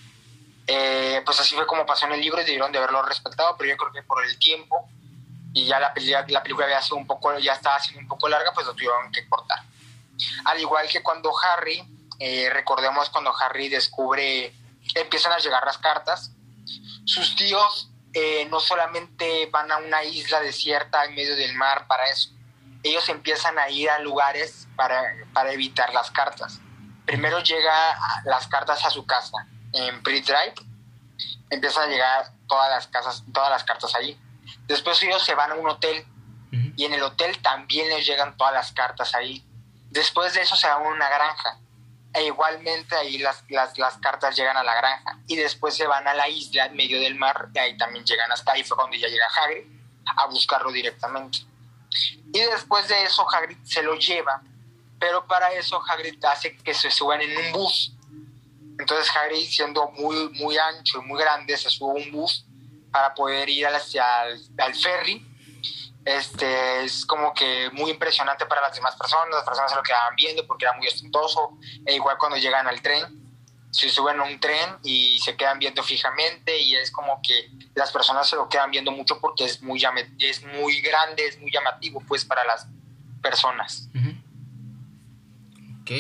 eh, 0.67 1.21
pues 1.25 1.39
así 1.39 1.55
fue 1.55 1.65
como 1.65 1.86
pasó 1.86 2.05
en 2.05 2.13
el 2.13 2.21
libro 2.21 2.41
y 2.41 2.45
debieron 2.45 2.71
de 2.71 2.78
haberlo 2.78 3.01
respetado, 3.03 3.55
pero 3.57 3.69
yo 3.69 3.78
creo 3.78 3.91
que 3.93 4.03
por 4.03 4.23
el 4.23 4.38
tiempo 4.38 4.88
y 5.53 5.65
ya 5.65 5.80
la, 5.80 5.93
la 6.28 6.43
película 6.43 6.65
había 6.65 6.82
sido 6.82 6.97
un 6.97 7.07
poco, 7.07 7.38
ya 7.39 7.53
estaba 7.53 7.80
siendo 7.80 8.01
un 8.01 8.07
poco 8.07 8.28
larga, 8.28 8.51
pues 8.53 8.67
lo 8.67 8.73
tuvieron 8.73 9.11
que 9.11 9.28
cortar. 9.28 9.59
Al 10.45 10.59
igual 10.59 10.88
que 10.88 11.03
cuando 11.03 11.32
Harry, 11.38 11.84
eh, 12.20 12.49
recordemos 12.51 13.09
cuando 13.09 13.34
Harry 13.38 13.70
descubre, 13.70 14.53
empiezan 14.95 15.34
a 15.34 15.38
llegar 15.38 15.65
las 15.65 15.78
cartas, 15.78 16.32
sus 17.05 17.36
tíos 17.36 17.89
eh, 18.13 18.47
no 18.49 18.59
solamente 18.59 19.47
van 19.47 19.72
a 19.72 19.78
una 19.78 20.03
isla 20.03 20.39
desierta 20.39 21.05
en 21.05 21.15
medio 21.15 21.36
del 21.36 21.53
mar 21.53 21.88
para 21.88 22.09
eso, 22.09 22.32
ellos 22.84 23.07
empiezan 23.09 23.57
a 23.59 23.70
ir 23.70 23.89
a 23.89 23.99
lugares 23.99 24.68
para, 24.76 25.01
para 25.34 25.51
evitar 25.51 25.93
las 25.93 26.11
cartas. 26.11 26.59
Primero 27.05 27.39
llega 27.39 27.97
las 28.26 28.47
cartas 28.47 28.84
a 28.86 28.89
su 28.89 29.05
casa, 29.05 29.47
en 29.74 30.01
Pre-Drive, 30.03 30.55
empiezan 31.49 31.84
a 31.84 31.88
llegar 31.88 32.32
todas 32.47 32.70
las 32.70 32.88
casas, 32.88 33.24
todas 33.34 33.49
las 33.49 33.63
cartas 33.63 33.93
ahí. 33.95 34.20
Después 34.68 35.01
ellos 35.03 35.24
se 35.24 35.36
van 35.36 35.51
a 35.51 35.55
un 35.55 35.68
hotel 35.68 36.05
y 36.76 36.86
en 36.86 36.93
el 36.93 37.01
hotel 37.03 37.41
también 37.41 37.89
les 37.89 38.05
llegan 38.05 38.38
todas 38.38 38.53
las 38.53 38.72
cartas 38.72 39.15
ahí. 39.15 39.43
Después 39.90 40.34
de 40.34 40.42
eso 40.42 40.56
se 40.56 40.68
van 40.68 40.84
a 40.84 40.88
una 40.88 41.10
granja 41.10 41.60
e 42.14 42.26
igualmente 42.26 42.96
ahí 42.96 43.18
las, 43.18 43.44
las, 43.50 43.78
las, 43.78 43.98
cartas 43.98 44.36
llegan 44.36 44.58
a 44.58 44.64
la 44.64 44.76
granja 44.76 45.20
y 45.28 45.36
después 45.36 45.76
se 45.76 45.86
van 45.86 46.08
a 46.08 46.14
la 46.14 46.28
isla 46.28 46.66
en 46.66 46.76
medio 46.76 47.00
del 47.00 47.16
mar 47.16 47.50
y 47.54 47.60
ahí 47.60 47.78
también 47.78 48.06
llegan 48.06 48.32
hasta 48.32 48.54
ahí 48.54 48.64
fue 48.64 48.78
cuando 48.78 48.96
ya 48.96 49.08
llega 49.08 49.26
Hagrid 49.28 49.66
a 50.06 50.26
buscarlo 50.28 50.72
directamente. 50.72 51.40
Y 52.34 52.40
después 52.40 52.88
de 52.88 53.04
eso 53.04 53.26
Hagrid 53.30 53.58
se 53.64 53.84
lo 53.84 53.96
lleva, 53.96 54.42
pero 55.00 55.26
para 55.28 55.52
eso 55.54 55.82
Hagrid 55.88 56.24
hace 56.26 56.56
que 56.58 56.74
se 56.74 56.90
suban 56.90 57.22
en 57.22 57.38
un 57.38 57.52
bus 57.52 57.94
entonces 58.80 59.12
Harry, 59.16 59.46
siendo 59.46 59.90
muy, 59.92 60.30
muy 60.34 60.58
ancho 60.58 61.00
y 61.00 61.06
muy 61.06 61.20
grande, 61.20 61.58
se 61.58 61.70
sube 61.70 62.00
a 62.00 62.06
un 62.06 62.12
bus 62.12 62.46
para 62.92 63.14
poder 63.14 63.50
ir 63.50 63.66
hacia 63.68 64.28
el, 64.28 64.42
al 64.58 64.76
ferry. 64.76 65.26
Este, 66.08 66.86
es 66.86 67.05
como 67.05 67.34
que 67.34 67.70
muy 67.74 67.91
impresionante 67.91 68.45
para 68.45 68.62
las 68.62 68.74
demás 68.74 68.95
personas, 68.95 69.28
las 69.30 69.43
personas 69.43 69.72
se 69.72 69.76
lo 69.76 69.84
quedaban 69.84 70.16
viendo 70.16 70.47
porque 70.47 70.64
era 70.64 70.74
muy 70.78 70.88
ostentoso, 70.88 71.58
e 71.86 71.95
igual 71.95 72.18
cuando 72.18 72.38
llegan 72.38 72.66
al 72.66 72.82
tren, 72.82 73.03
se 73.72 73.89
suben 73.89 74.18
a 74.22 74.24
un 74.24 74.39
tren 74.39 74.78
y 74.86 75.20
se 75.20 75.36
quedan 75.36 75.60
viendo 75.60 75.84
fijamente 75.84 76.58
y 76.62 76.76
es 76.78 76.91
como 76.91 77.22
que 77.22 77.51
las 77.76 77.91
personas 77.91 78.30
se 78.30 78.38
lo 78.38 78.47
quedan 78.47 78.72
viendo 78.72 78.89
mucho 78.89 79.20
porque 79.20 79.43
es 79.43 79.62
muy, 79.62 79.84
es 80.20 80.45
muy 80.45 80.80
grande, 80.80 81.26
es 81.28 81.41
muy 81.41 81.51
llamativo 81.51 82.01
pues 82.08 82.24
para 82.24 82.45
las 82.45 82.68
personas. 83.22 83.89
Ok. 85.82 85.91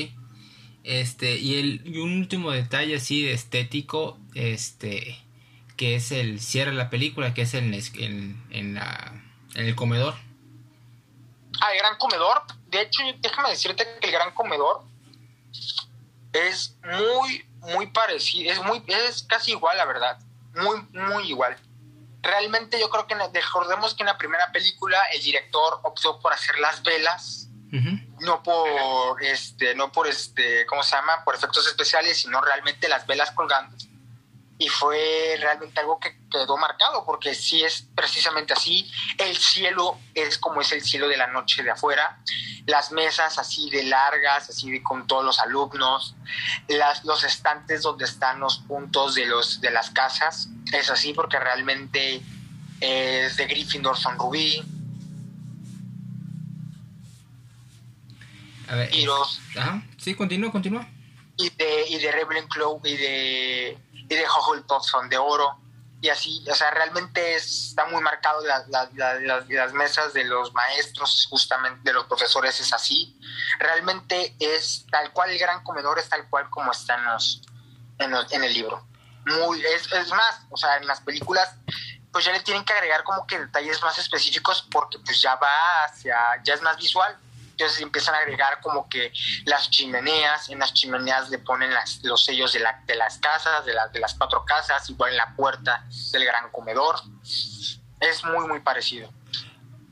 Este, 0.85 1.35
y, 1.35 1.59
el, 1.59 1.99
un 1.99 2.17
último 2.17 2.51
detalle 2.51 2.95
así 2.95 3.27
estético, 3.27 4.17
este, 4.35 5.19
que 5.75 5.95
es 5.95 6.13
el 6.13 6.39
cierre 6.39 6.71
de 6.71 6.77
la 6.77 6.89
película, 6.89 7.33
que 7.33 7.41
es 7.41 7.53
el, 7.53 7.73
en, 8.51 8.73
la, 8.73 9.26
en 9.57 9.65
el 9.65 9.75
comedor. 9.75 10.13
Ah, 11.59 11.71
el 11.73 11.79
gran 11.79 11.97
comedor. 11.97 12.43
De 12.67 12.81
hecho, 12.81 13.03
déjame 13.19 13.49
decirte 13.49 13.85
que 13.99 14.07
el 14.07 14.13
gran 14.13 14.33
comedor 14.33 14.83
es 16.31 16.77
muy, 16.83 17.45
muy 17.59 17.87
parecido, 17.87 18.51
es 18.51 18.63
muy, 18.63 18.83
es 18.87 19.23
casi 19.23 19.51
igual, 19.51 19.75
la 19.77 19.85
verdad. 19.85 20.19
Muy, 20.55 20.81
muy 20.93 21.27
igual. 21.27 21.57
Realmente 22.21 22.79
yo 22.79 22.89
creo 22.89 23.07
que 23.07 23.15
recordemos 23.15 23.95
que 23.95 24.03
en 24.03 24.07
la 24.07 24.17
primera 24.17 24.51
película 24.51 24.97
el 25.13 25.23
director 25.23 25.79
optó 25.83 26.19
por 26.19 26.33
hacer 26.33 26.57
las 26.59 26.83
velas 26.83 27.47
no 28.19 28.41
por 28.43 29.21
este, 29.21 29.75
no 29.75 29.91
por 29.91 30.07
este, 30.07 30.65
¿cómo 30.67 30.83
se 30.83 30.95
llama? 30.95 31.23
por 31.25 31.35
efectos 31.35 31.67
especiales, 31.67 32.17
sino 32.17 32.39
realmente 32.41 32.87
las 32.87 33.05
velas 33.05 33.31
colgando. 33.31 33.75
Y 34.59 34.69
fue 34.69 35.37
realmente 35.39 35.79
algo 35.79 35.99
que 35.99 36.17
quedó 36.31 36.57
marcado, 36.57 37.05
porque 37.05 37.35
sí 37.35 37.63
es 37.63 37.87
precisamente 37.95 38.53
así. 38.53 38.91
El 39.17 39.37
cielo 39.37 39.99
es 40.15 40.37
como 40.37 40.61
es 40.61 40.71
el 40.71 40.81
cielo 40.81 41.07
de 41.07 41.17
la 41.17 41.27
noche 41.27 41.61
de 41.61 41.71
afuera. 41.71 42.19
Las 42.65 42.91
mesas 42.91 43.37
así 43.37 43.69
de 43.69 43.83
largas, 43.83 44.49
así 44.49 44.71
de 44.71 44.81
con 44.81 45.05
todos 45.05 45.23
los 45.23 45.39
alumnos. 45.39 46.15
Las, 46.67 47.05
los 47.05 47.23
estantes 47.23 47.83
donde 47.83 48.05
están 48.05 48.39
los 48.39 48.59
puntos 48.59 49.15
de, 49.15 49.27
los, 49.27 49.61
de 49.61 49.71
las 49.71 49.91
casas. 49.91 50.49
Es 50.73 50.89
así 50.89 51.13
porque 51.13 51.39
realmente 51.39 52.21
es 52.79 53.37
de 53.37 53.45
Gryffindor 53.45 53.97
son 53.97 54.17
rubí 54.17 54.63
A 58.67 58.75
ver, 58.75 58.93
y 58.93 59.05
los, 59.05 59.39
ajá, 59.55 59.83
sí, 59.97 60.13
continúa, 60.13 60.51
continúa. 60.51 60.87
Y 61.37 61.49
de, 61.51 61.87
y 61.89 61.99
de 61.99 62.11
Ravenclaw 62.11 62.81
y 62.83 62.97
de, 62.97 63.77
y 64.09 64.15
de 64.15 64.25
Hufflepuff 64.25 64.85
de 65.09 65.17
oro. 65.17 65.59
y 66.01 66.09
así, 66.09 66.45
o 66.49 66.53
sea, 66.53 66.69
realmente 66.71 67.35
está 67.35 67.85
muy 67.85 68.01
marcado 68.01 68.41
las 68.45 69.73
mesas 69.73 70.13
de 70.13 70.23
los 70.25 70.53
maestros, 70.53 71.27
justamente 71.29 71.81
de 71.83 71.93
los 71.93 72.05
profesores 72.05 72.59
es 72.59 72.71
así. 72.71 73.19
Realmente 73.59 74.35
es 74.39 74.85
tal 74.91 75.11
cual 75.11 75.31
el 75.31 75.39
gran 75.39 75.63
comedor 75.63 75.97
es 75.99 76.07
tal 76.07 76.29
cual 76.29 76.49
como 76.49 76.71
está 76.71 76.97
en, 77.97 78.13
en, 78.31 78.43
el 78.43 78.53
libro. 78.53 78.85
Muy, 79.25 79.65
es, 79.65 79.91
es, 79.91 80.09
más, 80.09 80.41
o 80.51 80.57
sea, 80.57 80.77
en 80.77 80.87
las 80.87 81.01
películas 81.01 81.49
pues 82.11 82.25
ya 82.25 82.31
le 82.31 82.39
tienen 82.39 82.63
que 82.63 82.73
agregar 82.73 83.03
como 83.03 83.27
que 83.27 83.37
detalles 83.37 83.81
más 83.83 83.97
específicos 83.97 84.67
porque 84.71 84.97
pues 84.99 85.21
ya 85.21 85.35
va 85.35 85.83
hacia, 85.85 86.17
ya 86.43 86.53
es 86.53 86.61
más 86.61 86.77
visual. 86.77 87.15
Entonces 87.57 87.81
empiezan 87.81 88.13
a 88.13 88.19
agregar 88.19 88.59
como 88.61 88.87
que 88.87 89.11
las 89.45 89.71
chimeneas, 89.71 90.49
en 90.49 90.59
las 90.59 90.75
chimeneas 90.75 91.31
le 91.31 91.39
ponen 91.39 91.71
los 92.03 92.23
sellos 92.23 92.53
de, 92.53 92.59
la, 92.59 92.83
de 92.85 92.95
las 92.95 93.17
casas, 93.17 93.65
de, 93.65 93.73
de 93.91 93.99
las 93.99 94.13
cuatro 94.13 94.45
casas, 94.45 94.87
igual 94.91 95.11
en 95.11 95.17
la 95.17 95.35
puerta 95.35 95.83
del 96.11 96.23
gran 96.23 96.51
comedor. 96.51 96.97
Es 97.99 98.23
muy, 98.25 98.47
muy 98.47 98.59
parecido. 98.59 99.11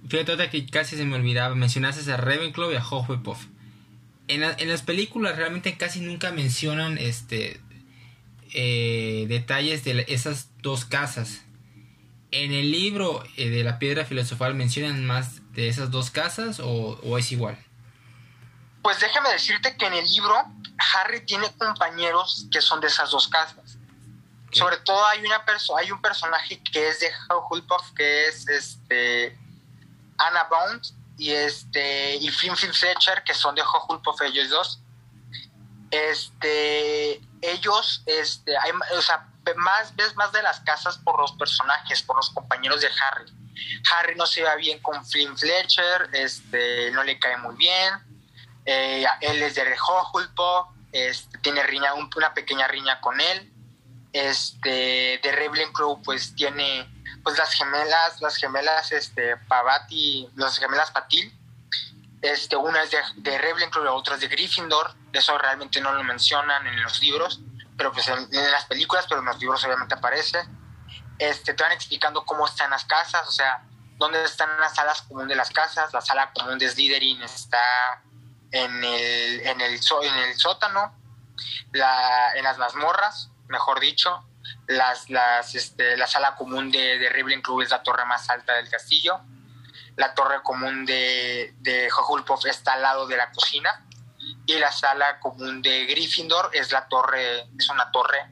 Fíjate 0.07 0.47
que 0.51 0.67
casi 0.67 0.95
se 0.95 1.05
me 1.05 1.15
olvidaba, 1.15 1.55
mencionaste 1.55 2.11
a 2.13 2.17
Ravenclaw 2.17 2.71
y 2.71 2.75
a 2.75 2.85
Hufflepuff. 2.87 3.47
En, 4.27 4.43
en 4.43 4.69
las 4.69 4.83
películas 4.83 5.35
realmente 5.35 5.75
casi 5.75 6.01
nunca 6.01 6.31
mencionan 6.31 6.99
este 6.99 7.59
eh, 8.53 9.25
detalles 9.27 9.83
de 9.83 10.05
esas 10.07 10.49
dos 10.61 10.85
casas. 10.85 11.41
En 12.29 12.53
el 12.53 12.71
libro 12.71 13.23
eh, 13.37 13.49
de 13.49 13.63
la 13.63 13.79
piedra 13.79 14.05
filosofal 14.05 14.53
mencionan 14.53 15.03
más 15.03 15.41
de 15.55 15.69
esas 15.69 15.89
dos 15.89 16.11
casas 16.11 16.59
o, 16.61 17.17
es 17.17 17.31
igual? 17.31 17.57
Pues 18.83 18.99
déjame 18.99 19.29
decirte 19.29 19.75
que 19.77 19.85
en 19.85 19.93
el 19.93 20.05
libro 20.05 20.35
Harry 20.93 21.25
tiene 21.25 21.51
compañeros 21.57 22.45
que 22.51 22.61
son 22.61 22.81
de 22.81 22.87
esas 22.87 23.09
dos 23.09 23.27
casas. 23.27 23.77
Sobre 24.51 24.77
todo 24.77 25.05
hay 25.07 25.25
una 25.25 25.43
persona, 25.43 25.81
hay 25.81 25.91
un 25.91 26.01
personaje 26.01 26.61
que 26.71 26.89
es 26.89 26.99
de 26.99 27.11
Hufflepuff 27.29 27.91
que 27.93 28.27
es 28.27 28.47
este 28.47 29.37
Anna 30.17 30.43
Bond 30.43 30.81
y 31.17 31.31
este 31.31 32.15
y 32.15 32.29
Fletcher 32.29 33.23
que 33.23 33.33
son 33.33 33.55
de 33.55 33.61
Hufflepuff 33.63 34.21
ellos 34.21 34.49
dos. 34.49 34.79
Este 35.91 37.21
ellos 37.41 38.03
este 38.05 38.57
hay, 38.57 38.71
o 38.95 39.01
sea, 39.01 39.27
más 39.55 39.95
ves 39.95 40.15
más 40.15 40.31
de 40.31 40.41
las 40.41 40.59
casas 40.61 40.97
por 40.99 41.19
los 41.19 41.31
personajes, 41.33 42.01
por 42.03 42.15
los 42.17 42.29
compañeros 42.29 42.81
de 42.81 42.87
Harry 42.87 43.44
Harry 43.91 44.15
no 44.15 44.25
se 44.25 44.43
va 44.43 44.55
bien 44.55 44.79
con 44.79 45.05
Flynn 45.05 45.37
Fletcher, 45.37 46.09
este, 46.13 46.91
no 46.91 47.03
le 47.03 47.19
cae 47.19 47.37
muy 47.37 47.55
bien. 47.55 47.93
Eh, 48.65 49.05
él 49.21 49.43
es 49.43 49.55
de 49.55 49.63
Hufflepuff, 49.63 50.67
este, 50.91 51.37
tiene 51.39 51.63
riña, 51.63 51.93
una 51.93 52.33
pequeña 52.33 52.67
riña 52.67 52.99
con 53.01 53.19
él. 53.19 53.51
Este, 54.11 55.19
de 55.21 55.31
Ravenclaw, 55.31 56.01
pues 56.01 56.33
tiene 56.35 56.89
pues 57.21 57.37
las 57.37 57.53
gemelas, 57.53 58.21
las 58.21 58.37
gemelas 58.37 58.91
este, 58.91 59.35
Pavati, 59.47 60.29
las 60.35 60.57
gemelas 60.57 60.91
Patil. 60.91 61.37
Este, 62.21 62.55
una 62.55 62.81
es 62.83 62.91
de, 62.91 62.97
de 63.17 63.37
Ravenclaw 63.37 63.83
la 63.83 63.93
otra 63.93 64.15
es 64.15 64.21
de 64.21 64.27
Gryffindor. 64.27 64.95
Eso 65.11 65.37
realmente 65.37 65.81
no 65.81 65.93
lo 65.93 66.03
mencionan 66.03 66.65
en 66.65 66.81
los 66.81 67.01
libros, 67.01 67.41
pero 67.77 67.91
pues 67.91 68.07
en 68.07 68.51
las 68.51 68.65
películas, 68.65 69.05
pero 69.07 69.19
en 69.19 69.27
los 69.27 69.39
libros 69.39 69.63
obviamente 69.63 69.95
aparece 69.95 70.45
este, 71.19 71.53
te 71.53 71.63
van 71.63 71.71
explicando 71.71 72.25
cómo 72.25 72.45
están 72.45 72.69
las 72.69 72.85
casas, 72.85 73.27
o 73.27 73.31
sea, 73.31 73.63
dónde 73.97 74.23
están 74.23 74.49
las 74.59 74.75
salas 74.75 75.01
comunes 75.03 75.29
de 75.29 75.35
las 75.35 75.49
casas. 75.49 75.93
La 75.93 76.01
sala 76.01 76.31
común 76.33 76.57
de 76.57 76.69
Slytherin 76.69 77.21
está 77.23 78.01
en 78.51 78.83
el, 78.83 79.41
en 79.41 79.61
el, 79.61 79.79
en 80.03 80.15
el 80.15 80.35
sótano, 80.37 80.93
la, 81.71 82.33
en 82.35 82.43
las 82.43 82.57
mazmorras, 82.57 83.29
mejor 83.47 83.79
dicho. 83.79 84.25
Las, 84.67 85.09
las, 85.09 85.55
este, 85.55 85.95
la 85.97 86.07
sala 86.07 86.35
común 86.35 86.71
de, 86.71 86.97
de 86.97 87.09
Ravenclaw 87.09 87.61
es 87.61 87.69
la 87.69 87.83
torre 87.83 88.05
más 88.05 88.29
alta 88.29 88.53
del 88.53 88.69
castillo. 88.69 89.19
La 89.95 90.13
torre 90.13 90.41
común 90.43 90.85
de, 90.85 91.53
de 91.59 91.87
Hufflepuff 91.87 92.45
está 92.45 92.73
al 92.73 92.81
lado 92.81 93.07
de 93.07 93.15
la 93.15 93.31
cocina. 93.31 93.85
Y 94.47 94.57
la 94.57 94.71
sala 94.71 95.19
común 95.19 95.61
de 95.61 95.85
Gryffindor 95.85 96.49
es 96.53 96.71
la 96.71 96.87
torre, 96.87 97.47
es 97.57 97.69
una 97.69 97.91
torre 97.91 98.27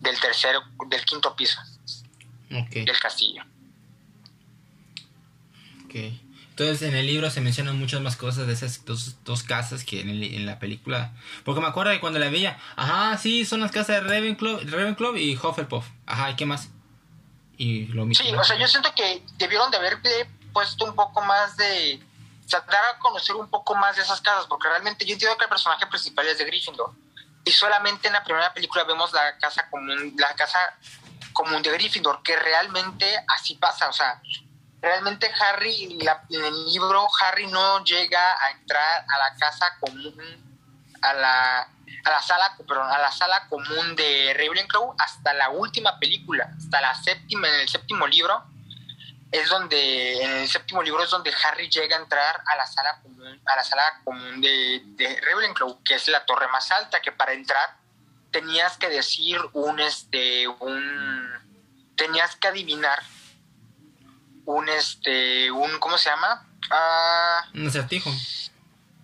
del 0.00 0.20
tercero, 0.20 0.62
del 0.88 1.04
quinto 1.04 1.34
piso 1.34 1.60
del 2.48 2.98
castillo. 3.00 3.42
Entonces 6.50 6.88
en 6.88 6.94
el 6.94 7.06
libro 7.06 7.30
se 7.30 7.40
mencionan 7.40 7.78
muchas 7.78 8.00
más 8.00 8.16
cosas 8.16 8.46
de 8.46 8.52
esas 8.54 8.84
dos, 8.84 9.22
dos 9.24 9.42
casas 9.42 9.84
que 9.84 10.00
en, 10.00 10.46
la 10.46 10.58
película. 10.58 11.12
Porque 11.44 11.60
me 11.60 11.66
acuerdo 11.66 11.92
de 11.92 12.00
cuando 12.00 12.18
la 12.18 12.30
veía, 12.30 12.58
ajá, 12.76 13.16
sí, 13.18 13.44
son 13.44 13.60
las 13.60 13.70
casas 13.70 13.88
de 13.88 14.00
Ravenclaw, 14.00 14.60
Ravenclaw 14.64 15.16
y 15.16 15.36
Hufflepuff. 15.36 15.86
Ajá, 16.06 16.30
¿y 16.30 16.36
qué 16.36 16.46
más? 16.46 16.70
Y 17.58 17.86
lo 17.88 18.06
mismo. 18.06 18.24
Sí, 18.24 18.34
o 18.34 18.44
sea, 18.44 18.56
yo 18.56 18.66
siento 18.68 18.90
que 18.94 19.22
debieron 19.36 19.70
de 19.70 19.76
haberle 19.76 20.28
puesto 20.52 20.84
un 20.84 20.94
poco 20.94 21.20
más 21.22 21.56
de... 21.56 22.00
O 22.46 22.48
sea, 22.48 22.60
dar 22.60 22.94
a 22.94 22.98
conocer 23.00 23.34
un 23.34 23.50
poco 23.50 23.74
más 23.74 23.96
de 23.96 24.02
esas 24.02 24.20
casas, 24.20 24.46
porque 24.46 24.68
realmente 24.68 25.04
yo 25.04 25.12
entiendo 25.12 25.36
que 25.36 25.44
el 25.44 25.50
personaje 25.50 25.86
principal 25.86 26.26
es 26.26 26.38
de 26.38 26.44
Gryffindor. 26.44 26.92
Y 27.44 27.50
solamente 27.50 28.06
en 28.06 28.14
la 28.14 28.24
primera 28.24 28.52
película 28.54 28.84
vemos 28.84 29.12
la 29.12 29.36
casa 29.38 29.68
común, 29.68 30.14
la 30.16 30.34
casa 30.34 30.58
común 31.36 31.62
de 31.62 31.70
Gryffindor, 31.70 32.22
que 32.22 32.34
realmente 32.34 33.06
así 33.28 33.56
pasa, 33.56 33.88
o 33.88 33.92
sea, 33.92 34.20
realmente 34.80 35.30
Harry, 35.38 35.98
en 36.30 36.44
el 36.44 36.66
libro, 36.66 37.06
Harry 37.20 37.46
no 37.46 37.84
llega 37.84 38.42
a 38.42 38.50
entrar 38.52 39.04
a 39.06 39.18
la 39.18 39.36
casa 39.36 39.76
común, 39.78 40.14
a 41.02 41.12
la, 41.12 41.60
a 42.04 42.10
la 42.10 42.22
sala, 42.22 42.56
perdón, 42.66 42.90
a 42.90 42.98
la 42.98 43.12
sala 43.12 43.46
común 43.50 43.94
de 43.94 44.34
Ravenclaw 44.34 44.94
hasta 44.98 45.34
la 45.34 45.50
última 45.50 45.98
película, 45.98 46.48
hasta 46.56 46.80
la 46.80 46.94
séptima, 46.94 47.48
en 47.48 47.60
el 47.60 47.68
séptimo 47.68 48.06
libro, 48.06 48.42
es 49.30 49.48
donde, 49.50 50.22
en 50.22 50.30
el 50.38 50.48
séptimo 50.48 50.82
libro 50.82 51.04
es 51.04 51.10
donde 51.10 51.34
Harry 51.44 51.68
llega 51.68 51.96
a 51.96 52.00
entrar 52.00 52.40
a 52.46 52.56
la 52.56 52.66
sala 52.66 52.98
común, 53.02 53.42
a 53.44 53.56
la 53.56 53.64
sala 53.64 54.00
común 54.04 54.40
de, 54.40 54.80
de 54.84 55.20
Ravenclaw, 55.20 55.82
que 55.82 55.96
es 55.96 56.08
la 56.08 56.24
torre 56.24 56.48
más 56.48 56.70
alta, 56.70 57.02
que 57.02 57.12
para 57.12 57.34
entrar 57.34 57.76
tenías 58.30 58.76
que 58.76 58.88
decir 58.88 59.38
un, 59.52 59.80
este, 59.80 60.48
un, 60.48 61.28
tenías 61.96 62.36
que 62.36 62.48
adivinar 62.48 63.02
un, 64.44 64.68
este, 64.68 65.50
un, 65.50 65.78
¿cómo 65.78 65.98
se 65.98 66.10
llama? 66.10 66.46
Ah, 66.70 67.48
un 67.54 67.66
acertijo. 67.66 68.10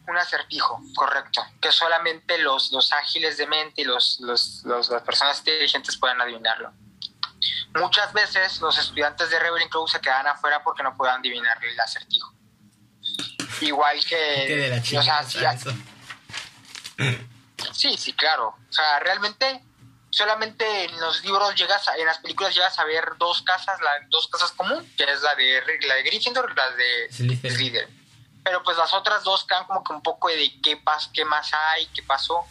Un 0.07 0.17
acertijo, 0.17 0.81
correcto. 0.95 1.45
Que 1.61 1.71
solamente 1.71 2.39
los, 2.39 2.73
los 2.73 2.93
ágiles 2.93 3.37
de 3.37 3.47
mente 3.47 3.83
y 3.83 3.85
los, 3.85 4.19
los, 4.21 4.65
las 4.65 5.03
personas 5.03 5.39
inteligentes 5.39 5.97
pueden 5.97 6.21
adivinarlo. 6.21 6.73
Muchas 7.75 8.13
veces 8.13 8.61
los 8.61 8.79
estudiantes 8.79 9.31
de 9.31 9.39
Ravenclaw 9.39 9.89
se 9.89 10.01
quedan 10.01 10.27
afuera 10.27 10.63
porque 10.63 10.83
no 10.83 10.97
puedan 10.97 11.21
adivinar 11.21 11.59
el 11.65 11.79
acertijo. 11.81 12.33
Igual 13.61 13.99
que... 14.05 14.45
¿Qué 14.47 14.57
de 14.57 14.69
la 14.69 14.83
chica, 14.83 15.25
Sí, 17.73 17.97
sí, 17.97 18.13
claro. 18.13 18.55
O 18.69 18.73
sea, 18.73 18.99
realmente 19.01 19.63
solamente 20.13 20.85
en 20.85 21.01
los 21.01 21.25
libros 21.25 21.55
llegas 21.55 21.89
en 21.99 22.05
las 22.05 22.19
películas 22.19 22.55
llegas 22.55 22.79
a 22.79 22.85
ver 22.85 23.05
dos 23.19 23.43
casas, 23.43 23.81
las 23.81 24.09
dos 24.11 24.29
casas 24.29 24.53
comunes, 24.53 24.85
que 24.97 25.05
es 25.05 25.23
la 25.23 25.35
de 25.35 25.63
la 25.89 25.95
de 25.95 26.03
Gryffindor 26.03 26.53
y 26.53 26.55
la 26.55 26.71
de 26.71 27.13
Slytherin. 27.13 28.03
Pero 28.45 28.63
pues 28.63 28.77
las 28.77 28.93
otras 28.93 29.25
dos 29.25 29.45
quedan 29.45 29.67
como 29.67 29.83
que 29.83 29.93
un 29.93 30.03
poco 30.03 30.29
de 30.29 30.61
qué 30.61 30.77
pas, 30.77 31.09
qué 31.15 31.25
más 31.25 31.51
hay, 31.55 31.87
qué 31.95 32.03
pasó. 32.03 32.45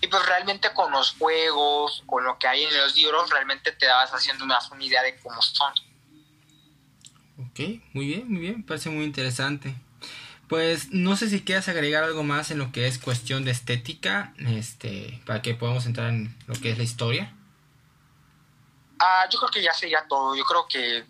Y 0.00 0.06
pues 0.06 0.24
realmente 0.24 0.72
con 0.72 0.92
los 0.92 1.12
juegos, 1.18 2.02
con 2.06 2.24
lo 2.24 2.38
que 2.38 2.46
hay 2.46 2.64
en 2.64 2.76
los 2.76 2.94
libros, 2.94 3.28
realmente 3.30 3.72
te 3.72 3.86
dabas 3.86 4.12
haciendo 4.12 4.46
más 4.46 4.70
una 4.70 4.84
idea 4.84 5.02
de 5.02 5.18
cómo 5.18 5.42
son. 5.42 5.72
Ok, 7.38 7.60
muy 7.92 8.06
bien, 8.06 8.30
muy 8.30 8.40
bien, 8.40 8.64
parece 8.64 8.88
muy 8.88 9.04
interesante. 9.04 9.74
Pues 10.50 10.90
no 10.90 11.14
sé 11.14 11.30
si 11.30 11.42
quieras 11.42 11.68
agregar 11.68 12.02
algo 12.02 12.24
más 12.24 12.50
en 12.50 12.58
lo 12.58 12.72
que 12.72 12.88
es 12.88 12.98
cuestión 12.98 13.44
de 13.44 13.52
estética, 13.52 14.34
este, 14.36 15.22
para 15.24 15.42
que 15.42 15.54
podamos 15.54 15.86
entrar 15.86 16.08
en 16.08 16.36
lo 16.48 16.54
que 16.54 16.72
es 16.72 16.76
la 16.76 16.82
historia. 16.82 17.32
Ah, 18.98 19.28
yo 19.30 19.38
creo 19.38 19.50
que 19.52 19.62
ya 19.62 19.72
sería 19.72 20.04
todo. 20.08 20.34
Yo 20.34 20.42
creo 20.42 20.66
que 20.68 21.04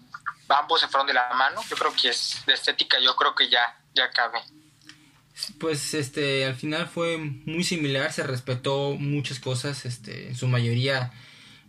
ambos 0.47 0.83
se 0.83 0.89
fueron 0.89 1.07
de 1.07 1.15
la 1.15 1.33
mano. 1.33 1.63
Yo 1.71 1.75
creo 1.75 1.91
que 1.91 2.11
es 2.11 2.43
de 2.47 2.53
estética. 2.53 2.99
Yo 3.01 3.17
creo 3.17 3.35
que 3.35 3.49
ya, 3.49 3.81
ya 3.95 4.11
cabe. 4.11 4.41
Pues 5.59 5.95
este, 5.95 6.45
al 6.45 6.55
final 6.55 6.87
fue 6.87 7.17
muy 7.17 7.65
similar. 7.65 8.13
Se 8.13 8.23
respetó 8.23 8.91
muchas 8.99 9.41
cosas, 9.41 9.87
este, 9.87 10.29
en 10.29 10.37
su 10.37 10.49
mayoría 10.49 11.15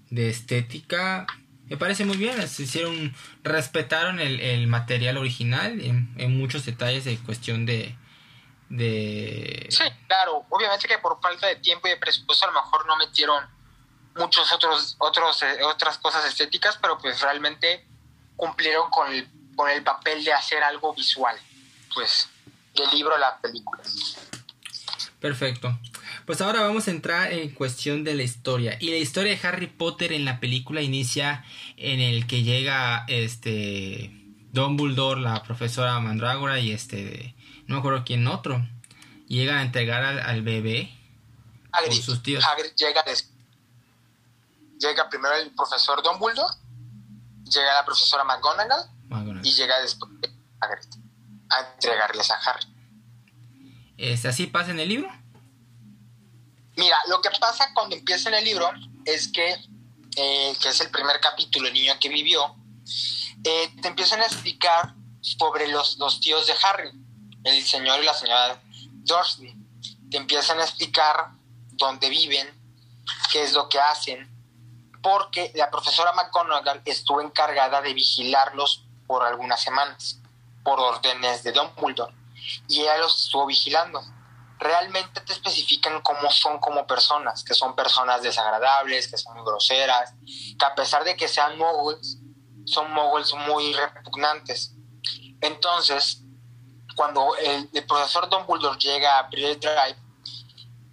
de 0.09 0.29
estética 0.29 1.25
me 1.71 1.77
parece 1.77 2.03
muy 2.03 2.17
bien. 2.17 2.49
Se 2.49 2.63
hicieron, 2.63 3.15
respetaron 3.43 4.19
el, 4.19 4.67
material 4.67 5.15
original 5.15 5.79
en, 5.79 6.37
muchos 6.37 6.65
detalles 6.65 7.05
de 7.05 7.17
cuestión 7.19 7.65
de, 7.65 7.95
de... 8.67 9.67
Sí, 9.69 9.83
claro. 10.05 10.45
Obviamente 10.49 10.85
que 10.89 10.97
por 10.97 11.21
falta 11.21 11.47
de 11.47 11.55
tiempo 11.55 11.87
y 11.87 11.91
de 11.91 11.97
presupuesto 11.97 12.43
a 12.43 12.51
lo 12.51 12.61
mejor 12.61 12.85
no 12.85 12.97
metieron 12.97 13.45
muchos 14.17 14.51
otros, 14.51 14.97
otros 14.99 15.43
eh, 15.43 15.63
otras 15.63 15.97
cosas 15.97 16.25
estéticas, 16.25 16.77
pero 16.81 16.97
pues 16.97 17.21
realmente 17.21 17.87
cumplieron 18.35 18.89
con 18.89 19.09
el, 19.09 19.29
con 19.55 19.69
el 19.69 19.81
papel 19.81 20.25
de 20.25 20.33
hacer 20.33 20.61
algo 20.63 20.93
visual, 20.93 21.39
pues, 21.93 22.27
del 22.75 22.89
libro 22.89 23.15
a 23.15 23.17
la 23.17 23.37
película. 23.37 23.81
Perfecto. 25.21 25.79
Pues 26.31 26.39
ahora 26.39 26.61
vamos 26.61 26.87
a 26.87 26.91
entrar 26.91 27.33
en 27.33 27.53
cuestión 27.53 28.05
de 28.05 28.13
la 28.13 28.23
historia. 28.23 28.77
Y 28.79 28.89
la 28.91 28.95
historia 28.95 29.35
de 29.35 29.45
Harry 29.45 29.67
Potter 29.67 30.13
en 30.13 30.23
la 30.23 30.39
película 30.39 30.81
inicia 30.81 31.43
en 31.75 31.99
el 31.99 32.25
que 32.25 32.41
llega 32.41 33.03
este 33.09 34.09
Dumbledore, 34.53 35.19
la 35.19 35.43
profesora 35.43 35.99
Mandrágora 35.99 36.57
y 36.57 36.71
este 36.71 37.35
no 37.67 37.75
me 37.75 37.79
acuerdo 37.79 38.03
quién 38.05 38.25
otro. 38.27 38.65
Llega 39.27 39.59
a 39.59 39.61
entregar 39.61 40.05
al, 40.05 40.41
bebé 40.41 40.97
Hagrid, 41.73 42.01
sus 42.01 42.23
tíos. 42.23 42.45
llega, 42.77 43.03
llega 44.79 45.09
primero 45.09 45.35
el 45.35 45.51
profesor 45.51 46.01
Dumbledore, 46.01 46.55
llega 47.43 47.73
la 47.73 47.83
profesora 47.83 48.23
McGonagall, 48.23 49.41
y 49.43 49.51
llega 49.51 49.81
después 49.81 50.09
Hagrid 50.61 50.87
a 51.49 51.73
entregarles 51.73 52.31
a 52.31 52.35
Harry. 52.35 52.67
¿Es 53.97 54.25
así 54.25 54.47
pasa 54.47 54.71
en 54.71 54.79
el 54.79 54.87
libro? 54.87 55.20
Mira, 56.81 56.97
lo 57.05 57.21
que 57.21 57.29
pasa 57.39 57.71
cuando 57.75 57.95
empieza 57.95 58.35
el 58.35 58.43
libro 58.43 58.67
es 59.05 59.31
que, 59.31 59.55
eh, 60.15 60.57
que 60.59 60.69
es 60.69 60.81
el 60.81 60.89
primer 60.89 61.19
capítulo, 61.19 61.67
el 61.67 61.75
niño 61.75 61.93
que 61.99 62.09
vivió, 62.09 62.55
eh, 63.43 63.71
te 63.79 63.87
empiezan 63.87 64.19
a 64.19 64.25
explicar 64.25 64.95
sobre 65.19 65.67
los, 65.67 65.99
los 65.99 66.19
tíos 66.19 66.47
de 66.47 66.55
Harry, 66.63 66.89
el 67.43 67.63
señor 67.63 67.99
y 68.01 68.05
la 68.05 68.15
señora 68.15 68.59
Dursley. 69.03 69.55
Te 70.09 70.17
empiezan 70.17 70.59
a 70.59 70.63
explicar 70.63 71.29
dónde 71.73 72.09
viven, 72.09 72.49
qué 73.31 73.43
es 73.43 73.53
lo 73.53 73.69
que 73.69 73.79
hacen, 73.79 74.27
porque 75.03 75.51
la 75.53 75.69
profesora 75.69 76.13
McGonagall 76.13 76.81
estuvo 76.85 77.21
encargada 77.21 77.79
de 77.83 77.93
vigilarlos 77.93 78.85
por 79.05 79.21
algunas 79.23 79.61
semanas, 79.61 80.17
por 80.63 80.79
órdenes 80.79 81.43
de 81.43 81.51
Dumbledore, 81.51 82.15
y 82.67 82.81
ella 82.81 82.97
los 82.97 83.25
estuvo 83.25 83.45
vigilando 83.45 84.01
realmente 84.61 85.21
te 85.21 85.33
especifican 85.33 86.01
cómo 86.01 86.29
son 86.29 86.59
como 86.59 86.85
personas, 86.85 87.43
que 87.43 87.55
son 87.55 87.75
personas 87.75 88.21
desagradables, 88.21 89.07
que 89.09 89.17
son 89.17 89.43
groseras, 89.43 90.13
que 90.23 90.65
a 90.65 90.75
pesar 90.75 91.03
de 91.03 91.15
que 91.17 91.27
sean 91.27 91.57
moguls, 91.57 92.19
son 92.65 92.93
moguls 92.93 93.33
muy 93.33 93.73
repugnantes. 93.73 94.75
Entonces, 95.41 96.21
cuando 96.95 97.35
el, 97.37 97.69
profesor 97.87 98.29
Don 98.29 98.45
Dumbledore 98.45 98.77
llega 98.77 99.17
a 99.17 99.23
Bridge 99.23 99.59
Drive, 99.59 99.97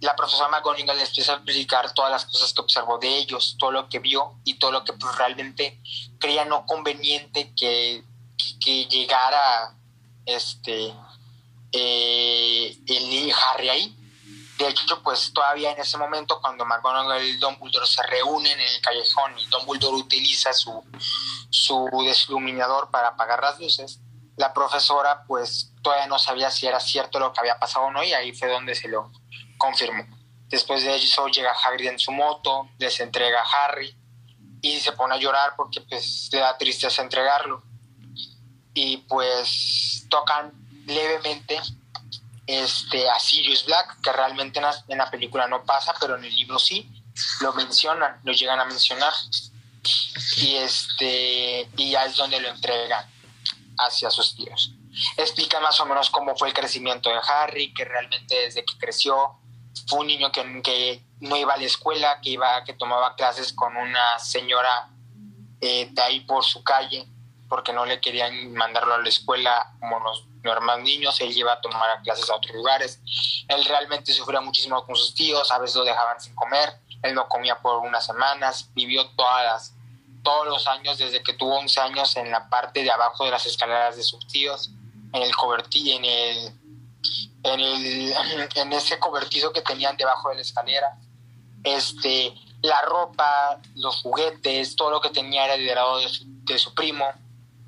la 0.01 0.15
profesora 0.15 0.49
McGonagall 0.49 0.97
les 0.97 1.09
empieza 1.09 1.33
a 1.33 1.35
explicar 1.35 1.93
todas 1.93 2.09
las 2.09 2.25
cosas 2.25 2.51
que 2.51 2.61
observó 2.61 2.97
de 2.97 3.17
ellos, 3.17 3.55
todo 3.59 3.71
lo 3.71 3.87
que 3.87 3.99
vio 3.99 4.39
y 4.45 4.55
todo 4.57 4.71
lo 4.71 4.83
que 4.83 4.93
pues, 4.93 5.15
realmente 5.15 5.79
creía 6.19 6.45
no 6.45 6.65
conveniente 6.65 7.53
que, 7.55 8.03
que 8.59 8.85
llegara 8.85 9.75
este 10.25 10.91
eh, 11.71 12.77
el 12.87 13.33
Harry 13.33 13.69
ahí. 13.69 13.95
De 14.57 14.67
hecho, 14.67 15.01
pues 15.03 15.31
todavía 15.33 15.71
en 15.71 15.79
ese 15.79 15.97
momento, 15.97 16.41
cuando 16.41 16.65
McGonagall 16.65 17.23
y 17.23 17.37
Dumbledore 17.37 17.87
se 17.87 18.03
reúnen 18.03 18.59
en 18.59 18.67
el 18.67 18.81
callejón 18.81 19.39
y 19.39 19.45
Dumbledore 19.45 19.95
utiliza 19.95 20.51
su, 20.51 20.83
su 21.49 21.89
desluminador 22.05 22.91
para 22.91 23.09
apagar 23.09 23.41
las 23.41 23.59
luces, 23.59 24.01
la 24.35 24.53
profesora 24.53 25.23
pues 25.27 25.71
todavía 25.81 26.07
no 26.07 26.19
sabía 26.19 26.51
si 26.51 26.67
era 26.67 26.79
cierto 26.79 27.19
lo 27.19 27.31
que 27.31 27.39
había 27.39 27.59
pasado 27.59 27.85
o 27.85 27.91
no 27.91 28.03
y 28.03 28.13
ahí 28.13 28.33
fue 28.33 28.49
donde 28.49 28.75
se 28.75 28.89
lo 28.89 29.11
confirmó. 29.57 30.05
Después 30.47 30.83
de 30.83 30.95
eso 30.95 31.27
llega 31.27 31.51
Hagrid 31.51 31.89
en 31.89 31.99
su 31.99 32.11
moto, 32.11 32.69
les 32.79 32.99
entrega 32.99 33.39
a 33.41 33.65
Harry 33.65 33.95
y 34.61 34.79
se 34.79 34.91
pone 34.93 35.15
a 35.15 35.17
llorar 35.17 35.53
porque 35.55 35.81
pues 35.81 36.29
le 36.31 36.39
da 36.39 36.57
tristeza 36.57 37.01
entregarlo. 37.01 37.63
Y 38.73 38.97
pues 38.97 40.05
tocan 40.09 40.58
levemente 40.85 41.59
este, 42.47 43.09
a 43.09 43.19
Sirius 43.19 43.65
Black, 43.65 44.01
que 44.01 44.11
realmente 44.11 44.59
en 44.87 44.97
la, 44.97 45.11
película 45.11 45.47
no 45.47 45.63
pasa, 45.63 45.93
pero 45.99 46.17
en 46.17 46.25
el 46.25 46.35
libro 46.35 46.57
sí, 46.57 46.89
lo 47.41 47.53
mencionan, 47.53 48.19
lo 48.23 48.33
llegan 48.33 48.59
a 48.59 48.65
mencionar. 48.65 49.13
Y, 50.37 50.55
este, 50.55 51.69
y 51.77 51.91
ya 51.91 52.05
es 52.05 52.15
donde 52.15 52.39
lo 52.39 52.49
entregan 52.49 53.05
hacia 53.77 54.09
sus 54.09 54.35
tíos. 54.35 54.73
Explica 55.17 55.59
más 55.59 55.79
o 55.79 55.85
menos 55.85 56.09
cómo 56.09 56.35
fue 56.35 56.49
el 56.49 56.53
crecimiento 56.53 57.09
de 57.09 57.19
Harry, 57.27 57.73
que 57.73 57.85
realmente 57.85 58.35
desde 58.35 58.65
que 58.65 58.77
creció 58.77 59.39
fue 59.87 59.99
un 59.99 60.07
niño 60.07 60.31
que, 60.31 60.61
que 60.63 61.03
no 61.19 61.37
iba 61.37 61.53
a 61.53 61.57
la 61.57 61.65
escuela, 61.65 62.19
que 62.21 62.31
iba, 62.31 62.63
que 62.63 62.73
tomaba 62.73 63.15
clases 63.15 63.53
con 63.53 63.75
una 63.77 64.19
señora 64.19 64.89
eh, 65.61 65.89
de 65.91 66.01
ahí 66.01 66.21
por 66.21 66.43
su 66.43 66.63
calle, 66.63 67.05
porque 67.47 67.73
no 67.73 67.85
le 67.85 67.99
querían 67.99 68.53
mandarlo 68.53 68.95
a 68.95 68.99
la 68.99 69.09
escuela 69.09 69.73
como 69.79 69.99
los 69.99 70.28
normal 70.43 70.83
niños, 70.83 71.19
él 71.21 71.33
lleva 71.33 71.53
a 71.53 71.61
tomar 71.61 72.01
clases 72.03 72.29
a 72.29 72.35
otros 72.35 72.55
lugares. 72.55 73.01
Él 73.47 73.63
realmente 73.65 74.13
sufría 74.13 74.41
muchísimo 74.41 74.85
con 74.85 74.95
sus 74.95 75.13
tíos, 75.13 75.51
a 75.51 75.59
veces 75.59 75.75
lo 75.75 75.83
dejaban 75.83 76.19
sin 76.19 76.35
comer, 76.35 76.79
él 77.01 77.13
no 77.13 77.27
comía 77.27 77.59
por 77.59 77.77
unas 77.79 78.05
semanas, 78.05 78.69
vivió 78.73 79.07
todas 79.11 79.73
todos 80.21 80.47
los 80.47 80.67
años 80.67 80.97
desde 80.97 81.23
que 81.23 81.31
tuvo 81.31 81.57
11 81.59 81.79
años 81.79 82.17
en 82.17 82.29
la 82.29 82.49
parte 82.49 82.83
de 82.83 82.91
abajo 82.91 83.23
de 83.23 83.31
las 83.31 83.45
escaleras 83.45 83.95
de 83.95 84.03
sus 84.03 84.27
tíos, 84.27 84.69
en 85.13 85.23
el 85.23 85.33
cobertizo, 85.33 85.95
en 85.97 86.05
el, 86.05 86.53
en 87.43 87.59
el 87.59 88.13
en 88.55 88.73
ese 88.73 88.99
cobertizo 88.99 89.53
que 89.53 89.61
tenían 89.61 89.95
debajo 89.95 90.29
de 90.29 90.35
la 90.35 90.41
escalera. 90.41 90.97
Este, 91.63 92.33
la 92.61 92.81
ropa, 92.81 93.59
los 93.75 94.01
juguetes, 94.01 94.75
todo 94.75 94.91
lo 94.91 95.01
que 95.01 95.09
tenía 95.09 95.45
era 95.45 95.55
liderado 95.55 95.99
de 95.99 96.07
de 96.49 96.59
su 96.59 96.73
primo 96.73 97.05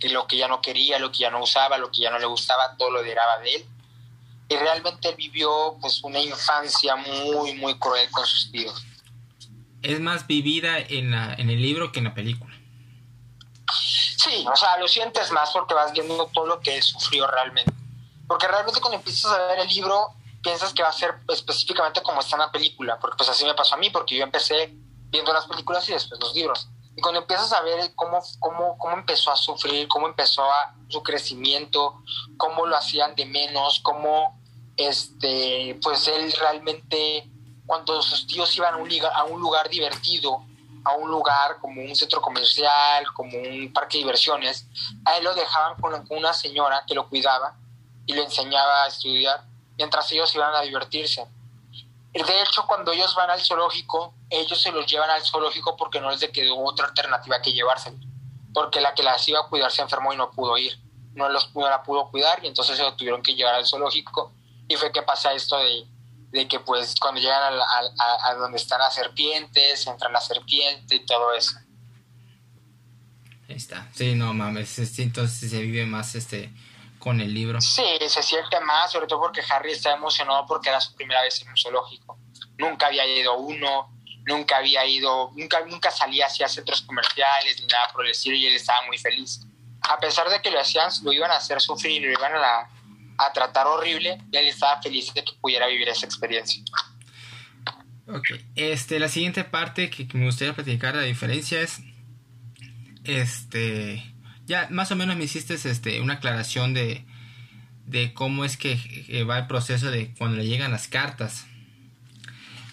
que 0.02 0.10
lo 0.10 0.28
que 0.28 0.36
ya 0.36 0.47
no 0.47 0.62
quería, 0.62 0.99
lo 0.99 1.12
que 1.12 1.20
ya 1.20 1.30
no 1.30 1.41
usaba, 1.41 1.78
lo 1.78 1.91
que 1.91 2.02
ya 2.02 2.10
no 2.10 2.20
le 2.20 2.26
gustaba, 2.26 2.76
todo 2.76 2.89
lo 2.89 3.02
heredaba 3.02 3.38
de 3.39 3.56
él. 3.56 3.66
Y 4.49 4.56
realmente 4.58 5.14
vivió 5.14 5.78
pues 5.80 6.04
una 6.04 6.20
infancia 6.20 6.95
muy, 6.95 7.54
muy 7.54 7.78
cruel 7.78 8.10
con 8.12 8.26
sus 8.26 8.52
tíos. 8.52 8.84
Es 9.82 9.99
más 9.99 10.28
vivida 10.28 10.80
en, 10.80 11.12
la, 11.12 11.34
en 11.36 11.49
el 11.49 11.62
libro 11.62 11.91
que 11.91 11.99
en 11.99 12.06
la 12.06 12.14
película. 12.14 12.54
Sí, 13.72 14.45
o 14.52 14.56
sea, 14.56 14.78
lo 14.78 14.88
sientes 14.88 15.32
más 15.32 15.52
porque 15.52 15.74
vas 15.74 15.93
viendo 15.93 16.30
todo 16.34 16.47
lo 16.47 16.60
que 16.60 16.76
él 16.76 16.84
sufrió 16.84 17.28
realmente. 17.28 17.72
Porque 18.28 18.47
realmente 18.47 18.82
cuando 18.82 18.97
empiezas 18.97 19.32
a 19.32 19.47
ver 19.47 19.60
el 19.60 19.68
libro, 19.68 20.16
piensas 20.43 20.74
que 20.74 20.84
va 20.84 20.89
a 20.89 20.93
ser 20.93 21.14
específicamente 21.30 22.02
como 22.02 22.22
está 22.22 22.36
en 22.36 22.41
la 22.41 22.52
película, 22.52 22.99
porque 22.99 23.18
pues 23.18 23.30
así 23.30 23.45
me 23.45 23.54
pasó 23.54 23.76
a 23.76 23.78
mí, 23.78 23.89
porque 23.89 24.16
yo 24.16 24.24
empecé 24.24 24.74
viendo 25.10 25.32
las 25.32 25.45
películas 25.45 25.88
y 25.89 25.93
después 25.93 26.20
los 26.20 26.34
libros. 26.34 26.68
Y 27.02 27.04
cuando 27.04 27.22
empiezas 27.22 27.52
a 27.52 27.62
ver 27.62 27.95
cómo, 27.95 28.20
cómo, 28.38 28.78
cómo 28.78 28.93
empezó 28.93 29.32
a 29.32 29.36
sufrir, 29.36 29.88
cómo 29.88 30.06
empezó 30.06 30.43
a, 30.43 30.76
su 30.88 31.02
crecimiento, 31.02 31.99
cómo 32.38 32.68
lo 32.68 32.78
hacían 32.78 33.16
de 33.16 33.26
menos, 33.26 33.80
cómo 33.80 34.39
este, 34.78 35.80
pues 35.82 36.08
él 36.08 36.32
realmente, 36.34 37.28
cuando 37.66 38.04
sus 38.04 38.28
tíos 38.28 38.56
iban 38.56 38.76
a 38.76 38.78
un, 38.78 38.88
a 39.16 39.24
un 39.24 39.41
lugar 39.41 39.68
divertido, 39.68 40.45
a 40.84 40.93
un 40.93 41.10
lugar 41.10 41.58
como 41.60 41.82
un 41.82 41.95
centro 41.95 42.22
comercial, 42.22 43.12
como 43.16 43.36
un 43.36 43.74
parque 43.74 43.97
de 43.97 44.04
diversiones, 44.04 44.68
a 45.04 45.18
él 45.18 45.24
lo 45.24 45.34
dejaban 45.34 45.82
con, 45.82 46.06
una 46.12 46.34
señora 46.34 46.84
que 46.86 46.93
lo 46.93 47.10
cuidaba 47.10 47.56
y 48.06 48.14
le 48.14 48.26
enseñaba 48.26 48.84
a 48.84 48.88
estudiar 48.89 49.43
mientras 49.76 50.12
ellos 50.12 50.36
iban 50.36 50.54
a 50.54 50.62
divertirse. 50.62 51.26
De 52.14 52.41
hecho, 52.41 52.66
cuando 52.68 52.91
ellos 52.91 53.16
van 53.16 53.30
al 53.30 53.39
zoológico, 53.39 54.14
ellos 54.30 54.62
se 54.62 54.72
los 54.72 54.86
llevan 54.86 55.09
al 55.09 55.22
zoológico 55.22 55.78
porque 55.78 56.01
no 56.01 56.12
les 56.12 56.20
quedó 56.30 56.57
otra 56.59 56.88
alternativa 56.88 57.41
que 57.41 57.53
llevarse, 57.53 57.93
porque 58.53 58.82
la 58.82 58.93
que 58.93 59.03
las 59.03 59.26
iba 59.30 59.39
a 59.39 59.47
cuidar 59.47 59.72
se 59.72 59.82
enfermó 59.82 60.14
y 60.14 60.18
no 60.18 60.30
pudo 60.30 60.57
ir, 60.57 60.78
no, 61.14 61.30
los, 61.30 61.55
no 61.55 61.70
la 61.70 61.84
pudo 61.84 62.09
cuidar 62.09 62.43
y 62.43 62.47
entonces 62.47 62.76
se 62.76 62.84
lo 62.84 62.95
tuvieron 62.95 63.22
que 63.22 63.34
llevar 63.34 63.55
al 63.55 63.66
zoológico 63.66 64.34
y 64.68 64.76
fue 64.76 64.91
que 64.91 65.01
pasa 65.03 65.34
esto 65.34 65.57
de, 65.57 65.86
de 66.32 66.47
que 66.49 66.59
pues 66.59 66.95
cuando 66.99 67.22
llegan 67.22 67.53
a, 67.53 68.30
a, 68.30 68.36
donde 68.36 68.57
están 68.57 68.80
las 68.80 68.93
serpientes, 68.93 69.88
entra 69.88 70.09
la 70.09 70.20
serpiente 70.20 70.95
y 70.95 71.05
todo 71.05 71.34
eso. 71.34 71.57
Ahí 73.47 73.55
está, 73.55 73.88
sí, 73.93 74.16
no 74.16 74.34
mames, 74.34 74.99
entonces 74.99 75.49
se 75.49 75.62
vive 75.62 75.86
más 75.86 76.16
este 76.16 76.51
con 77.02 77.20
el 77.20 77.34
libro. 77.34 77.60
Sí, 77.60 77.84
se 78.08 78.24
siente 78.24 78.60
más, 78.62 78.91
sobre 78.91 79.08
todo 79.08 79.20
porque 79.20 79.41
Harry 79.49 79.72
está 79.74 79.93
emocionado 79.93 80.45
porque 80.45 80.70
era 80.70 80.80
su 80.80 80.95
primera 80.95 81.22
vez 81.24 81.41
en 81.41 81.49
un 81.49 81.58
zoológico. 81.58 82.18
Nunca 82.58 82.88
había 82.88 83.06
ido 83.06 83.38
uno, 83.38 83.91
nunca 84.26 84.58
había 84.58 84.86
ido, 84.86 85.32
nunca, 85.36 85.66
nunca 85.66 85.91
salía 85.91 86.28
hacia 86.28 86.47
centros 86.47 86.82
comerciales 86.84 87.60
ni 87.60 87.66
nada 87.66 87.89
por 87.91 88.06
el 88.06 88.12
estilo 88.12 88.36
y 88.38 88.45
él 88.45 88.56
estaba 88.56 88.86
muy 88.86 88.97
feliz. 88.97 89.41
A 89.82 89.97
pesar 89.99 90.30
de 90.30 90.41
que 90.41 90.52
lo 90.52 90.60
hacían, 90.60 90.89
lo 91.04 91.12
iban 91.12 91.32
a 91.32 91.38
hacer 91.38 91.60
sufrir, 91.60 92.04
lo 92.04 92.12
iban 92.12 92.34
a, 92.36 92.70
a 93.18 93.34
tratar 93.34 93.68
horrible, 93.68 94.18
él 94.32 94.47
estaba 94.47 94.82
feliz 94.82 95.14
de 95.14 95.24
que 95.24 95.34
pudiera 95.41 95.68
vivir 95.68 95.89
esa 95.89 96.06
experiencia. 96.06 96.64
Ok, 98.08 98.28
este, 98.56 98.99
la 98.99 99.10
siguiente 99.10 99.43
parte 99.43 99.89
que, 99.89 100.08
me 100.14 100.26
gustaría 100.26 100.54
platicar, 100.54 100.95
la 100.95 101.02
diferencia 101.02 101.62
es, 101.62 101.82
este, 103.04 104.11
ya 104.52 104.68
más 104.70 104.91
o 104.91 104.97
menos 104.97 105.16
me 105.16 105.24
hiciste 105.24 105.54
este, 105.54 106.02
una 106.02 106.16
aclaración 106.16 106.74
de, 106.74 107.06
de 107.86 108.14
cómo 108.14 108.43
es 108.43 108.58
que 108.58 108.76
va 109.28 109.39
el 109.39 109.47
proceso 109.47 109.89
de 109.89 110.14
cuando 110.18 110.38
le 110.38 110.45
llegan 110.45 110.72
las 110.72 110.88
cartas. 110.89 111.45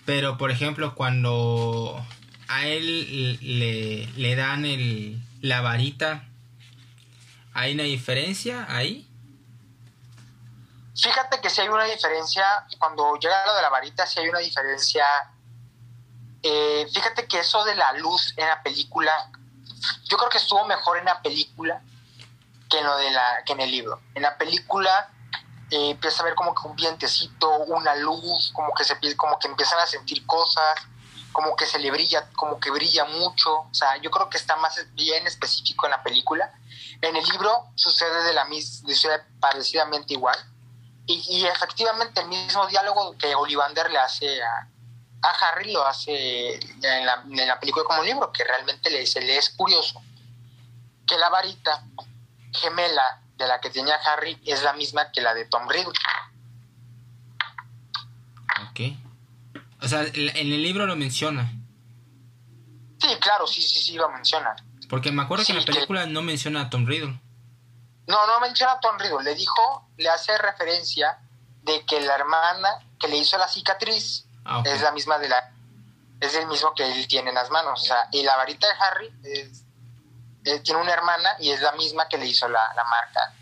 Pero, 0.05 0.37
por 0.39 0.51
ejemplo, 0.51 0.97
cuando 0.97 2.05
a 2.49 2.67
él 2.67 3.39
le, 3.41 4.07
le 4.17 4.37
dan 4.37 4.65
el, 4.65 5.23
la 5.41 5.61
varita, 5.61 6.25
¿hay 7.55 7.75
una 7.75 7.85
diferencia 7.85 8.67
ahí? 8.69 9.07
Fíjate 11.01 11.41
que 11.41 11.49
si 11.49 11.61
hay 11.61 11.69
una 11.69 11.85
diferencia, 11.85 12.45
cuando 12.79 13.17
llega 13.21 13.47
lo 13.47 13.55
de 13.55 13.63
la 13.63 13.69
varita, 13.69 14.05
si 14.05 14.19
hay 14.19 14.29
una 14.29 14.41
diferencia. 14.41 15.05
Eh, 16.43 16.87
fíjate 16.93 17.29
que 17.29 17.39
eso 17.39 17.65
de 17.65 17.77
la 17.77 17.93
luz 17.93 18.35
en 18.37 18.49
la 18.49 18.63
película, 18.65 19.13
yo 20.05 20.17
creo 20.17 20.29
que 20.29 20.39
estuvo 20.39 20.65
mejor 20.67 20.99
en 20.99 21.05
la 21.05 21.21
película 21.23 21.83
que 22.69 22.79
en, 22.79 22.85
lo 22.85 22.97
de 22.97 23.11
la, 23.11 23.43
que 23.45 23.53
en 23.53 23.61
el 23.61 23.71
libro. 23.71 24.01
En 24.15 24.23
la 24.23 24.37
película 24.37 25.11
eh, 25.71 25.91
empieza 25.91 26.23
a 26.23 26.27
ver 26.27 26.35
como 26.35 26.55
que 26.55 26.67
un 26.67 26.77
vientecito, 26.77 27.51
una 27.59 27.95
luz, 27.97 28.51
como 28.53 28.73
que, 28.75 28.85
se, 28.85 28.97
como 29.17 29.39
que 29.39 29.49
empiezan 29.49 29.79
a 29.81 29.87
sentir 29.87 30.25
cosas, 30.27 30.79
como 31.33 31.57
que 31.57 31.67
se 31.67 31.79
le 31.79 31.91
brilla, 31.91 32.29
como 32.33 32.59
que 32.59 32.71
brilla 32.71 33.05
mucho. 33.05 33.61
O 33.61 33.75
sea, 33.75 33.97
yo 33.99 34.11
creo 34.11 34.29
que 34.29 34.39
está 34.39 34.57
más 34.57 34.81
bien 34.95 35.27
específico 35.27 35.87
en 35.87 35.93
la 35.93 36.03
película. 36.03 36.53
En 37.01 37.17
el 37.17 37.25
libro 37.25 37.69
sucede 37.75 38.25
de 38.25 38.33
la 38.33 38.45
misma, 38.47 38.91
parecidamente 39.41 40.15
igual. 40.15 40.37
Y, 41.07 41.47
efectivamente 41.47 42.21
el 42.21 42.29
mismo 42.29 42.67
diálogo 42.67 43.17
que 43.17 43.35
Olivander 43.35 43.91
le 43.91 43.99
hace 43.99 44.43
a, 44.43 44.69
Harry 45.23 45.73
lo 45.73 45.87
hace 45.87 46.55
en 46.55 47.07
la, 47.07 47.25
en 47.29 47.49
la 47.49 47.59
película 47.59 47.85
como 47.85 48.03
libro, 48.03 48.33
que 48.33 48.45
realmente 48.45 48.91
le, 48.91 49.07
se 49.07 49.21
le 49.21 49.37
es 49.37 49.51
curioso 49.51 50.01
que 51.09 51.17
la 51.19 51.31
varita 51.31 51.83
gemela 52.53 53.23
de 53.37 53.47
la 53.47 53.61
que 53.61 53.71
tenía 53.71 53.97
Harry 53.97 54.41
es 54.45 54.63
la 54.63 54.75
misma 54.75 55.11
que 55.11 55.21
la 55.21 55.35
de 55.35 55.47
Tom 55.47 55.69
Riddle. 55.69 55.93
Ok. 58.69 58.81
O 59.81 59.89
sea, 59.89 60.03
en 60.03 60.53
el 60.53 60.63
libro 60.63 60.87
lo 60.87 60.97
menciona. 60.97 61.51
Sí, 63.01 63.09
claro, 63.21 63.47
sí, 63.47 63.63
sí, 63.63 63.81
sí, 63.81 63.95
lo 63.95 64.09
menciona. 64.11 64.55
Porque 64.89 65.13
me 65.13 65.23
acuerdo 65.23 65.45
que 65.45 65.53
en 65.53 65.59
la 65.59 65.65
película 65.65 66.07
no 66.07 66.23
menciona 66.23 66.63
a 66.63 66.71
Tom 66.71 66.87
Riddle. 66.87 67.21
No, 68.07 68.27
no 68.27 68.41
menciona 68.41 68.73
a 68.73 68.81
Tom 68.81 68.99
Riddle. 68.99 69.23
Le 69.23 69.35
dijo, 69.35 69.89
le 69.97 70.09
hace 70.09 70.37
referencia 70.39 71.19
de 71.63 71.85
que 71.85 72.01
la 72.01 72.17
hermana 72.17 72.69
que 72.99 73.09
le 73.09 73.19
hizo 73.19 73.39
la 73.39 73.47
cicatriz 73.47 74.27
ah, 74.49 74.63
es 74.65 74.83
la 74.83 74.93
misma 74.93 75.19
de 75.19 75.29
la... 75.29 75.53
Es 76.21 76.35
el 76.35 76.49
mismo 76.49 76.75
que 76.75 76.85
él 76.85 77.07
tiene 77.07 77.29
en 77.29 77.37
las 77.37 77.49
manos. 77.51 77.81
O 77.81 77.85
sea, 77.85 78.09
y 78.11 78.23
la 78.25 78.37
varita 78.37 78.67
de 78.67 78.75
Harry 78.81 79.13
es 79.23 79.65
tiene 80.65 80.81
una 80.81 80.93
hermana 80.93 81.37
y 81.41 81.51
es 81.51 81.61
la 81.61 81.73
misma 81.73 82.09
que 82.09 82.17
le 82.17 82.27
hizo 82.27 82.49
la, 82.49 82.73
marca 82.89 83.35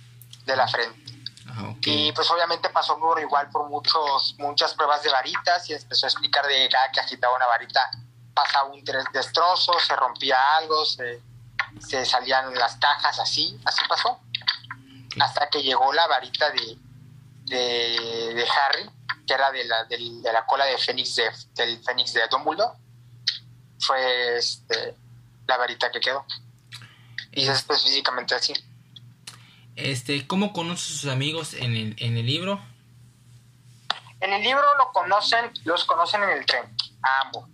de 0.45 0.57
la 0.57 0.67
frente. 0.67 1.13
Ah, 1.49 1.73
y 1.83 2.11
pues 2.13 2.29
obviamente 2.31 2.69
pasó 2.71 2.99
por 2.99 3.21
igual 3.21 3.49
por 3.51 3.69
muchos, 3.69 4.35
muchas 4.39 4.75
pruebas 4.75 5.03
de 5.05 5.11
varitas 5.11 5.71
y 5.71 5.75
empezó 5.75 6.07
a 6.07 6.09
explicar 6.09 6.45
de 6.47 6.69
cada 6.69 6.91
que 6.91 7.01
agitaba 7.01 7.37
una 7.37 7.47
varita 7.47 7.91
pasaba 8.37 8.69
un 8.69 8.85
destrozo, 9.13 9.73
se 9.81 9.97
rompía 9.97 10.37
algo, 10.59 10.85
se, 10.85 12.05
salían 12.05 12.55
las 12.55 12.77
cajas, 12.77 13.19
así, 13.19 13.59
así 13.65 13.81
pasó. 13.89 14.21
Hasta 15.19 15.49
que 15.49 15.63
llegó 15.63 15.91
la 15.95 16.07
varita 16.07 16.51
de, 16.51 16.77
de, 17.47 18.47
Harry, 18.47 18.91
que 19.27 19.35
era 19.35 19.51
de 19.51 19.65
la, 19.65 19.85
de, 19.85 19.99
la 20.33 20.47
cola 20.47 20.65
de 20.67 20.79
Fénix 20.79 21.17
de, 21.17 21.31
del 21.55 21.83
Fénix 21.83 22.13
de 22.13 22.23
Dumbledore. 22.31 22.79
Fue 23.79 24.39
este, 24.39 24.97
la 25.47 25.57
varita 25.57 25.91
que 25.91 26.01
quedó. 26.01 26.25
Y 27.33 27.43
es 27.43 27.49
específicamente 27.51 28.35
así. 28.35 28.55
Este, 29.75 30.27
¿Cómo 30.27 30.53
conoce 30.53 30.93
a 30.93 30.97
sus 30.97 31.11
amigos 31.11 31.53
en 31.55 31.77
el, 31.77 31.97
en 31.99 32.17
el 32.17 32.25
libro? 32.25 32.61
En 34.21 34.33
el 34.33 34.43
libro 34.43 34.63
lo 34.79 34.91
conocen, 34.93 35.53
los 35.65 35.85
conocen 35.85 36.23
en 36.23 36.31
el 36.31 36.47
tren, 36.47 36.65
a 37.03 37.27
ambos. 37.27 37.45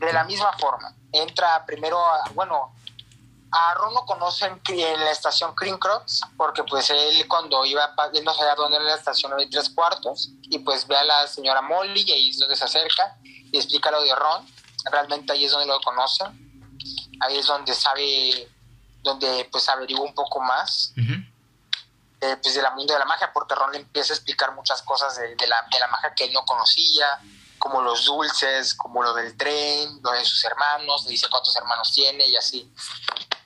De 0.00 0.12
la 0.12 0.24
misma 0.24 0.52
forma. 0.58 0.94
Entra 1.12 1.64
primero, 1.66 1.98
a, 1.98 2.30
bueno, 2.34 2.74
a 3.52 3.74
Ron 3.74 3.94
lo 3.94 4.04
conocen 4.06 4.60
en 4.68 5.00
la 5.00 5.10
estación 5.10 5.54
Cross, 5.54 6.22
porque 6.36 6.64
pues 6.64 6.90
él 6.90 7.28
cuando 7.28 7.64
iba, 7.64 7.94
él 8.14 8.24
no 8.24 8.34
sabía 8.34 8.54
dónde 8.54 8.76
era 8.76 8.86
la 8.86 8.94
estación 8.94 9.36
de 9.36 9.46
tres 9.46 9.70
cuartos, 9.70 10.30
y 10.42 10.58
pues 10.60 10.86
ve 10.86 10.96
a 10.96 11.04
la 11.04 11.26
señora 11.26 11.62
Molly 11.62 12.02
y 12.02 12.12
ahí 12.12 12.30
es 12.30 12.38
donde 12.38 12.56
se 12.56 12.64
acerca 12.64 13.16
y 13.22 13.56
explica 13.56 13.90
lo 13.90 14.02
de 14.02 14.14
Ron. 14.14 14.46
Realmente 14.90 15.32
ahí 15.32 15.44
es 15.44 15.52
donde 15.52 15.66
lo 15.66 15.80
conocen 15.80 16.42
ahí 17.22 17.38
es 17.38 17.46
donde 17.46 17.74
sabe, 17.74 18.48
donde 19.02 19.48
pues 19.50 19.68
averigua 19.68 20.04
un 20.04 20.14
poco 20.14 20.40
más 20.40 20.92
eh, 20.96 22.36
pues 22.40 22.54
de 22.54 22.62
la 22.62 22.70
mundo 22.70 22.92
de 22.92 22.98
la 22.98 23.04
magia, 23.04 23.32
porque 23.32 23.54
Ron 23.54 23.72
le 23.72 23.78
empieza 23.78 24.12
a 24.12 24.16
explicar 24.16 24.52
muchas 24.54 24.82
cosas 24.82 25.16
de, 25.16 25.46
la, 25.46 25.66
de 25.70 25.78
la 25.78 25.88
magia 25.88 26.14
que 26.14 26.24
él 26.24 26.32
no 26.32 26.44
conocía, 26.44 27.06
como 27.62 27.80
los 27.80 28.06
dulces, 28.06 28.74
como 28.74 29.04
lo 29.04 29.14
del 29.14 29.36
tren, 29.36 30.00
lo 30.02 30.10
de 30.10 30.24
sus 30.24 30.44
hermanos, 30.44 31.04
le 31.04 31.12
dice 31.12 31.28
cuántos 31.30 31.54
hermanos 31.54 31.92
tiene 31.92 32.26
y 32.26 32.34
así. 32.34 32.68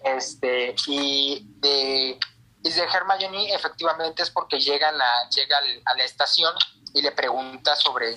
Este, 0.03 0.75
y 0.87 1.43
de, 1.59 2.19
y 2.63 2.71
de 2.71 2.83
Hermione 2.83 3.53
efectivamente 3.53 4.23
es 4.23 4.31
porque 4.31 4.59
llegan 4.59 4.99
a, 4.99 5.29
llega 5.29 5.59
a 5.85 5.95
la 5.95 6.05
estación 6.05 6.55
y 6.95 7.03
le 7.03 7.13
pregunta 7.13 7.77
sobre, 7.77 8.17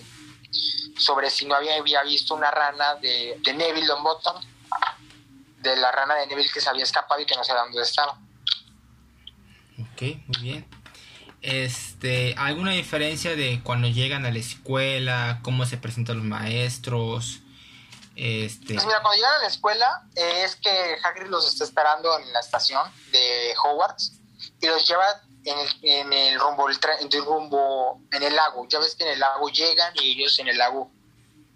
sobre 0.97 1.29
si 1.29 1.45
no 1.45 1.55
había, 1.55 1.75
había 1.75 2.01
visto 2.03 2.33
una 2.33 2.49
rana 2.49 2.95
de, 2.95 3.37
de 3.43 3.53
Neville 3.53 3.87
Longbottom 3.87 4.41
de 5.57 5.75
la 5.75 5.91
rana 5.91 6.15
de 6.15 6.27
Neville 6.27 6.49
que 6.53 6.61
se 6.61 6.69
había 6.69 6.85
escapado 6.85 7.19
y 7.19 7.25
que 7.25 7.35
no 7.35 7.43
sabía 7.43 7.63
dónde 7.63 7.81
estaba. 7.81 8.17
Ok, 9.77 10.01
muy 10.27 10.41
bien. 10.43 10.69
Este, 11.99 12.33
¿alguna 12.37 12.71
diferencia 12.71 13.35
de 13.35 13.59
cuando 13.61 13.89
llegan 13.89 14.25
a 14.25 14.31
la 14.31 14.39
escuela, 14.39 15.41
cómo 15.43 15.65
se 15.65 15.75
presentan 15.75 16.15
los 16.15 16.25
maestros? 16.25 17.41
Este... 18.15 18.75
Pues 18.75 18.85
mira, 18.85 19.01
cuando 19.01 19.17
llegan 19.17 19.35
a 19.35 19.39
la 19.39 19.47
escuela 19.47 20.03
es 20.15 20.55
que 20.55 20.97
Hagrid 21.03 21.27
los 21.27 21.45
está 21.45 21.65
esperando 21.65 22.17
en 22.17 22.31
la 22.31 22.39
estación 22.39 22.89
de 23.11 23.53
Hogwarts 23.61 24.13
y 24.61 24.67
los 24.67 24.87
lleva 24.87 25.21
en 25.43 25.59
el, 25.59 26.13
el 26.13 26.39
rumbo, 26.39 26.69
el 26.69 26.79
en 28.11 28.23
el 28.23 28.33
lago. 28.33 28.65
Ya 28.69 28.79
ves 28.79 28.95
que 28.95 29.03
en 29.03 29.09
el 29.09 29.19
lago 29.19 29.49
llegan 29.49 29.93
y 30.01 30.13
ellos 30.13 30.39
en 30.39 30.47
el 30.47 30.57
lago, 30.57 30.89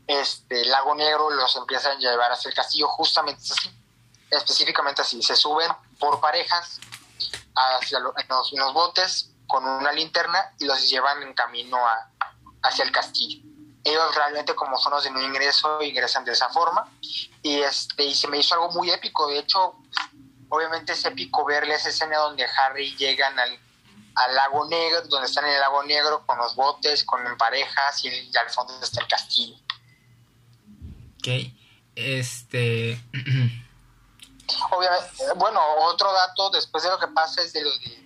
este, 0.07 0.65
lago 0.65 0.93
negro 0.93 1.29
los 1.29 1.55
empiezan 1.55 1.95
a 1.95 1.99
llevar 1.99 2.33
hacia 2.33 2.49
el 2.49 2.55
castillo, 2.55 2.89
justamente 2.89 3.41
así 3.49 3.69
específicamente 4.29 5.01
así, 5.01 5.21
se 5.21 5.35
suben 5.35 5.69
por 5.99 6.19
parejas 6.19 6.79
hacia 7.55 7.99
en, 7.99 8.03
los, 8.03 8.73
botes 8.73 9.32
con 9.47 9.65
una 9.65 9.91
linterna 9.91 10.53
y 10.59 10.65
los 10.65 10.89
llevan 10.89 11.21
en 11.23 11.33
camino 11.33 11.77
a, 11.77 12.09
hacia 12.63 12.83
el 12.83 12.91
castillo. 12.91 13.43
Ellos 13.83 14.15
realmente 14.15 14.55
como 14.55 14.77
son 14.77 14.93
los 14.93 15.03
de 15.03 15.11
no 15.11 15.21
ingreso 15.21 15.81
ingresan 15.81 16.23
de 16.23 16.31
esa 16.31 16.49
forma 16.49 16.89
y, 17.41 17.59
este, 17.59 18.05
y 18.05 18.15
se 18.15 18.27
me 18.27 18.37
hizo 18.37 18.55
algo 18.55 18.71
muy 18.71 18.89
épico. 18.89 19.27
De 19.27 19.39
hecho, 19.39 19.75
obviamente 20.49 20.93
es 20.93 21.03
épico 21.05 21.43
verle 21.45 21.75
esa 21.75 21.89
escena 21.89 22.17
donde 22.17 22.45
Harry 22.45 22.95
llegan 22.95 23.37
al, 23.37 23.59
al 24.15 24.35
lago 24.35 24.65
negro, 24.67 25.01
donde 25.07 25.27
están 25.27 25.45
en 25.45 25.51
el 25.51 25.59
lago 25.59 25.83
negro 25.83 26.25
con 26.25 26.37
los 26.37 26.55
botes, 26.55 27.03
con 27.03 27.21
parejas 27.37 28.05
y, 28.05 28.07
y 28.07 28.31
al 28.37 28.49
fondo 28.49 28.79
está 28.81 29.01
el 29.01 29.07
castillo. 29.07 29.55
Ok, 31.19 31.27
este... 31.95 33.01
Obviamente, 34.71 35.07
bueno, 35.37 35.61
otro 35.79 36.11
dato 36.11 36.49
después 36.49 36.83
de 36.83 36.89
lo 36.89 36.99
que 36.99 37.07
pasa 37.07 37.41
es 37.41 37.53
de 37.53 37.63
lo 37.63 37.71
de 37.71 38.02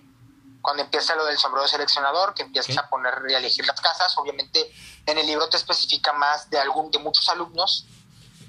cuando 0.62 0.82
empieza 0.82 1.14
lo 1.14 1.24
del 1.24 1.38
sombrero 1.38 1.66
seleccionador, 1.68 2.34
que 2.34 2.42
empiezas 2.42 2.76
a 2.78 2.88
poner 2.88 3.14
y 3.28 3.34
a 3.34 3.38
elegir 3.38 3.66
las 3.66 3.80
casas, 3.80 4.16
obviamente 4.18 4.70
en 5.06 5.18
el 5.18 5.26
libro 5.26 5.48
te 5.48 5.56
especifica 5.56 6.12
más 6.12 6.50
de 6.50 6.58
algún 6.58 6.90
de 6.90 6.98
muchos 6.98 7.28
alumnos 7.28 7.86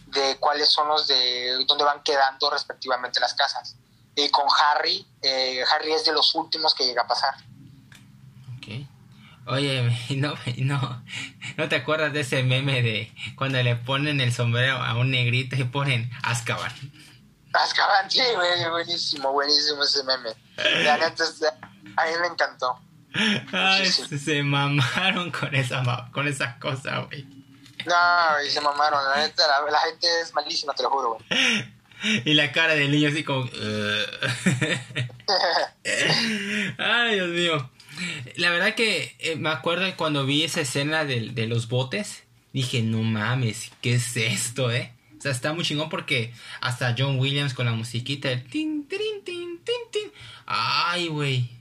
de 0.08 0.38
cuáles 0.40 0.70
son 0.70 0.88
los 0.88 1.08
de 1.08 1.64
dónde 1.68 1.84
van 1.84 2.02
quedando 2.04 2.50
respectivamente 2.50 3.20
las 3.20 3.34
casas. 3.34 3.76
Y 4.16 4.30
con 4.30 4.46
Harry, 4.58 5.06
eh, 5.22 5.64
Harry 5.72 5.94
es 5.94 6.06
de 6.06 6.14
los 6.14 6.34
últimos 6.36 6.74
que 6.74 6.86
llega 6.86 7.04
a 7.04 7.08
pasar. 7.08 7.36
Ok. 8.58 8.86
Oye, 9.48 9.98
no, 10.18 10.34
no, 10.58 11.04
¿no 11.58 11.70
te 11.70 11.76
acuerdas 11.76 12.14
de 12.14 12.22
ese 12.22 12.44
meme 12.44 12.82
de 12.82 13.14
cuando 13.36 13.62
le 13.62 13.76
ponen 13.76 14.20
el 14.22 14.34
sombrero 14.34 14.78
a 14.78 14.96
un 14.96 15.12
negrito 15.12 15.56
y 15.56 15.64
ponen 15.64 16.12
Azkaban? 16.24 16.74
Azkaban, 17.54 18.10
sí, 18.12 18.22
buenísimo, 18.70 19.32
buenísimo 19.32 19.84
ese 19.84 20.04
meme. 20.04 20.30
La 20.84 20.98
neta, 20.98 21.24
a 21.96 22.06
mí 22.06 22.12
me 22.22 22.28
encantó. 22.28 22.80
Ay, 23.52 23.88
se 23.88 24.44
mamaron 24.44 25.32
con 25.32 25.54
esa, 25.56 26.10
con 26.12 26.28
esa 26.28 26.60
cosa, 26.60 27.00
güey. 27.00 27.24
No, 27.86 27.96
güey, 28.34 28.50
se 28.50 28.62
mamaron. 28.62 29.04
La 29.04 29.18
neta, 29.18 29.44
la, 29.72 29.80
gente 29.80 30.08
es 30.22 30.34
malísima, 30.34 30.74
te 30.74 30.84
lo 30.84 30.90
juro, 30.90 31.16
güey. 31.16 31.26
Y 32.26 32.34
la 32.34 32.52
cara 32.52 32.76
del 32.76 32.92
niño 32.92 33.10
así 33.10 33.24
como... 33.24 33.44
Ay, 36.78 37.16
Dios 37.16 37.30
mío. 37.30 37.70
La 38.38 38.52
verdad 38.52 38.74
que 38.76 39.18
eh, 39.20 39.36
me 39.36 39.50
acuerdo 39.50 39.86
cuando 39.98 40.26
vi 40.26 40.44
esa 40.44 40.62
escena 40.62 41.04
de, 41.04 41.32
de 41.32 41.48
los 41.48 41.68
botes, 41.68 42.24
dije, 42.54 42.82
no 42.82 43.02
mames, 43.02 43.72
¿qué 43.82 43.96
es 43.96 44.16
esto, 44.16 44.72
eh? 44.72 44.94
O 45.18 45.22
sea, 45.22 45.32
está 45.32 45.52
muy 45.52 45.66
chingón 45.66 45.90
porque 45.90 46.34
hasta 46.62 46.96
John 46.98 47.20
Williams 47.20 47.54
con 47.54 47.66
la 47.66 47.74
musiquita, 47.74 48.32
el 48.32 48.46
tin, 48.46 48.88
tin, 48.88 49.22
tin, 49.26 49.60
tin, 49.66 49.82
tin. 49.92 50.12
Ay, 50.46 51.10
güey. 51.10 51.59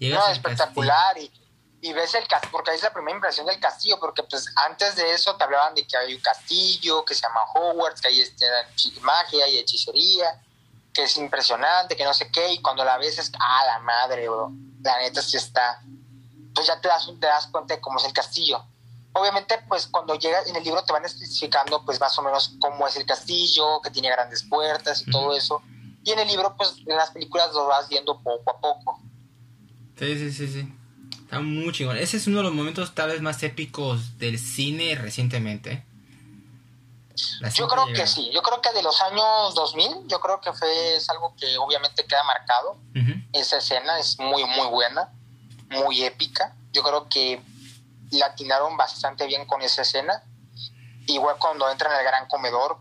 No, 0.00 0.26
espectacular. 0.28 1.16
Y, 1.18 1.30
y, 1.80 1.92
ves 1.92 2.14
el 2.14 2.26
castillo, 2.26 2.52
porque 2.52 2.74
es 2.74 2.82
la 2.82 2.92
primera 2.92 3.16
impresión 3.16 3.46
del 3.46 3.60
castillo, 3.60 3.98
porque 4.00 4.22
pues 4.22 4.46
antes 4.66 4.96
de 4.96 5.12
eso 5.12 5.36
te 5.36 5.44
hablaban 5.44 5.74
de 5.74 5.86
que 5.86 5.96
hay 5.96 6.14
un 6.14 6.20
castillo 6.20 7.04
que 7.04 7.14
se 7.14 7.22
llama 7.22 7.40
Hogwarts, 7.54 8.00
que 8.00 8.08
ahí 8.08 8.20
está 8.20 8.46
magia 9.02 9.46
y 9.48 9.58
hechicería, 9.58 10.42
que 10.92 11.04
es 11.04 11.16
impresionante, 11.16 11.96
que 11.96 12.04
no 12.04 12.14
sé 12.14 12.30
qué, 12.30 12.52
y 12.52 12.62
cuando 12.62 12.84
la 12.84 12.96
ves 12.98 13.18
es, 13.18 13.32
ah, 13.38 13.62
la 13.66 13.78
madre, 13.80 14.28
bro. 14.28 14.50
La 14.82 14.98
neta 14.98 15.22
sí 15.22 15.36
está, 15.36 15.82
pues 16.54 16.66
ya 16.66 16.80
te 16.80 16.88
das, 16.88 17.06
te 17.06 17.26
das 17.26 17.46
cuenta 17.48 17.74
de 17.74 17.80
cómo 17.80 17.98
es 17.98 18.04
el 18.04 18.12
castillo. 18.12 18.64
Obviamente, 19.12 19.58
pues 19.68 19.86
cuando 19.86 20.16
llegas 20.16 20.48
en 20.48 20.56
el 20.56 20.64
libro 20.64 20.84
te 20.84 20.92
van 20.92 21.04
especificando 21.04 21.84
pues 21.84 22.00
más 22.00 22.18
o 22.18 22.22
menos 22.22 22.56
cómo 22.60 22.86
es 22.86 22.96
el 22.96 23.06
castillo, 23.06 23.80
que 23.80 23.90
tiene 23.90 24.10
grandes 24.10 24.42
puertas 24.42 25.02
y 25.02 25.10
todo 25.10 25.36
eso. 25.36 25.62
Y 26.02 26.10
en 26.10 26.18
el 26.18 26.28
libro, 26.28 26.56
pues 26.56 26.74
en 26.84 26.96
las 26.96 27.10
películas 27.10 27.52
lo 27.52 27.66
vas 27.66 27.88
viendo 27.88 28.20
poco 28.20 28.50
a 28.50 28.58
poco. 28.58 29.00
Sí, 29.98 30.18
sí, 30.18 30.32
sí, 30.32 30.48
sí. 30.48 30.72
Está 31.22 31.40
muy 31.40 31.72
chingón. 31.72 31.96
Ese 31.96 32.16
es 32.16 32.26
uno 32.26 32.38
de 32.38 32.44
los 32.44 32.52
momentos 32.52 32.94
tal 32.94 33.10
vez 33.10 33.20
más 33.20 33.42
épicos 33.42 34.18
del 34.18 34.38
cine 34.38 34.94
recientemente. 34.94 35.84
Yo 37.54 37.68
creo 37.68 37.86
que 37.86 38.06
sí, 38.06 38.30
yo 38.32 38.42
creo 38.42 38.60
que 38.60 38.72
de 38.72 38.82
los 38.82 39.00
años 39.00 39.54
2000, 39.54 40.08
yo 40.08 40.18
creo 40.20 40.40
que 40.40 40.52
fue 40.52 40.96
es 40.96 41.08
algo 41.10 41.34
que 41.36 41.56
obviamente 41.58 42.04
queda 42.06 42.24
marcado. 42.24 42.76
Esa 43.32 43.58
escena 43.58 43.98
es 43.98 44.18
muy, 44.18 44.44
muy 44.44 44.66
buena, 44.68 45.10
muy 45.70 46.04
épica. 46.04 46.56
Yo 46.72 46.82
creo 46.82 47.08
que 47.08 47.40
la 48.10 48.26
atinaron 48.26 48.76
bastante 48.76 49.26
bien 49.26 49.46
con 49.46 49.62
esa 49.62 49.82
escena. 49.82 50.22
Igual 51.06 51.36
cuando 51.38 51.70
entran 51.70 51.92
al 51.92 52.04
gran 52.04 52.26
comedor, 52.26 52.78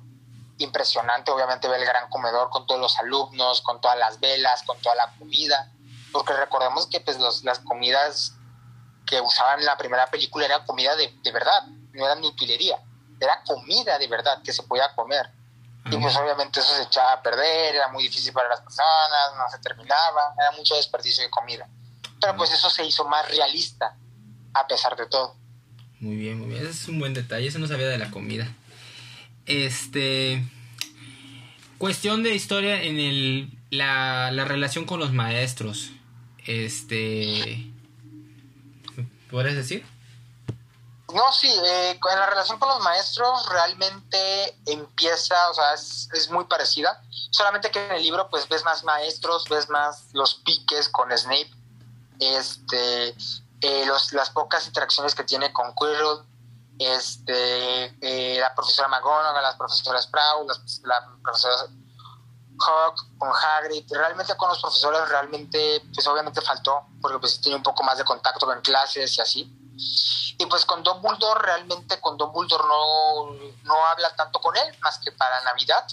impresionante 0.57 1.31
obviamente 1.31 1.67
ver 1.67 1.79
el 1.79 1.85
gran 1.85 2.09
comedor 2.09 2.49
con 2.49 2.65
todos 2.65 2.81
los 2.81 2.97
alumnos, 2.97 3.61
con 3.61 3.81
todas 3.81 3.97
las 3.97 4.19
velas, 4.19 4.63
con 4.63 4.79
toda 4.79 4.95
la 4.95 5.13
comida. 5.17 5.71
Porque 6.13 6.31
recordemos 6.33 6.87
que 6.87 7.01
pues 7.01 7.17
las 7.43 7.59
comidas 7.59 8.35
que 9.05 9.19
usaban 9.19 9.59
en 9.59 9.65
la 9.65 9.77
primera 9.77 10.07
película 10.07 10.45
era 10.45 10.63
comida 10.63 10.95
de, 10.95 11.13
de 11.21 11.31
verdad, 11.33 11.67
no 11.91 12.05
era 12.05 12.15
ni 12.15 12.27
utilería 12.27 12.79
era 13.23 13.41
comida 13.45 13.97
de 13.97 14.07
verdad 14.07 14.41
que 14.43 14.53
se 14.53 14.63
podía 14.63 14.93
comer. 14.95 15.29
Y 15.91 15.97
pues 15.97 16.15
obviamente 16.15 16.61
eso 16.61 16.75
se 16.75 16.83
echaba 16.83 17.13
a 17.13 17.21
perder, 17.21 17.75
era 17.75 17.89
muy 17.89 18.03
difícil 18.03 18.31
para 18.31 18.47
las 18.47 18.61
personas, 18.61 19.35
no 19.37 19.43
se 19.51 19.59
terminaba, 19.59 20.33
era 20.39 20.51
mucho 20.51 20.75
desperdicio 20.75 21.23
de 21.23 21.29
comida. 21.29 21.67
Pero 22.21 22.37
pues 22.37 22.53
eso 22.53 22.69
se 22.69 22.85
hizo 22.85 23.05
más 23.05 23.29
realista, 23.29 23.95
a 24.53 24.65
pesar 24.65 24.95
de 24.95 25.07
todo. 25.07 25.35
Muy 25.99 26.15
bien, 26.15 26.39
muy 26.39 26.47
bien. 26.47 26.61
Ese 26.61 26.71
es 26.71 26.87
un 26.87 26.99
buen 26.99 27.13
detalle, 27.13 27.47
eso 27.47 27.59
no 27.59 27.67
sabía 27.67 27.87
de 27.87 27.97
la 27.97 28.11
comida. 28.11 28.47
Este. 29.45 30.41
Cuestión 31.77 32.23
de 32.23 32.33
historia 32.33 32.81
en 32.81 32.97
el, 32.97 33.57
la, 33.69 34.31
la 34.31 34.45
relación 34.45 34.85
con 34.85 35.01
los 35.01 35.11
maestros. 35.11 35.91
Este. 36.45 37.71
¿Podrías 39.29 39.55
decir? 39.55 39.85
No, 41.13 41.31
sí, 41.31 41.47
eh, 41.47 41.91
en 41.91 42.19
la 42.19 42.25
relación 42.25 42.57
con 42.57 42.69
los 42.69 42.79
maestros 42.81 43.47
realmente 43.49 44.57
empieza, 44.65 45.49
o 45.51 45.53
sea, 45.53 45.73
es, 45.73 46.29
muy 46.31 46.45
parecida, 46.45 47.03
solamente 47.29 47.69
que 47.69 47.85
en 47.85 47.91
el 47.91 48.01
libro 48.01 48.29
pues 48.29 48.49
ves 48.49 48.63
más 48.65 48.83
maestros, 48.83 49.47
ves 49.47 49.69
más 49.69 50.07
los 50.13 50.35
piques 50.35 50.89
con 50.89 51.15
Snape, 51.15 51.51
este, 52.19 53.15
eh, 53.61 53.85
las 54.11 54.29
pocas 54.31 54.65
interacciones 54.65 55.13
que 55.13 55.23
tiene 55.23 55.53
con 55.53 55.75
Quirrell, 55.75 56.25
este, 56.79 57.95
eh, 58.01 58.39
la 58.39 58.55
profesora 58.55 58.87
McGonagall, 58.87 59.43
las 59.43 59.55
profesoras 59.55 60.05
Sprout, 60.05 60.49
la 60.83 61.09
profesora 61.21 61.67
Hawk, 62.65 63.17
con 63.17 63.29
Hagrid, 63.29 63.85
realmente 63.91 64.35
con 64.35 64.49
los 64.49 64.59
profesores 64.59 65.07
realmente, 65.09 65.81
pues 65.93 66.05
obviamente 66.07 66.41
faltó, 66.41 66.87
porque 67.01 67.19
pues 67.19 67.39
tiene 67.41 67.57
un 67.57 67.63
poco 67.63 67.83
más 67.83 67.97
de 67.97 68.03
contacto 68.03 68.51
en 68.51 68.61
clases 68.61 69.17
y 69.17 69.21
así. 69.21 69.59
Y 70.37 70.45
pues 70.45 70.65
con 70.65 70.83
Dumbledore, 70.83 71.41
realmente 71.41 71.99
con 71.99 72.17
Dumbledore 72.17 72.63
no, 72.63 73.33
no 73.63 73.85
habla 73.87 74.15
tanto 74.15 74.39
con 74.39 74.55
él, 74.57 74.77
más 74.81 74.99
que 74.99 75.11
para 75.11 75.41
Navidad, 75.41 75.85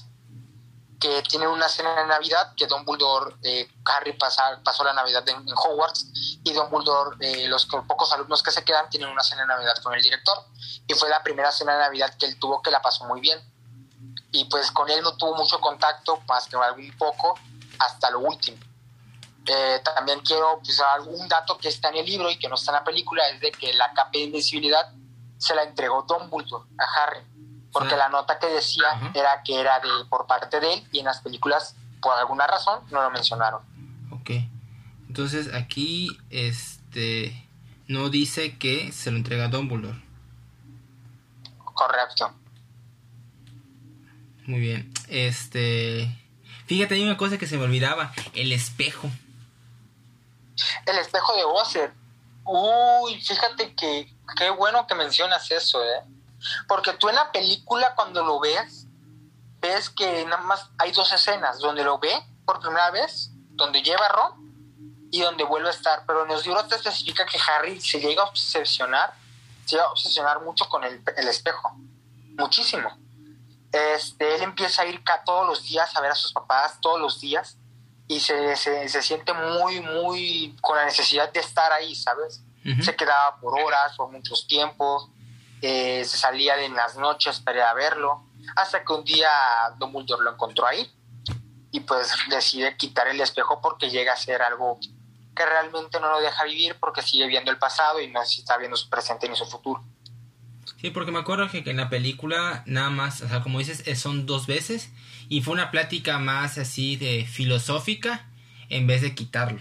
que 1.00 1.22
tiene 1.22 1.48
una 1.48 1.68
cena 1.68 1.94
de 1.94 2.06
Navidad, 2.06 2.54
que 2.54 2.66
Dumbledore, 2.66 3.34
eh, 3.42 3.66
Harry 3.86 4.12
pasa, 4.12 4.60
pasó 4.62 4.84
la 4.84 4.92
Navidad 4.92 5.26
en, 5.28 5.46
Hogwarts, 5.50 6.06
y 6.44 6.52
Dumbledore, 6.52 7.16
eh, 7.20 7.48
los 7.48 7.64
pocos 7.66 8.12
alumnos 8.12 8.42
que 8.42 8.50
se 8.50 8.62
quedan, 8.64 8.88
tienen 8.90 9.08
una 9.08 9.22
cena 9.22 9.42
de 9.42 9.48
Navidad 9.48 9.76
con 9.82 9.94
el 9.94 10.02
director, 10.02 10.36
y 10.86 10.94
fue 10.94 11.08
la 11.08 11.22
primera 11.22 11.50
cena 11.50 11.72
de 11.72 11.78
Navidad 11.80 12.14
que 12.18 12.26
él 12.26 12.38
tuvo 12.38 12.60
que 12.60 12.70
la 12.70 12.82
pasó 12.82 13.04
muy 13.04 13.20
bien. 13.20 13.40
Y 14.32 14.44
pues 14.44 14.70
con 14.70 14.88
él 14.88 15.02
no 15.02 15.16
tuvo 15.16 15.36
mucho 15.36 15.60
contacto, 15.60 16.20
más 16.28 16.46
que 16.46 16.56
algún 16.56 16.92
poco, 16.96 17.38
hasta 17.78 18.10
lo 18.10 18.20
último. 18.20 18.58
Eh, 19.46 19.80
también 19.82 20.20
quiero, 20.20 20.60
pues, 20.62 20.80
algún 20.80 21.26
dato 21.28 21.58
que 21.58 21.68
está 21.68 21.88
en 21.88 21.96
el 21.96 22.06
libro 22.06 22.30
y 22.30 22.38
que 22.38 22.48
no 22.48 22.54
está 22.54 22.70
en 22.72 22.76
la 22.76 22.84
película 22.84 23.26
es 23.28 23.40
de 23.40 23.50
que 23.50 23.72
la 23.74 23.92
capa 23.92 24.10
de 24.12 24.24
invisibilidad 24.24 24.92
se 25.38 25.54
la 25.54 25.62
entregó 25.64 26.02
Dumbledore 26.02 26.68
a 26.78 27.02
Harry, 27.02 27.20
porque 27.72 27.96
la 27.96 28.10
nota 28.10 28.38
que 28.38 28.46
decía 28.46 28.84
era 29.14 29.42
que 29.42 29.58
era 29.58 29.80
de 29.80 30.04
por 30.08 30.26
parte 30.26 30.60
de 30.60 30.74
él 30.74 30.88
y 30.92 30.98
en 30.98 31.06
las 31.06 31.20
películas, 31.20 31.74
por 32.02 32.16
alguna 32.16 32.46
razón, 32.46 32.84
no 32.90 33.02
lo 33.02 33.10
mencionaron. 33.10 33.62
Ok, 34.12 34.30
entonces 35.08 35.52
aquí, 35.54 36.18
este, 36.28 37.48
no 37.88 38.10
dice 38.10 38.58
que 38.58 38.92
se 38.92 39.10
lo 39.10 39.16
entrega 39.16 39.48
Dumbledore. 39.48 40.04
Correcto. 41.64 42.30
Muy 44.50 44.58
bien, 44.58 44.92
este... 45.06 46.10
Fíjate, 46.66 46.96
hay 46.96 47.04
una 47.04 47.16
cosa 47.16 47.38
que 47.38 47.46
se 47.46 47.56
me 47.56 47.62
olvidaba, 47.62 48.12
el 48.34 48.50
espejo. 48.50 49.08
El 50.86 50.98
espejo 50.98 51.36
de 51.36 51.44
Bowser. 51.44 51.92
Uy, 52.44 53.20
fíjate 53.20 53.76
que 53.76 54.12
qué 54.36 54.50
bueno 54.50 54.88
que 54.88 54.96
mencionas 54.96 55.48
eso, 55.52 55.80
¿eh? 55.84 56.02
Porque 56.66 56.94
tú 56.94 57.08
en 57.08 57.14
la 57.14 57.30
película 57.30 57.94
cuando 57.94 58.24
lo 58.24 58.40
ves, 58.40 58.86
ves 59.60 59.88
que 59.88 60.24
nada 60.24 60.42
más 60.42 60.68
hay 60.78 60.90
dos 60.90 61.12
escenas, 61.12 61.60
donde 61.60 61.84
lo 61.84 62.00
ve 62.00 62.12
por 62.44 62.58
primera 62.58 62.90
vez, 62.90 63.30
donde 63.50 63.84
lleva 63.84 64.04
a 64.04 64.12
Ron 64.12 65.08
y 65.12 65.20
donde 65.20 65.44
vuelve 65.44 65.68
a 65.68 65.72
estar. 65.72 66.02
Pero 66.08 66.24
en 66.24 66.28
los 66.30 66.44
libros 66.44 66.66
te 66.66 66.74
especifica 66.74 67.24
que 67.24 67.38
Harry 67.38 67.80
se 67.80 68.00
llega 68.00 68.24
a 68.24 68.26
obsesionar, 68.26 69.14
se 69.64 69.76
llega 69.76 69.84
a 69.84 69.92
obsesionar 69.92 70.40
mucho 70.40 70.68
con 70.68 70.82
el, 70.82 71.00
el 71.16 71.28
espejo. 71.28 71.70
Muchísimo. 72.36 72.98
Este, 73.72 74.34
él 74.34 74.42
empieza 74.42 74.82
a 74.82 74.86
ir 74.86 75.02
todos 75.24 75.46
los 75.46 75.62
días 75.64 75.94
a 75.96 76.00
ver 76.00 76.10
a 76.10 76.14
sus 76.14 76.32
papás, 76.32 76.78
todos 76.80 77.00
los 77.00 77.20
días 77.20 77.56
y 78.08 78.18
se, 78.18 78.56
se, 78.56 78.88
se, 78.88 79.02
siente 79.02 79.32
muy, 79.32 79.80
muy 79.80 80.56
con 80.60 80.76
la 80.76 80.84
necesidad 80.84 81.32
de 81.32 81.38
estar 81.38 81.70
ahí, 81.72 81.94
¿sabes? 81.94 82.42
Se 82.82 82.94
quedaba 82.94 83.38
por 83.40 83.58
horas, 83.58 83.96
por 83.96 84.10
muchos 84.10 84.46
tiempos, 84.48 85.08
eh, 85.62 86.04
se 86.04 86.18
salía 86.18 86.62
en 86.62 86.74
las 86.74 86.96
noches 86.96 87.38
para 87.38 87.58
ir 87.58 87.62
a 87.62 87.72
verlo, 87.72 88.26
hasta 88.56 88.84
que 88.84 88.92
un 88.92 89.04
día 89.04 89.30
Dumbledore 89.78 90.24
lo 90.24 90.32
encontró 90.32 90.66
ahí 90.66 90.92
y 91.70 91.80
pues 91.80 92.12
decide 92.28 92.76
quitar 92.76 93.06
el 93.06 93.20
espejo 93.20 93.60
porque 93.60 93.90
llega 93.90 94.12
a 94.12 94.16
ser 94.16 94.42
algo 94.42 94.78
que 95.36 95.46
realmente 95.46 96.00
no 96.00 96.10
lo 96.10 96.20
deja 96.20 96.44
vivir 96.44 96.78
porque 96.80 97.02
sigue 97.02 97.26
viendo 97.28 97.50
el 97.50 97.58
pasado 97.58 98.00
y 98.00 98.08
no 98.08 98.20
está 98.22 98.56
viendo 98.58 98.76
su 98.76 98.90
presente 98.90 99.28
ni 99.28 99.36
su 99.36 99.46
futuro. 99.46 99.82
Sí, 100.80 100.90
porque 100.90 101.12
me 101.12 101.18
acuerdo 101.18 101.48
que 101.50 101.62
en 101.66 101.76
la 101.76 101.90
película 101.90 102.62
nada 102.66 102.90
más, 102.90 103.20
o 103.20 103.28
sea, 103.28 103.42
como 103.42 103.58
dices, 103.58 103.82
son 103.98 104.26
dos 104.26 104.46
veces 104.46 104.90
y 105.28 105.42
fue 105.42 105.54
una 105.54 105.70
plática 105.70 106.18
más 106.18 106.58
así 106.58 106.96
de 106.96 107.26
filosófica 107.26 108.26
en 108.68 108.86
vez 108.86 109.02
de 109.02 109.14
quitarlo. 109.14 109.60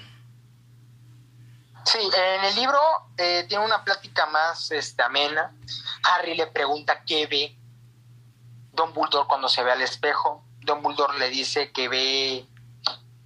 Sí, 1.86 1.98
en 1.98 2.46
el 2.46 2.56
libro 2.56 2.80
eh, 3.18 3.46
tiene 3.48 3.66
una 3.66 3.84
plática 3.84 4.26
más 4.28 4.72
este, 4.72 5.02
amena. 5.02 5.52
Harry 6.04 6.36
le 6.36 6.48
pregunta 6.48 7.04
qué 7.04 7.26
ve 7.28 7.58
Don 8.74 8.94
Bulldor 8.94 9.28
cuando 9.28 9.50
se 9.50 9.64
ve 9.64 9.72
al 9.72 9.82
espejo. 9.82 10.44
Don 10.62 10.82
Bulldor 10.82 11.18
le 11.18 11.30
dice 11.30 11.72
que 11.72 11.88
ve 11.88 12.46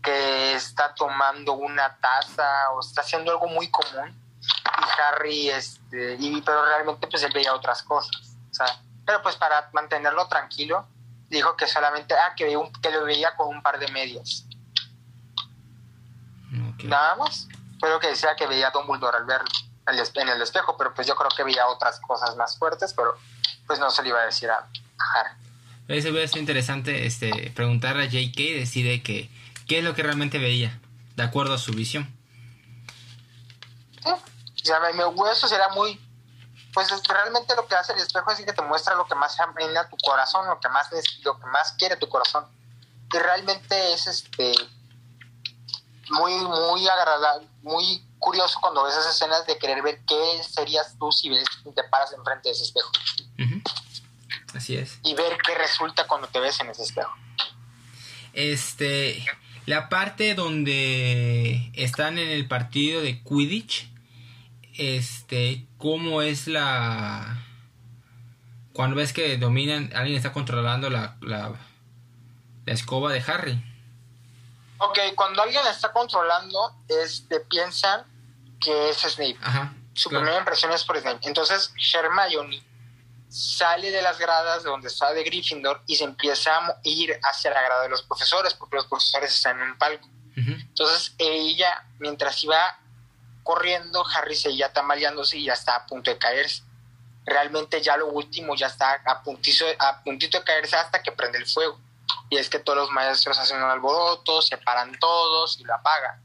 que 0.02 0.54
está 0.54 0.94
tomando 0.94 1.54
una 1.54 1.98
taza 1.98 2.72
o 2.72 2.80
está 2.80 3.02
haciendo 3.02 3.32
algo 3.32 3.48
muy 3.48 3.70
común. 3.70 4.23
Y 4.80 5.02
Harry, 5.02 5.50
este, 5.50 6.18
y, 6.20 6.42
pero 6.42 6.66
realmente 6.66 7.08
pues 7.08 7.24
él 7.24 7.32
veía 7.34 7.54
otras 7.54 7.84
cosas. 7.84 8.36
pero 9.06 9.22
pues 9.22 9.36
para 9.36 9.70
mantenerlo 9.74 10.28
tranquilo, 10.28 10.88
dijo 11.30 11.56
que 11.56 11.68
solamente, 11.68 12.14
ah, 12.14 12.34
que, 12.36 12.58
que 12.82 12.92
lo 12.92 13.04
veía 13.06 13.36
con 13.36 13.48
un 13.48 13.62
par 13.62 13.80
de 13.80 13.88
medias. 13.92 14.46
Nada 16.84 17.16
más. 17.16 17.48
Pero 17.82 18.00
que 18.00 18.08
decía 18.08 18.36
que 18.36 18.48
veía 18.48 18.68
a 18.68 18.72
Dumbledore 18.72 19.18
al 19.18 19.26
verlo 19.26 19.50
en 19.88 20.30
el 20.30 20.42
espejo, 20.42 20.76
pero 20.78 20.94
pues 20.94 21.08
yo 21.08 21.16
creo 21.16 21.30
que 21.36 21.44
veía 21.44 21.68
otras 21.68 22.00
cosas 22.00 22.36
más 22.36 22.58
fuertes, 22.58 22.94
pero 22.94 23.18
pues 23.68 23.80
no 23.80 23.90
se 23.90 24.04
le 24.04 24.10
iba 24.10 24.20
a 24.20 24.26
decir 24.26 24.50
a, 24.50 24.68
Harry. 25.16 25.36
Eso 25.88 26.10
hubiera 26.10 26.28
sido 26.28 26.40
interesante 26.40 27.06
este, 27.06 27.52
preguntar 27.54 27.98
a 27.98 28.06
J.K. 28.06 28.42
decide 28.56 29.04
que 29.04 29.30
qué 29.68 29.80
es 29.80 29.84
lo 29.84 29.94
que 29.94 30.04
realmente 30.04 30.38
veía, 30.38 30.80
de 31.16 31.24
acuerdo 31.24 31.54
a 31.54 31.58
su 31.58 31.74
visión. 31.74 32.10
Sí, 34.02 34.10
ya 34.64 34.80
me, 34.80 34.90
eso 35.32 35.48
será 35.48 35.70
muy 35.70 36.00
pues 36.74 36.90
realmente 37.08 37.56
lo 37.56 37.68
que 37.68 37.76
hace 37.76 37.94
el 37.94 38.00
espejo 38.00 38.32
es 38.32 38.40
que 38.40 38.52
te 38.52 38.62
muestra 38.64 38.96
lo 38.96 39.06
que 39.06 39.16
más 39.16 39.40
a 39.40 39.90
tu 39.90 39.98
corazón, 39.98 40.48
lo 40.48 40.60
que 40.60 40.70
más 40.70 40.90
lo 41.24 41.40
que 41.40 41.46
más 41.46 41.74
quiere 41.74 41.96
tu 41.98 42.10
corazón. 42.10 42.46
Y 43.14 43.18
realmente 43.18 43.94
es 43.94 44.08
este 44.08 44.54
muy 46.10 46.34
muy 46.34 46.88
agradable, 46.88 47.48
muy 47.62 48.04
curioso 48.18 48.60
cuando 48.60 48.84
ves 48.84 48.96
esas 48.96 49.16
escenas 49.16 49.46
de 49.46 49.58
querer 49.60 49.84
ver 49.84 50.02
qué 50.08 50.44
serías 50.44 50.98
tú 50.98 51.12
si 51.12 51.30
ves, 51.30 51.46
te 51.64 51.84
paras 51.84 52.12
enfrente 52.14 52.50
de 52.50 52.56
ese 52.56 52.64
espejo. 52.64 52.92
Así 54.56 54.78
es. 54.78 55.00
Y 55.04 55.14
ver 55.14 55.38
qué 55.46 55.56
resulta 55.56 56.08
cuando 56.08 56.28
te 56.28 56.40
ves 56.40 56.60
en 56.60 56.70
ese 56.70 56.84
espejo. 56.84 57.14
Este, 58.34 59.24
la 59.66 59.90
parte 59.90 60.34
donde 60.34 61.72
están 61.76 62.18
en 62.18 62.30
el 62.30 62.48
partido 62.48 63.02
de 63.02 63.24
Quidditch, 63.24 63.93
este, 64.74 65.68
cómo 65.78 66.22
es 66.22 66.48
la... 66.48 67.46
Cuando 68.74 68.96
ves 68.96 69.14
que 69.14 69.38
dominan, 69.38 69.92
alguien 69.96 70.18
está 70.18 70.34
controlando 70.34 70.90
la, 70.90 71.18
la, 71.22 71.54
la 72.66 72.74
escoba 72.74 73.12
de 73.12 73.24
Harry. 73.26 73.64
Ok, 74.80 74.98
cuando 75.16 75.44
alguien 75.44 75.62
está 75.68 75.92
controlando, 75.92 76.76
este, 76.88 77.40
piensan 77.42 78.04
que 78.60 78.90
es 78.90 78.98
Snape. 78.98 79.38
Ajá, 79.42 79.74
Su 79.94 80.10
primera 80.10 80.38
impresión 80.40 80.72
es 80.72 80.84
por 80.84 81.00
Snape. 81.00 81.28
Entonces, 81.28 81.72
Hermione 81.94 82.64
sale 83.30 83.92
de 83.92 84.02
las 84.02 84.20
gradas 84.20 84.64
de 84.64 84.70
donde 84.70 84.88
está 84.88 85.12
de 85.14 85.24
Gryffindor 85.24 85.82
y 85.88 85.96
se 85.96 86.04
empieza 86.04 86.56
a 86.56 86.80
ir 86.84 87.20
hacia 87.24 87.52
la 87.52 87.62
grada 87.62 87.84
de 87.84 87.90
los 87.90 88.04
profesores, 88.04 88.54
porque 88.54 88.76
los 88.76 88.88
profesores 88.88 89.34
están 89.34 89.60
en 89.60 89.72
un 89.72 89.78
palco. 89.78 90.08
Entonces, 90.36 91.14
ella, 91.20 91.86
mientras 92.00 92.44
iba 92.44 92.80
corriendo, 93.44 94.04
Harry 94.16 94.36
seguía 94.36 94.72
tambaleándose 94.72 95.38
y 95.38 95.46
ya 95.46 95.54
está 95.54 95.76
a 95.76 95.86
punto 95.86 96.12
de 96.12 96.18
caerse. 96.18 96.64
Realmente 97.26 97.82
ya 97.82 97.96
lo 97.98 98.08
último 98.08 98.56
ya 98.56 98.68
está 98.68 99.02
a 99.06 99.22
puntito, 99.24 99.66
a 99.80 100.04
puntito 100.04 100.40
de 100.40 100.44
caerse 100.44 100.76
hasta 100.76 101.02
que 101.02 101.12
prende 101.12 101.38
el 101.38 101.46
fuego. 101.46 101.80
Y 102.30 102.38
es 102.38 102.50
que 102.50 102.60
todos 102.60 102.78
los 102.78 102.90
maestros 102.92 103.38
hacen 103.38 103.58
un 103.58 103.70
alboroto, 103.70 104.42
se 104.42 104.58
paran 104.58 104.98
todos 105.00 105.60
y 105.60 105.64
lo 105.64 105.76
apagan. 105.76 106.22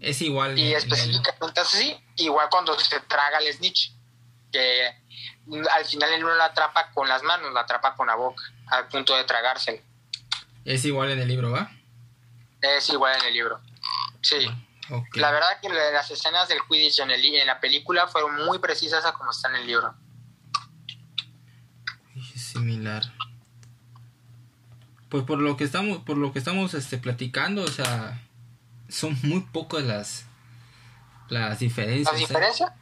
Es 0.00 0.22
igual. 0.22 0.58
Y 0.58 0.74
específicamente 0.74 1.60
así, 1.60 2.02
igual 2.16 2.48
cuando 2.50 2.78
se 2.78 3.00
traga 3.00 3.38
el 3.38 3.52
snitch, 3.52 3.92
que 4.50 4.86
al 5.72 5.84
final 5.84 6.12
él 6.12 6.22
no 6.22 6.34
la 6.34 6.46
atrapa 6.46 6.90
con 6.92 7.08
las 7.08 7.22
manos, 7.22 7.52
la 7.52 7.60
atrapa 7.60 7.94
con 7.94 8.06
la 8.06 8.14
boca, 8.14 8.42
al 8.68 8.88
punto 8.88 9.14
de 9.14 9.24
tragársela. 9.24 9.80
Es 10.64 10.84
igual 10.84 11.10
en 11.10 11.20
el 11.20 11.28
libro, 11.28 11.50
¿va? 11.50 11.70
Es 12.62 12.88
igual 12.88 13.18
en 13.20 13.26
el 13.26 13.34
libro. 13.34 13.60
Sí. 14.22 14.48
La 15.14 15.30
verdad 15.30 15.60
que 15.60 15.68
las 15.68 16.10
escenas 16.10 16.48
del 16.48 16.58
Quidditch 16.68 17.00
en, 17.00 17.10
el, 17.10 17.24
en 17.24 17.46
la 17.46 17.60
película 17.60 18.08
fueron 18.08 18.44
muy 18.44 18.58
precisas 18.58 19.04
a 19.04 19.12
como 19.12 19.30
está 19.30 19.48
en 19.48 19.56
el 19.56 19.66
libro. 19.66 19.94
Es 22.34 22.42
similar. 22.42 23.02
Pues 25.08 25.24
por 25.24 25.38
lo 25.38 25.56
que 25.56 25.64
estamos, 25.64 25.98
por 26.04 26.16
lo 26.16 26.32
que 26.32 26.38
estamos 26.38 26.74
este, 26.74 26.98
platicando, 26.98 27.62
o 27.62 27.68
sea, 27.68 28.20
son 28.88 29.18
muy 29.22 29.40
pocas 29.40 29.82
las, 29.82 30.24
las 31.28 31.58
diferencias. 31.58 32.12
¿Las 32.12 32.22
¿eh? 32.22 32.26
diferencias? 32.26 32.72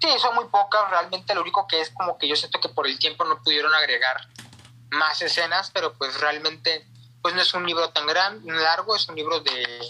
Sí, 0.00 0.08
son 0.20 0.34
muy 0.34 0.46
pocas. 0.46 0.90
Realmente 0.90 1.34
lo 1.34 1.42
único 1.42 1.66
que 1.66 1.80
es 1.80 1.90
como 1.90 2.18
que 2.18 2.28
yo 2.28 2.36
siento 2.36 2.60
que 2.60 2.68
por 2.68 2.86
el 2.86 2.98
tiempo 2.98 3.24
no 3.24 3.42
pudieron 3.42 3.72
agregar 3.74 4.28
más 4.90 5.22
escenas, 5.22 5.70
pero 5.72 5.94
pues 5.94 6.20
realmente 6.20 6.86
pues 7.22 7.34
no 7.34 7.40
es 7.40 7.54
un 7.54 7.66
libro 7.66 7.88
tan 7.90 8.06
gran, 8.06 8.44
largo, 8.44 8.94
es 8.94 9.08
un 9.08 9.16
libro 9.16 9.40
de 9.40 9.80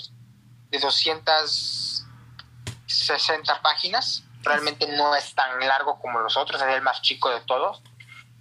de 0.75 0.81
260 0.81 3.63
páginas. 3.63 4.25
Realmente 4.43 4.89
no 4.89 5.15
es 5.15 5.33
tan 5.35 5.61
largo 5.61 6.01
como 6.01 6.19
los 6.21 6.37
otros, 6.37 6.61
es 6.61 6.69
el 6.69 6.83
más 6.83 7.01
chico 7.03 7.31
de 7.31 7.41
todos. 7.43 7.81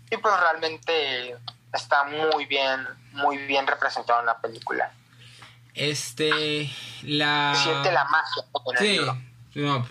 Y 0.09 0.17
pues 0.17 0.33
realmente 0.39 1.37
está 1.73 2.03
muy 2.03 2.45
bien, 2.45 2.87
muy 3.11 3.37
bien 3.37 3.67
representado 3.67 4.19
en 4.19 4.25
la 4.25 4.39
película. 4.39 4.91
Este, 5.73 6.69
la... 7.03 7.53
siente 7.55 7.91
la 7.91 8.05
magia 8.05 8.43
sí, 8.77 8.99
no, 9.55 9.87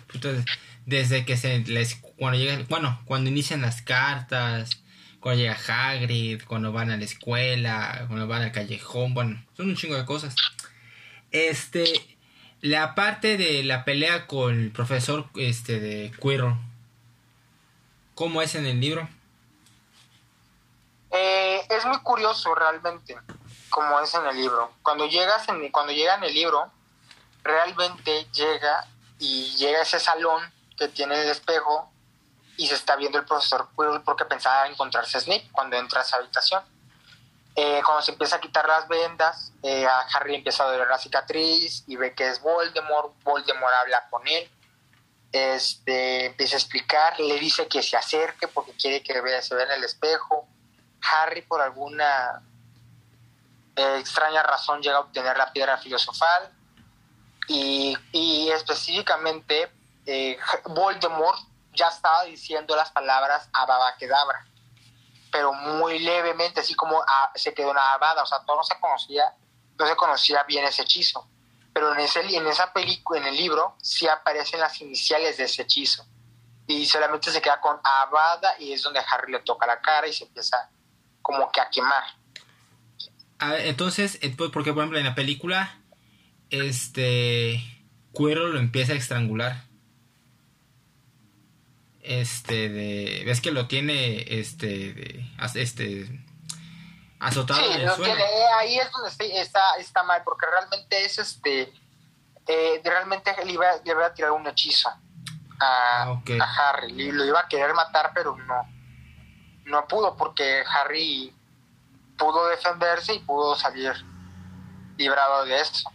desde 0.86 1.24
que 1.24 1.36
se 1.36 1.58
les, 1.60 1.96
cuando 2.16 2.38
llegan, 2.38 2.66
bueno, 2.68 3.00
cuando 3.04 3.30
inician 3.30 3.62
las 3.62 3.82
cartas, 3.82 4.80
cuando 5.18 5.42
llega 5.42 5.56
Hagrid, 5.56 6.44
cuando 6.44 6.72
van 6.72 6.90
a 6.90 6.96
la 6.96 7.04
escuela, 7.04 8.04
cuando 8.06 8.28
van 8.28 8.42
al 8.42 8.52
callejón, 8.52 9.14
bueno, 9.14 9.44
son 9.56 9.70
un 9.70 9.76
chingo 9.76 9.96
de 9.96 10.04
cosas. 10.04 10.36
Este, 11.32 12.11
la 12.62 12.94
parte 12.94 13.36
de 13.36 13.64
la 13.64 13.84
pelea 13.84 14.28
con 14.28 14.52
el 14.54 14.70
profesor 14.70 15.26
este 15.34 15.80
de 15.80 16.12
Quirrell, 16.22 16.54
¿cómo 18.14 18.40
es 18.40 18.54
en 18.54 18.66
el 18.66 18.80
libro? 18.80 19.08
Eh, 21.10 21.66
es 21.68 21.84
muy 21.84 21.98
curioso 21.98 22.54
realmente, 22.54 23.18
como 23.68 23.98
es 24.00 24.14
en 24.14 24.26
el 24.26 24.36
libro. 24.36 24.72
Cuando 24.82 25.06
llegas 25.06 25.48
en, 25.48 25.70
cuando 25.72 25.92
llega 25.92 26.14
en 26.14 26.22
el 26.22 26.32
libro, 26.32 26.70
realmente 27.42 28.26
llega 28.32 28.86
y 29.18 29.56
llega 29.56 29.80
a 29.80 29.82
ese 29.82 29.98
salón 29.98 30.40
que 30.78 30.86
tiene 30.86 31.20
el 31.20 31.28
espejo 31.28 31.90
y 32.56 32.68
se 32.68 32.76
está 32.76 32.94
viendo 32.94 33.18
el 33.18 33.24
profesor 33.24 33.68
Quirrell 33.76 34.02
porque 34.02 34.24
pensaba 34.24 34.68
encontrarse 34.68 35.18
Snape 35.18 35.48
cuando 35.50 35.76
entra 35.76 36.00
a 36.00 36.04
esa 36.04 36.18
habitación. 36.18 36.62
Eh, 37.54 37.82
cuando 37.84 38.02
se 38.02 38.12
empieza 38.12 38.36
a 38.36 38.40
quitar 38.40 38.66
las 38.66 38.88
vendas, 38.88 39.52
eh, 39.62 39.86
Harry 40.14 40.36
empieza 40.36 40.64
a 40.64 40.68
doler 40.68 40.88
la 40.88 40.98
cicatriz 40.98 41.84
y 41.86 41.96
ve 41.96 42.14
que 42.14 42.28
es 42.28 42.40
Voldemort. 42.40 43.12
Voldemort 43.22 43.74
habla 43.74 44.08
con 44.08 44.26
él, 44.26 44.50
este, 45.32 46.26
empieza 46.26 46.56
a 46.56 46.58
explicar, 46.58 47.20
le 47.20 47.38
dice 47.38 47.68
que 47.68 47.82
se 47.82 47.96
acerque 47.96 48.48
porque 48.48 48.72
quiere 48.72 49.02
que 49.02 49.20
vea, 49.20 49.42
se 49.42 49.54
vea 49.54 49.66
en 49.66 49.72
el 49.72 49.84
espejo. 49.84 50.48
Harry, 51.02 51.42
por 51.42 51.60
alguna 51.60 52.42
eh, 53.76 53.96
extraña 53.98 54.42
razón, 54.42 54.80
llega 54.80 54.96
a 54.96 55.00
obtener 55.00 55.36
la 55.36 55.52
piedra 55.52 55.76
filosofal 55.76 56.50
y, 57.48 58.48
específicamente 58.50 59.70
Voldemort 60.64 61.38
ya 61.74 61.88
estaba 61.88 62.24
diciendo 62.24 62.74
las 62.76 62.90
palabras 62.90 63.48
Ababa 63.52 63.94
Kedavra 63.96 64.46
pero 65.32 65.54
muy 65.54 65.98
levemente, 65.98 66.60
así 66.60 66.74
como 66.74 67.02
se 67.34 67.54
quedó 67.54 67.72
nada, 67.72 68.22
o 68.22 68.26
sea, 68.26 68.44
todo 68.44 68.58
no 68.58 68.62
se 68.62 68.78
conocía, 68.78 69.34
no 69.78 69.86
se 69.86 69.96
conocía 69.96 70.42
bien 70.42 70.64
ese 70.66 70.82
hechizo. 70.82 71.26
Pero 71.72 71.94
en, 71.94 72.00
ese, 72.00 72.20
en 72.20 72.46
esa 72.46 72.70
película, 72.70 73.18
en 73.18 73.26
el 73.26 73.36
libro, 73.36 73.74
sí 73.80 74.06
aparecen 74.06 74.60
las 74.60 74.78
iniciales 74.82 75.38
de 75.38 75.44
ese 75.44 75.62
hechizo. 75.62 76.04
Y 76.66 76.84
solamente 76.84 77.30
se 77.30 77.40
queda 77.40 77.60
con 77.62 77.78
Abada 77.82 78.56
y 78.58 78.74
es 78.74 78.82
donde 78.82 79.00
Harry 79.10 79.32
le 79.32 79.40
toca 79.40 79.66
la 79.66 79.80
cara 79.80 80.06
y 80.06 80.12
se 80.12 80.24
empieza 80.24 80.70
como 81.22 81.50
que 81.50 81.62
a 81.62 81.70
quemar. 81.70 82.04
entonces, 83.60 84.18
porque 84.52 84.72
por 84.74 84.80
ejemplo 84.82 84.98
en 84.98 85.06
la 85.06 85.14
película, 85.14 85.80
este, 86.50 87.58
Cuero 88.12 88.48
lo 88.48 88.58
empieza 88.58 88.92
a 88.92 88.96
estrangular 88.96 89.71
este 92.02 92.68
de 92.68 93.22
ves 93.24 93.40
que 93.40 93.52
lo 93.52 93.68
tiene 93.68 94.24
este 94.28 94.92
de, 94.92 95.24
este 95.54 96.24
azotado 97.20 97.62
sí, 97.62 98.10
ahí 98.58 98.78
es 98.78 98.90
donde 98.90 99.40
está, 99.40 99.60
está 99.78 100.02
mal 100.02 100.22
porque 100.24 100.46
realmente 100.46 101.04
es 101.04 101.18
este 101.18 101.72
eh, 102.48 102.80
realmente 102.84 103.32
le 103.44 103.52
iba, 103.52 103.66
le 103.84 103.92
iba, 103.92 104.06
a 104.06 104.12
tirar 104.12 104.32
un 104.32 104.46
hechizo 104.48 104.88
a, 104.88 104.98
ah, 105.60 106.22
a 106.40 106.70
Harry 106.70 107.00
y 107.00 107.12
lo 107.12 107.24
iba 107.24 107.38
a 107.38 107.48
querer 107.48 107.72
matar 107.72 108.10
pero 108.12 108.36
no 108.36 108.68
no 109.64 109.86
pudo 109.86 110.16
porque 110.16 110.64
Harry 110.68 111.32
pudo 112.18 112.48
defenderse 112.48 113.14
y 113.14 113.20
pudo 113.20 113.54
salir 113.54 113.92
librado 114.96 115.44
de 115.44 115.60
eso. 115.60 115.90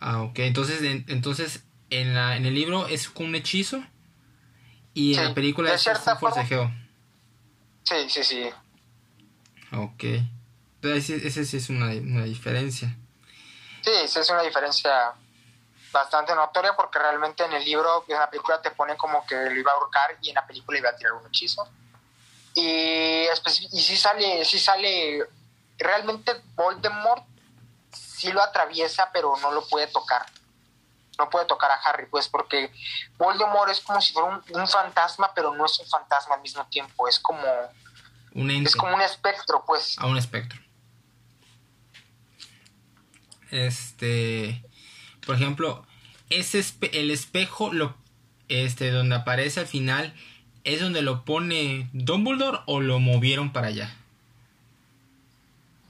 Ah 0.00 0.22
ok 0.22 0.38
entonces 0.40 0.82
entonces 0.82 1.64
en 1.90 2.14
la 2.14 2.36
en 2.36 2.44
el 2.44 2.54
libro 2.54 2.86
es 2.88 3.10
un 3.14 3.34
hechizo 3.34 3.82
y 4.98 5.16
en 5.16 5.28
la 5.28 5.34
película 5.34 5.72
es 5.72 5.86
un 5.86 6.18
forcejeo. 6.18 6.72
Sí, 7.84 8.10
sí, 8.10 8.24
sí. 8.24 8.50
Ok. 9.72 10.04
Esa 10.82 11.44
sí 11.44 11.56
es 11.56 11.70
una, 11.70 11.90
diferencia. 12.24 12.96
Sí, 13.84 13.92
esa 14.02 14.20
es 14.20 14.30
una 14.30 14.42
diferencia 14.42 15.12
bastante 15.92 16.34
notoria 16.34 16.74
porque 16.74 16.98
realmente 16.98 17.44
en 17.44 17.52
el 17.52 17.64
libro, 17.64 18.04
en 18.08 18.18
la 18.18 18.28
película 18.28 18.60
te 18.60 18.72
pone 18.72 18.96
como 18.96 19.24
que 19.24 19.36
lo 19.36 19.54
iba 19.54 19.70
a 19.70 19.74
ahorcar 19.74 20.18
y 20.20 20.30
en 20.30 20.34
la 20.34 20.44
película 20.44 20.78
iba 20.78 20.90
a 20.90 20.96
tirar 20.96 21.12
un 21.12 21.26
hechizo. 21.28 21.68
Y, 22.56 23.26
y 23.72 23.80
sí 23.80 23.96
sale, 23.96 24.44
sí 24.44 24.58
sale, 24.58 25.24
realmente 25.78 26.32
Voldemort 26.56 27.24
sí 27.92 28.32
lo 28.32 28.42
atraviesa 28.42 29.10
pero 29.12 29.36
no 29.40 29.52
lo 29.52 29.64
puede 29.68 29.86
tocar 29.86 30.26
no 31.18 31.28
puede 31.28 31.46
tocar 31.46 31.70
a 31.70 31.76
Harry, 31.76 32.06
pues 32.06 32.28
porque 32.28 32.72
Voldemort 33.18 33.70
es 33.70 33.80
como 33.80 34.00
si 34.00 34.12
fuera 34.12 34.42
un, 34.52 34.68
fantasma, 34.68 35.32
pero 35.34 35.54
no 35.54 35.66
es 35.66 35.78
un 35.78 35.86
fantasma 35.86 36.36
al 36.36 36.42
mismo 36.42 36.66
tiempo, 36.68 37.08
es 37.08 37.18
como 37.18 37.42
un 38.32 38.50
es 38.50 38.76
como 38.76 38.94
un 38.94 39.00
espectro, 39.00 39.64
pues. 39.66 39.98
A 39.98 40.06
un 40.06 40.16
espectro. 40.16 40.60
Este, 43.50 44.64
por 45.26 45.34
ejemplo, 45.34 45.86
ese 46.30 46.62
el 46.92 47.10
espejo 47.10 47.72
lo 47.72 47.96
este 48.48 48.90
donde 48.90 49.16
aparece 49.16 49.60
al 49.60 49.66
final 49.66 50.14
es 50.64 50.80
donde 50.80 51.02
lo 51.02 51.24
pone 51.24 51.88
Dumbledore 51.92 52.60
o 52.66 52.80
lo 52.80 53.00
movieron 53.00 53.52
para 53.52 53.68
allá. 53.68 53.94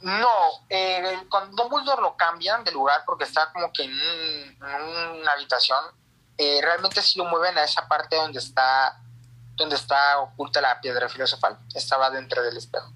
No, 0.01 0.29
eh, 0.69 1.19
cuando 1.29 1.65
Dumbledore 1.65 2.03
lo 2.03 2.17
cambian 2.17 2.63
de 2.63 2.71
lugar 2.71 3.03
porque 3.05 3.25
está 3.25 3.51
como 3.53 3.73
que 3.73 3.85
en, 3.85 3.93
una 4.63 5.33
habitación, 5.33 5.85
eh, 6.37 6.61
realmente 6.63 7.03
sí 7.03 7.19
lo 7.19 7.25
mueven 7.25 7.59
a 7.59 7.65
esa 7.65 7.89
parte 7.89 8.17
donde 8.17 8.39
está 8.39 9.01
donde 9.57 9.75
está 9.75 10.21
oculta 10.21 10.61
la 10.61 10.81
piedra 10.81 11.09
filosofal. 11.09 11.59
Estaba 11.75 12.11
dentro 12.11 12.43
del 12.43 12.57
espejo. 12.57 12.93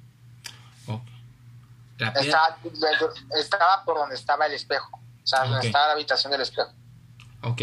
estaba, 3.34 3.84
por 3.84 3.98
donde 3.98 4.14
estaba 4.14 4.46
el 4.46 4.52
espejo. 4.52 5.00
O 5.24 5.26
sea, 5.26 5.44
donde 5.44 5.66
estaba 5.66 5.88
la 5.88 5.92
habitación 5.94 6.30
del 6.30 6.42
espejo. 6.42 6.70
Ok. 7.42 7.62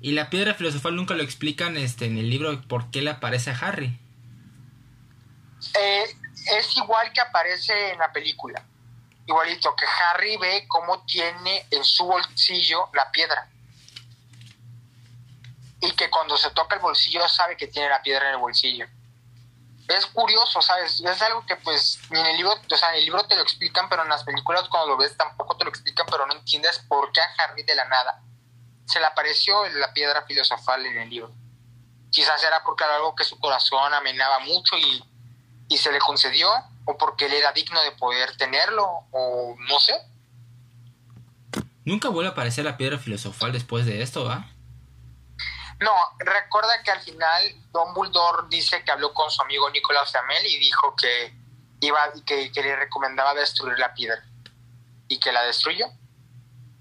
Y 0.00 0.12
la 0.12 0.30
piedra 0.30 0.54
filosofal 0.54 0.96
nunca 0.96 1.14
lo 1.14 1.22
explican 1.22 1.76
este, 1.76 2.06
en 2.06 2.18
el 2.18 2.28
libro 2.28 2.60
por 2.62 2.90
qué 2.90 3.02
le 3.02 3.10
aparece 3.10 3.50
a 3.50 3.58
Harry. 3.58 4.00
Eh, 5.78 6.04
es 6.58 6.76
igual 6.76 7.12
que 7.12 7.20
aparece 7.20 7.92
en 7.92 7.98
la 7.98 8.12
película. 8.12 8.64
Igualito, 9.30 9.76
que 9.76 9.86
Harry 9.86 10.36
ve 10.38 10.66
cómo 10.66 11.04
tiene 11.04 11.64
en 11.70 11.84
su 11.84 12.04
bolsillo 12.04 12.88
la 12.92 13.12
piedra. 13.12 13.48
Y 15.80 15.92
que 15.92 16.10
cuando 16.10 16.36
se 16.36 16.50
toca 16.50 16.74
el 16.74 16.82
bolsillo 16.82 17.28
sabe 17.28 17.56
que 17.56 17.68
tiene 17.68 17.88
la 17.88 18.02
piedra 18.02 18.26
en 18.26 18.34
el 18.34 18.40
bolsillo. 18.40 18.86
Es 19.86 20.06
curioso, 20.06 20.60
¿sabes? 20.60 21.00
Es 21.00 21.22
algo 21.22 21.46
que 21.46 21.54
pues 21.54 22.00
en 22.10 22.26
el 22.26 22.38
libro, 22.38 22.52
o 22.52 22.76
sea, 22.76 22.96
el 22.96 23.04
libro 23.04 23.22
te 23.24 23.36
lo 23.36 23.42
explican, 23.42 23.88
pero 23.88 24.02
en 24.02 24.08
las 24.08 24.24
películas 24.24 24.68
cuando 24.68 24.88
lo 24.88 24.96
ves 24.96 25.16
tampoco 25.16 25.56
te 25.56 25.62
lo 25.62 25.70
explican, 25.70 26.06
pero 26.10 26.26
no 26.26 26.34
entiendes 26.34 26.80
por 26.88 27.12
qué 27.12 27.20
a 27.20 27.44
Harry 27.44 27.62
de 27.62 27.76
la 27.76 27.84
nada 27.84 28.20
se 28.84 28.98
le 28.98 29.06
apareció 29.06 29.64
la 29.68 29.92
piedra 29.92 30.22
filosofal 30.22 30.84
en 30.86 30.98
el 30.98 31.08
libro. 31.08 31.32
Quizás 32.10 32.42
era 32.42 32.64
porque 32.64 32.82
era 32.82 32.96
algo 32.96 33.14
que 33.14 33.22
su 33.22 33.38
corazón 33.38 33.94
amenaba 33.94 34.40
mucho 34.40 34.76
y 34.76 35.78
se 35.78 35.92
le 35.92 36.00
concedió, 36.00 36.50
o 36.84 36.96
porque 36.96 37.26
él 37.26 37.34
era 37.34 37.52
digno 37.52 37.80
de 37.82 37.92
poder 37.92 38.36
tenerlo, 38.36 38.86
o 39.10 39.56
no 39.58 39.78
sé. 39.78 39.94
Nunca 41.84 42.08
vuelve 42.08 42.28
a 42.28 42.32
aparecer 42.32 42.64
la 42.64 42.76
piedra 42.76 42.98
filosofal 42.98 43.52
después 43.52 43.86
de 43.86 44.02
esto, 44.02 44.24
¿va? 44.24 44.50
No, 45.80 45.92
recuerda 46.18 46.82
que 46.84 46.90
al 46.90 47.00
final 47.00 47.42
Don 47.72 47.94
Dumbledore 47.94 48.48
dice 48.50 48.84
que 48.84 48.92
habló 48.92 49.14
con 49.14 49.30
su 49.30 49.40
amigo 49.42 49.70
Nicolás 49.70 50.10
Flamel 50.10 50.44
y 50.46 50.58
dijo 50.58 50.94
que 50.94 51.34
iba 51.80 51.98
que, 52.26 52.52
que 52.52 52.62
le 52.62 52.76
recomendaba 52.76 53.32
destruir 53.34 53.78
la 53.78 53.94
piedra 53.94 54.22
y 55.08 55.18
que 55.18 55.32
la 55.32 55.42
destruyó. 55.42 55.86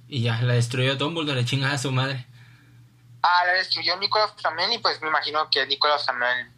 Y 0.09 0.23
ya, 0.23 0.41
la 0.41 0.53
destruyó 0.53 0.95
Dumbledore, 0.95 1.41
le 1.41 1.45
chingada 1.45 1.75
a 1.75 1.77
su 1.77 1.91
madre. 1.91 2.27
Ah, 3.21 3.43
la 3.45 3.53
destruyó 3.53 3.95
Nicolás 3.97 4.33
Flamel 4.37 4.73
y 4.73 4.79
pues 4.79 5.01
me 5.01 5.07
imagino 5.07 5.49
que 5.49 5.65
Nicolás 5.65 6.03
Flamel 6.03 6.51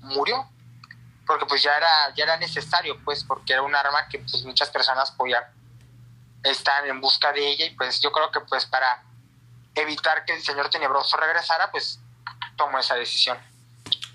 murió. 0.00 0.48
Porque 1.30 1.46
pues 1.46 1.62
ya 1.62 1.76
era, 1.76 2.12
ya 2.16 2.24
era 2.24 2.36
necesario, 2.38 2.98
pues, 3.04 3.22
porque 3.22 3.52
era 3.52 3.62
un 3.62 3.72
arma 3.72 4.08
que 4.08 4.18
pues 4.18 4.42
muchas 4.44 4.68
personas 4.68 5.12
podían 5.12 5.44
estar 6.42 6.84
en 6.88 7.00
busca 7.00 7.30
de 7.32 7.52
ella 7.52 7.66
y 7.66 7.70
pues 7.76 8.00
yo 8.00 8.10
creo 8.10 8.32
que 8.32 8.40
pues 8.40 8.66
para 8.66 9.04
evitar 9.76 10.24
que 10.24 10.34
el 10.34 10.42
señor 10.42 10.68
tenebroso 10.70 11.16
regresara, 11.16 11.70
pues 11.70 12.00
tomó 12.56 12.80
esa 12.80 12.96
decisión. 12.96 13.38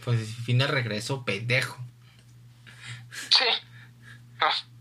Pues 0.04 0.20
al 0.20 0.44
final 0.44 0.68
regresó 0.68 1.24
pendejo. 1.24 1.78
Sí. 3.30 3.46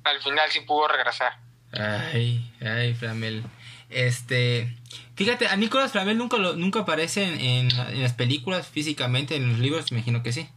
al 0.02 0.20
final 0.20 0.50
sí 0.50 0.58
pudo 0.62 0.88
regresar. 0.88 1.38
Ay, 1.70 2.52
ay, 2.60 2.94
Flamel. 2.94 3.44
Este, 3.90 4.76
fíjate, 5.14 5.46
a 5.46 5.54
Nicolás 5.54 5.92
Flamel 5.92 6.18
nunca 6.18 6.36
lo, 6.36 6.54
nunca 6.56 6.80
aparece 6.80 7.22
en, 7.22 7.68
las 8.02 8.14
películas 8.14 8.66
físicamente, 8.66 9.36
en 9.36 9.50
los 9.50 9.60
libros, 9.60 9.92
imagino 9.92 10.24
que 10.24 10.32
sí. 10.32 10.48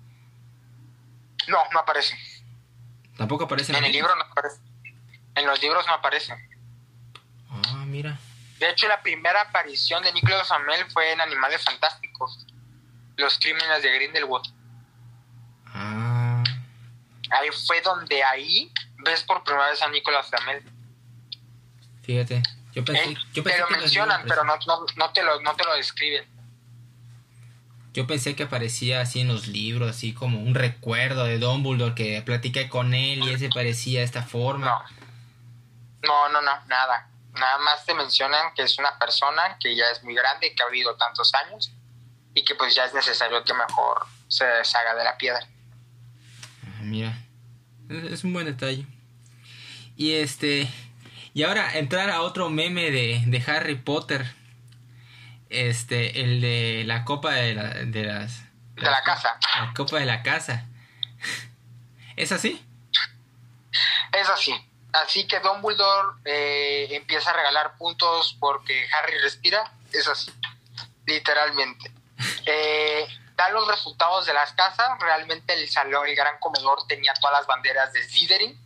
No, 1.47 1.63
no 1.71 1.79
aparece. 1.79 2.17
Tampoco 3.17 3.45
aparece 3.45 3.71
en, 3.71 3.79
en 3.79 3.85
el 3.85 3.91
libro 3.91 4.15
no 4.15 4.23
aparece. 4.23 4.59
En 5.35 5.45
los 5.45 5.61
libros 5.61 5.85
no 5.87 5.93
aparece. 5.93 6.33
Ah, 7.49 7.83
mira. 7.85 8.17
De 8.59 8.69
hecho, 8.69 8.87
la 8.87 9.01
primera 9.01 9.41
aparición 9.41 10.03
de 10.03 10.11
Nicolás 10.13 10.47
Flamel 10.47 10.89
fue 10.91 11.11
en 11.11 11.21
Animales 11.21 11.63
Fantásticos, 11.63 12.45
Los 13.15 13.37
Crímenes 13.37 13.83
de 13.83 13.93
Grindelwald. 13.93 14.45
Ah. 15.67 16.43
Ahí 17.29 17.49
fue 17.65 17.81
donde 17.81 18.23
ahí 18.23 18.71
ves 18.97 19.23
por 19.23 19.43
primera 19.43 19.69
vez 19.69 19.81
a 19.81 19.89
Nicolás 19.89 20.27
Flamel. 20.29 20.63
Fíjate. 22.03 22.41
Yo 22.73 22.85
pensé, 22.85 23.15
yo 23.33 23.43
pensé 23.43 23.57
te 23.57 23.71
lo 23.71 23.79
mencionan, 23.79 24.23
pero 24.27 24.43
no, 24.43 24.55
no, 24.95 25.11
te 25.11 25.23
lo, 25.23 25.41
no 25.41 25.55
te 25.55 25.63
lo 25.63 25.73
describen. 25.75 26.25
Yo 27.93 28.05
pensé 28.05 28.35
que 28.35 28.43
aparecía 28.43 29.01
así 29.01 29.21
en 29.21 29.27
los 29.27 29.47
libros, 29.47 29.89
así 29.89 30.13
como 30.13 30.39
un 30.39 30.53
recuerdo 30.53 31.23
de 31.23 31.39
Dumbledore 31.39 31.95
que 31.95 32.21
platiqué 32.21 32.69
con 32.69 32.93
él 32.93 33.23
y 33.23 33.33
ese 33.33 33.49
parecía 33.49 33.99
de 33.99 34.05
esta 34.05 34.23
forma. 34.23 34.85
No. 36.03 36.29
no, 36.29 36.41
no, 36.41 36.65
nada. 36.67 37.09
Nada 37.33 37.57
más 37.59 37.85
te 37.85 37.93
mencionan 37.93 38.53
que 38.55 38.63
es 38.63 38.77
una 38.77 38.97
persona 38.99 39.57
que 39.59 39.75
ya 39.75 39.85
es 39.91 40.03
muy 40.03 40.13
grande, 40.13 40.53
que 40.53 40.63
ha 40.63 40.69
vivido 40.69 40.95
tantos 40.95 41.33
años 41.33 41.71
y 42.33 42.43
que 42.43 42.55
pues 42.55 42.75
ya 42.75 42.85
es 42.85 42.93
necesario 42.93 43.43
que 43.43 43.53
mejor 43.53 44.05
se 44.27 44.45
deshaga 44.45 44.93
de 44.95 45.03
la 45.03 45.17
piedra. 45.17 45.47
Ah, 46.65 46.81
mira, 46.81 47.17
es 47.89 48.23
un 48.23 48.33
buen 48.33 48.45
detalle. 48.45 48.85
Y 49.95 50.13
este, 50.13 50.69
y 51.33 51.43
ahora 51.43 51.77
entrar 51.77 52.11
a 52.11 52.21
otro 52.21 52.49
meme 52.49 52.91
de, 52.91 53.23
de 53.25 53.43
Harry 53.47 53.75
Potter. 53.75 54.36
Este, 55.49 56.21
el 56.21 56.41
de 56.41 56.83
la 56.85 57.05
copa 57.05 57.31
de, 57.31 57.55
la, 57.55 57.63
de 57.73 58.03
las... 58.03 58.43
De 58.75 58.83
la 58.83 59.01
casa. 59.03 59.39
La 59.55 59.73
copa 59.73 59.99
de 59.99 60.05
la 60.05 60.23
casa. 60.23 60.65
¿Es 62.15 62.31
así? 62.31 62.65
Es 64.13 64.29
así. 64.29 64.53
Así 64.93 65.27
que 65.27 65.39
Dumbledore 65.39 66.19
eh, 66.25 66.87
empieza 66.91 67.31
a 67.31 67.33
regalar 67.33 67.77
puntos 67.77 68.35
porque 68.39 68.87
Harry 68.93 69.17
respira. 69.19 69.71
Es 69.93 70.07
así. 70.07 70.31
Literalmente. 71.05 71.91
Eh, 72.49 73.05
da 73.35 73.49
los 73.49 73.67
resultados 73.67 74.25
de 74.25 74.33
las 74.33 74.53
casas. 74.53 74.87
Realmente 75.01 75.53
el 75.53 75.67
salón, 75.69 76.07
el 76.07 76.15
gran 76.15 76.39
comedor 76.39 76.87
tenía 76.87 77.13
todas 77.15 77.39
las 77.39 77.45
banderas 77.45 77.91
de 77.91 78.01
Slytherin 78.01 78.57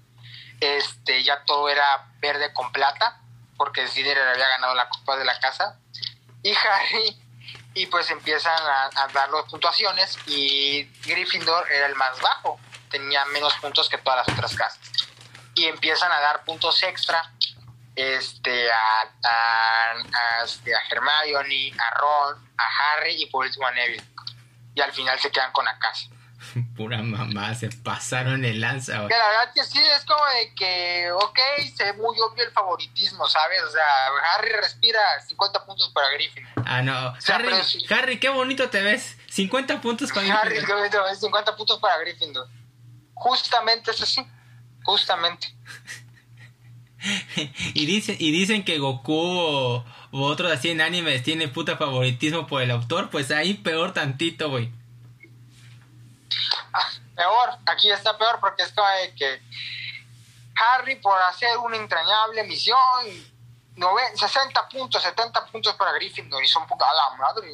este, 0.61 1.23
ya 1.23 1.43
todo 1.43 1.67
era 1.69 2.07
verde 2.19 2.53
con 2.53 2.71
plata, 2.71 3.19
porque 3.57 3.87
Slytherin 3.87 4.27
había 4.27 4.47
ganado 4.47 4.75
la 4.75 4.87
Copa 4.87 5.17
de 5.17 5.25
la 5.25 5.37
Casa, 5.39 5.79
y 6.43 6.53
Harry, 6.53 7.17
y 7.73 7.85
pues 7.87 8.09
empiezan 8.11 8.53
a, 8.53 9.07
dar 9.13 9.29
las 9.29 9.45
puntuaciones, 9.45 10.17
y 10.27 10.83
Gryffindor 11.05 11.71
era 11.71 11.87
el 11.87 11.95
más 11.95 12.19
bajo, 12.21 12.59
tenía 12.89 13.23
menos 13.25 13.53
puntos 13.55 13.89
que 13.89 13.97
todas 13.97 14.25
las 14.25 14.35
otras 14.35 14.55
casas, 14.55 14.79
y 15.55 15.65
empiezan 15.65 16.11
a 16.11 16.19
dar 16.19 16.43
puntos 16.43 16.81
extra 16.83 17.31
este, 17.95 18.71
a, 18.71 19.01
a, 19.23 19.91
a, 19.91 20.43
este, 20.43 20.73
a 20.73 20.79
Hermione, 20.89 21.73
a 21.77 21.97
Ron, 21.97 22.53
a 22.57 22.95
Harry 22.95 23.21
y 23.21 23.25
por 23.27 23.45
último 23.45 23.67
a 23.67 23.71
Neville. 23.71 24.03
Y 24.73 24.81
al 24.81 24.93
final 24.93 25.19
se 25.19 25.29
quedan 25.29 25.51
con 25.51 25.65
la 25.65 25.77
casa. 25.77 26.07
Pura 26.75 27.01
mamá, 27.01 27.53
se 27.55 27.69
pasaron 27.69 28.45
el 28.45 28.61
lanza. 28.61 28.93
la 28.93 29.07
verdad 29.07 29.53
que 29.53 29.63
sí, 29.63 29.79
es 29.79 30.05
como 30.05 30.23
de 30.25 30.53
que, 30.55 31.11
ok, 31.11 31.39
se 31.75 31.85
ve 31.85 31.93
muy 31.93 32.17
obvio 32.19 32.43
el 32.43 32.51
favoritismo, 32.51 33.27
¿sabes? 33.27 33.61
O 33.63 33.71
sea, 33.71 33.83
Harry 34.35 34.51
respira 34.53 34.99
50 35.27 35.65
puntos 35.65 35.89
para 35.89 36.09
Griffin. 36.13 36.45
Ah, 36.65 36.81
no. 36.81 37.13
Harry, 37.27 37.53
Harry, 37.89 38.19
qué 38.19 38.29
bonito 38.29 38.69
te 38.69 38.81
ves. 38.81 39.17
50 39.29 39.81
puntos 39.81 40.11
para 40.11 40.41
Harry, 40.41 40.57
Harry, 40.57 41.15
50 41.15 41.55
puntos 41.55 41.79
para 41.79 41.97
Gryffindor. 41.99 42.47
Justamente 43.13 43.91
es 43.91 44.01
así. 44.01 44.25
Justamente. 44.83 45.55
y, 47.73 47.85
dice, 47.85 48.15
y 48.19 48.31
dicen 48.31 48.63
que 48.63 48.79
Goku 48.79 49.13
o, 49.13 49.85
o 50.11 50.21
otros 50.23 50.51
así 50.51 50.69
en 50.69 50.81
animes 50.81 51.23
tiene 51.23 51.47
puta 51.47 51.77
favoritismo 51.77 52.47
por 52.47 52.61
el 52.61 52.71
autor, 52.71 53.09
pues 53.09 53.31
ahí 53.31 53.53
peor 53.53 53.93
tantito, 53.93 54.49
güey 54.49 54.71
peor, 57.21 57.57
aquí 57.67 57.91
está 57.91 58.17
peor 58.17 58.39
porque 58.39 58.63
es 58.63 58.73
que 59.15 59.41
Harry 60.55 60.95
por 60.95 61.17
hacer 61.21 61.55
una 61.57 61.77
entrañable 61.77 62.43
misión, 62.43 62.77
60 64.15 64.69
puntos, 64.69 65.01
70 65.03 65.45
puntos 65.47 65.75
para 65.75 65.93
Gryffindor 65.93 66.43
y 66.43 66.47
son 66.47 66.65
puta 66.67 66.85
la 66.85 67.17
madre. 67.17 67.47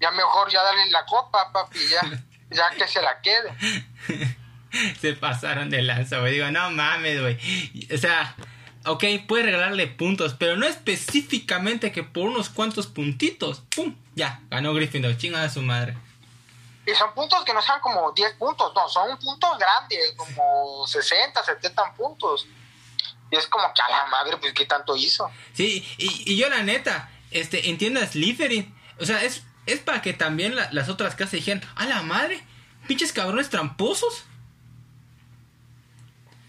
Ya 0.00 0.10
mejor 0.10 0.50
ya 0.50 0.62
darle 0.62 0.90
la 0.90 1.04
copa, 1.04 1.52
papi, 1.52 1.78
ya, 1.88 2.00
ya 2.50 2.70
que 2.70 2.88
se 2.88 3.02
la 3.02 3.20
quede. 3.20 3.54
se 5.00 5.12
pasaron 5.14 5.68
de 5.68 5.82
lanza, 5.82 6.20
güey. 6.20 6.32
Digo, 6.32 6.50
no 6.50 6.70
mames, 6.70 7.20
güey. 7.20 7.38
O 7.92 7.98
sea, 7.98 8.34
ok, 8.86 9.04
puedes 9.28 9.46
regalarle 9.46 9.86
puntos, 9.86 10.34
pero 10.38 10.56
no 10.56 10.66
específicamente 10.66 11.92
que 11.92 12.02
por 12.02 12.28
unos 12.28 12.48
cuantos 12.48 12.86
puntitos, 12.86 13.62
¡pum! 13.74 13.94
Ya, 14.14 14.40
ganó 14.48 14.72
Gryffindor, 14.72 15.16
chinga 15.18 15.42
a 15.44 15.50
su 15.50 15.60
madre. 15.60 15.96
Y 16.90 16.94
son 16.94 17.12
puntos 17.14 17.44
que 17.44 17.54
no 17.54 17.62
sean 17.62 17.80
como 17.80 18.10
10 18.12 18.34
puntos, 18.34 18.72
no, 18.74 18.88
son 18.88 19.16
puntos 19.18 19.50
grandes, 19.58 20.12
como 20.16 20.86
60, 20.86 21.44
70 21.44 21.94
puntos. 21.94 22.46
Y 23.30 23.36
es 23.36 23.46
como 23.46 23.72
que 23.72 23.82
a 23.82 23.88
la 23.88 24.06
madre, 24.06 24.36
pues, 24.38 24.52
¿qué 24.52 24.64
tanto 24.64 24.96
hizo? 24.96 25.30
Sí, 25.52 25.86
y, 25.98 26.36
yo 26.36 26.48
la 26.48 26.62
neta, 26.62 27.10
este, 27.30 27.70
entiendo 27.70 28.00
a 28.00 28.06
Slytherin. 28.06 28.74
O 28.98 29.04
sea, 29.04 29.22
es, 29.22 29.42
es 29.66 29.78
para 29.80 30.02
que 30.02 30.12
también 30.14 30.56
las 30.56 30.88
otras 30.88 31.14
casas 31.14 31.32
dijeran, 31.32 31.62
a 31.76 31.86
la 31.86 32.02
madre, 32.02 32.42
pinches 32.88 33.12
cabrones 33.12 33.50
tramposos. 33.50 34.24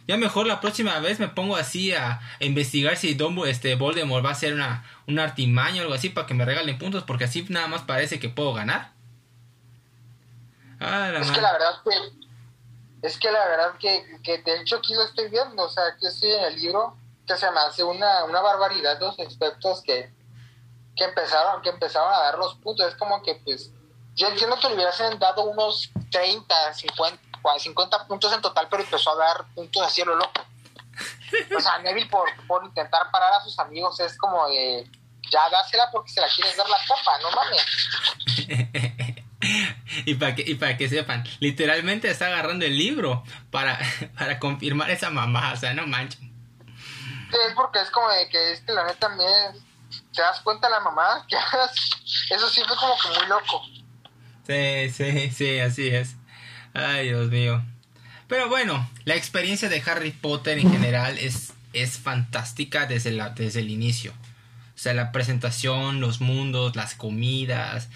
Ya 0.08 0.18
mejor 0.18 0.48
la 0.48 0.60
próxima 0.60 0.98
vez 1.00 1.20
me 1.20 1.28
pongo 1.28 1.56
así 1.56 1.94
a, 1.94 2.20
investigar 2.40 2.98
si 2.98 3.14
Dumbo, 3.14 3.46
este, 3.46 3.76
Voldemort 3.76 4.26
va 4.26 4.32
a 4.32 4.36
ser 4.36 4.56
una, 4.56 4.84
una 5.06 5.24
artimaña 5.24 5.82
o 5.82 5.84
algo 5.84 5.94
así 5.94 6.10
para 6.10 6.26
que 6.26 6.34
me 6.34 6.46
regalen 6.46 6.80
puntos, 6.80 7.04
porque 7.04 7.26
así 7.26 7.46
nada 7.50 7.68
más 7.68 7.84
parece 7.84 8.20
que 8.20 8.30
puedo 8.30 8.54
ganar. 8.54 9.01
Ah, 10.82 11.12
es 11.16 11.32
que 11.32 11.42
la 11.42 11.52
verdad 11.54 11.76
que 11.84 12.22
es 13.02 13.18
que 13.18 13.32
la 13.32 13.46
verdad 13.46 13.78
que, 13.80 14.20
que, 14.24 14.40
de 14.40 14.62
hecho 14.62 14.78
aquí 14.78 14.94
lo 14.94 15.04
estoy 15.04 15.30
viendo, 15.30 15.64
o 15.64 15.70
sea, 15.70 15.84
que 16.00 16.08
estoy 16.08 16.32
en 16.34 16.44
el 16.44 16.56
libro 16.60 16.96
que 17.26 17.36
se 17.36 17.50
me 17.52 17.60
hace 17.60 17.84
una, 17.84 18.26
una 18.26 18.42
barbaridad 18.42 19.00
los 19.00 19.20
aspectos 19.20 19.82
que, 19.82 20.14
que 20.96 21.04
empezaron, 21.04 21.62
que 21.62 21.70
empezaron 21.70 22.14
a 22.14 22.20
dar 22.20 22.38
los 22.38 22.56
puntos. 22.56 22.88
Es 22.88 22.96
como 22.96 23.22
que, 23.24 23.36
pues, 23.36 23.72
yo 24.16 24.28
entiendo 24.28 24.60
que 24.60 24.70
le 24.70 24.76
hubiesen 24.76 25.18
dado 25.18 25.44
unos 25.44 25.90
30, 26.12 26.74
50, 26.74 27.20
50 27.58 28.08
puntos 28.08 28.34
en 28.34 28.42
total, 28.42 28.68
pero 28.70 28.84
empezó 28.84 29.12
a 29.12 29.26
dar 29.26 29.46
puntos 29.56 29.82
así 29.82 30.02
a 30.02 30.06
lo 30.06 30.16
loco. 30.16 30.46
O 31.56 31.60
sea, 31.60 31.80
Neville 31.80 32.10
por, 32.10 32.30
por 32.46 32.64
intentar 32.66 33.10
parar 33.10 33.34
a 33.34 33.44
sus 33.44 33.58
amigos 33.58 34.00
es 34.00 34.18
como 34.18 34.48
de, 34.48 34.88
ya 35.32 35.50
dásela 35.50 35.90
porque 35.92 36.12
se 36.12 36.22
la 36.22 36.28
quieres 36.28 36.56
dar 36.56 36.70
la 36.70 36.78
copa, 36.88 37.18
no 37.20 37.32
mames. 37.32 37.66
y 40.06 40.16
para 40.16 40.36
que, 40.36 40.44
y 40.46 40.56
para 40.56 40.78
que 40.78 40.90
sepan, 40.90 41.24
literalmente 41.40 42.10
está 42.10 42.28
agarrando 42.28 42.66
el 42.66 42.78
libro 42.78 43.24
para, 43.50 43.80
para 44.18 44.40
confirmar 44.40 44.90
esa 44.92 45.10
mamá, 45.10 45.54
o 45.54 45.58
sea, 45.58 45.74
no 45.74 45.88
manchen. 45.88 46.32
Sí, 47.32 47.38
es 47.48 47.54
porque 47.56 47.80
es 47.80 47.90
como 47.92 48.10
de 48.10 48.28
que 48.30 48.52
es 48.54 48.62
que 48.62 48.74
la 48.74 48.84
neta 48.84 49.08
también 49.08 49.54
te 50.14 50.22
das 50.22 50.42
cuenta 50.42 50.70
la 50.70 50.80
mamá 50.82 51.26
que 51.30 51.36
eso 52.36 52.50
sí 52.50 52.62
fue 52.68 52.76
como 52.78 52.96
que 52.98 53.20
muy 53.20 53.28
loco. 53.28 53.64
Sí, 54.46 54.90
sí, 54.90 55.32
sí, 55.32 55.60
así 55.60 55.88
es. 55.88 56.16
Ay, 56.74 57.08
Dios 57.08 57.30
mío. 57.30 57.62
Pero 58.28 58.48
bueno, 58.50 58.90
la 59.06 59.16
experiencia 59.16 59.70
de 59.70 59.84
Harry 59.86 60.12
Potter 60.12 60.58
en 60.58 60.72
general 60.72 61.18
es, 61.18 61.54
es 61.74 61.98
fantástica 61.98 62.86
desde, 62.86 63.12
la, 63.12 63.30
desde 63.30 63.60
el 63.60 63.70
inicio. 63.70 64.14
O 64.74 64.78
sea, 64.78 64.94
la 64.94 65.12
presentación, 65.12 66.00
los 66.00 66.22
mundos, 66.22 66.76
las 66.76 66.96
comidas, 66.96 67.90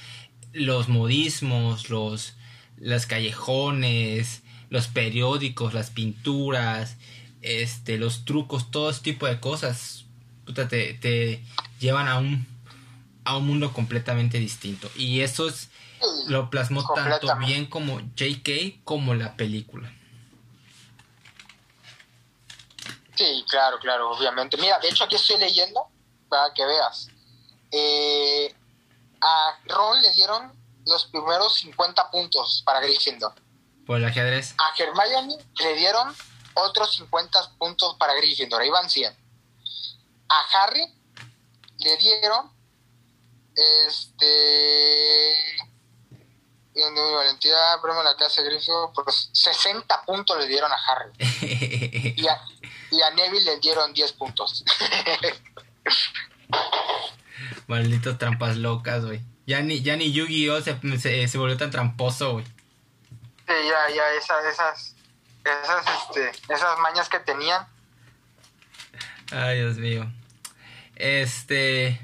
los 0.56 0.88
modismos, 0.88 1.90
los, 1.90 2.34
los 2.78 3.06
callejones, 3.06 4.42
los 4.70 4.88
periódicos, 4.88 5.74
las 5.74 5.92
pinturas, 5.92 6.98
este, 7.42 7.98
los 7.98 8.26
trucos, 8.26 8.72
todo 8.72 8.90
ese 8.90 9.02
tipo 9.02 9.28
de 9.28 9.40
cosas, 9.40 10.06
te, 10.54 10.64
te 10.94 11.44
llevan 11.80 12.08
a 12.08 12.18
un, 12.18 12.48
a 13.26 13.38
un 13.38 13.48
mundo 13.48 13.74
completamente 13.74 14.40
distinto. 14.40 14.90
Y 14.96 15.22
eso 15.22 15.48
es, 15.48 15.70
lo 16.28 16.50
plasmó 16.50 16.84
tanto 16.94 17.36
bien 17.38 17.66
como 17.66 18.00
JK 18.00 18.84
como 18.84 19.14
la 19.14 19.36
película. 19.36 19.92
Sí, 23.16 23.46
claro, 23.50 23.78
claro, 23.80 24.12
obviamente. 24.12 24.58
Mira, 24.58 24.80
de 24.80 24.90
hecho 24.90 25.04
aquí 25.04 25.16
estoy 25.16 25.40
leyendo 25.40 25.88
para 26.30 26.54
que 26.54 26.66
veas. 26.66 27.10
Eh, 27.72 28.56
a 29.26 29.60
Ron 29.66 30.02
le 30.02 30.12
dieron 30.12 30.54
los 30.86 31.06
primeros 31.08 31.56
50 31.56 32.12
puntos 32.12 32.62
para 32.64 32.80
Gryffindor. 32.80 33.34
¿Por 33.88 33.98
el 33.98 34.06
ajedrez? 34.06 34.54
A 34.60 34.72
Hermione 34.78 35.36
le 35.56 35.76
dieron 35.76 36.16
otros 36.54 36.96
50 36.96 37.54
puntos 37.58 37.96
para 37.98 38.14
Gryffindor, 38.14 38.62
ahí 38.62 38.70
van 38.70 38.90
100. 38.90 39.18
A 40.30 40.42
Harry 40.54 40.94
le 41.80 41.98
dieron 41.98 42.52
este 43.56 44.28
mi 46.76 47.14
valentía, 47.14 47.78
broma 47.82 48.04
la 48.04 48.16
casa 48.16 48.44
de 48.44 48.50
Gryffindor, 48.50 48.92
pues 48.94 49.30
60 49.34 50.06
puntos 50.06 50.38
le 50.38 50.46
dieron 50.46 50.72
a 50.72 50.76
Harry. 50.76 51.12
y, 52.16 52.28
a, 52.28 52.40
y 52.92 53.02
a 53.02 53.10
Neville 53.12 53.46
le 53.46 53.60
dieron 53.60 53.92
10 53.92 54.12
puntos. 54.14 54.64
Malditos 57.68 58.18
trampas 58.18 58.58
locas, 58.58 59.06
güey. 59.06 59.22
Ya 59.46 59.62
ni, 59.62 59.82
ya 59.82 59.96
ni 59.96 60.12
Yu-Gi-Oh! 60.12 60.62
Se, 60.62 61.28
se, 61.28 61.38
volvió 61.38 61.58
tan 61.58 61.72
tramposo, 61.72 62.34
güey. 62.34 62.46
Sí, 62.46 63.54
ya, 63.70 63.96
ya, 63.96 64.12
esas, 64.14 64.46
esas, 64.46 64.96
esas, 65.44 65.86
este, 66.02 66.54
esas 66.54 66.80
mañas 66.80 67.10
que 67.10 67.20
tenían. 67.20 67.68
Ay, 69.32 69.60
Dios 69.60 69.78
mío. 69.78 70.12
Este, 70.96 72.00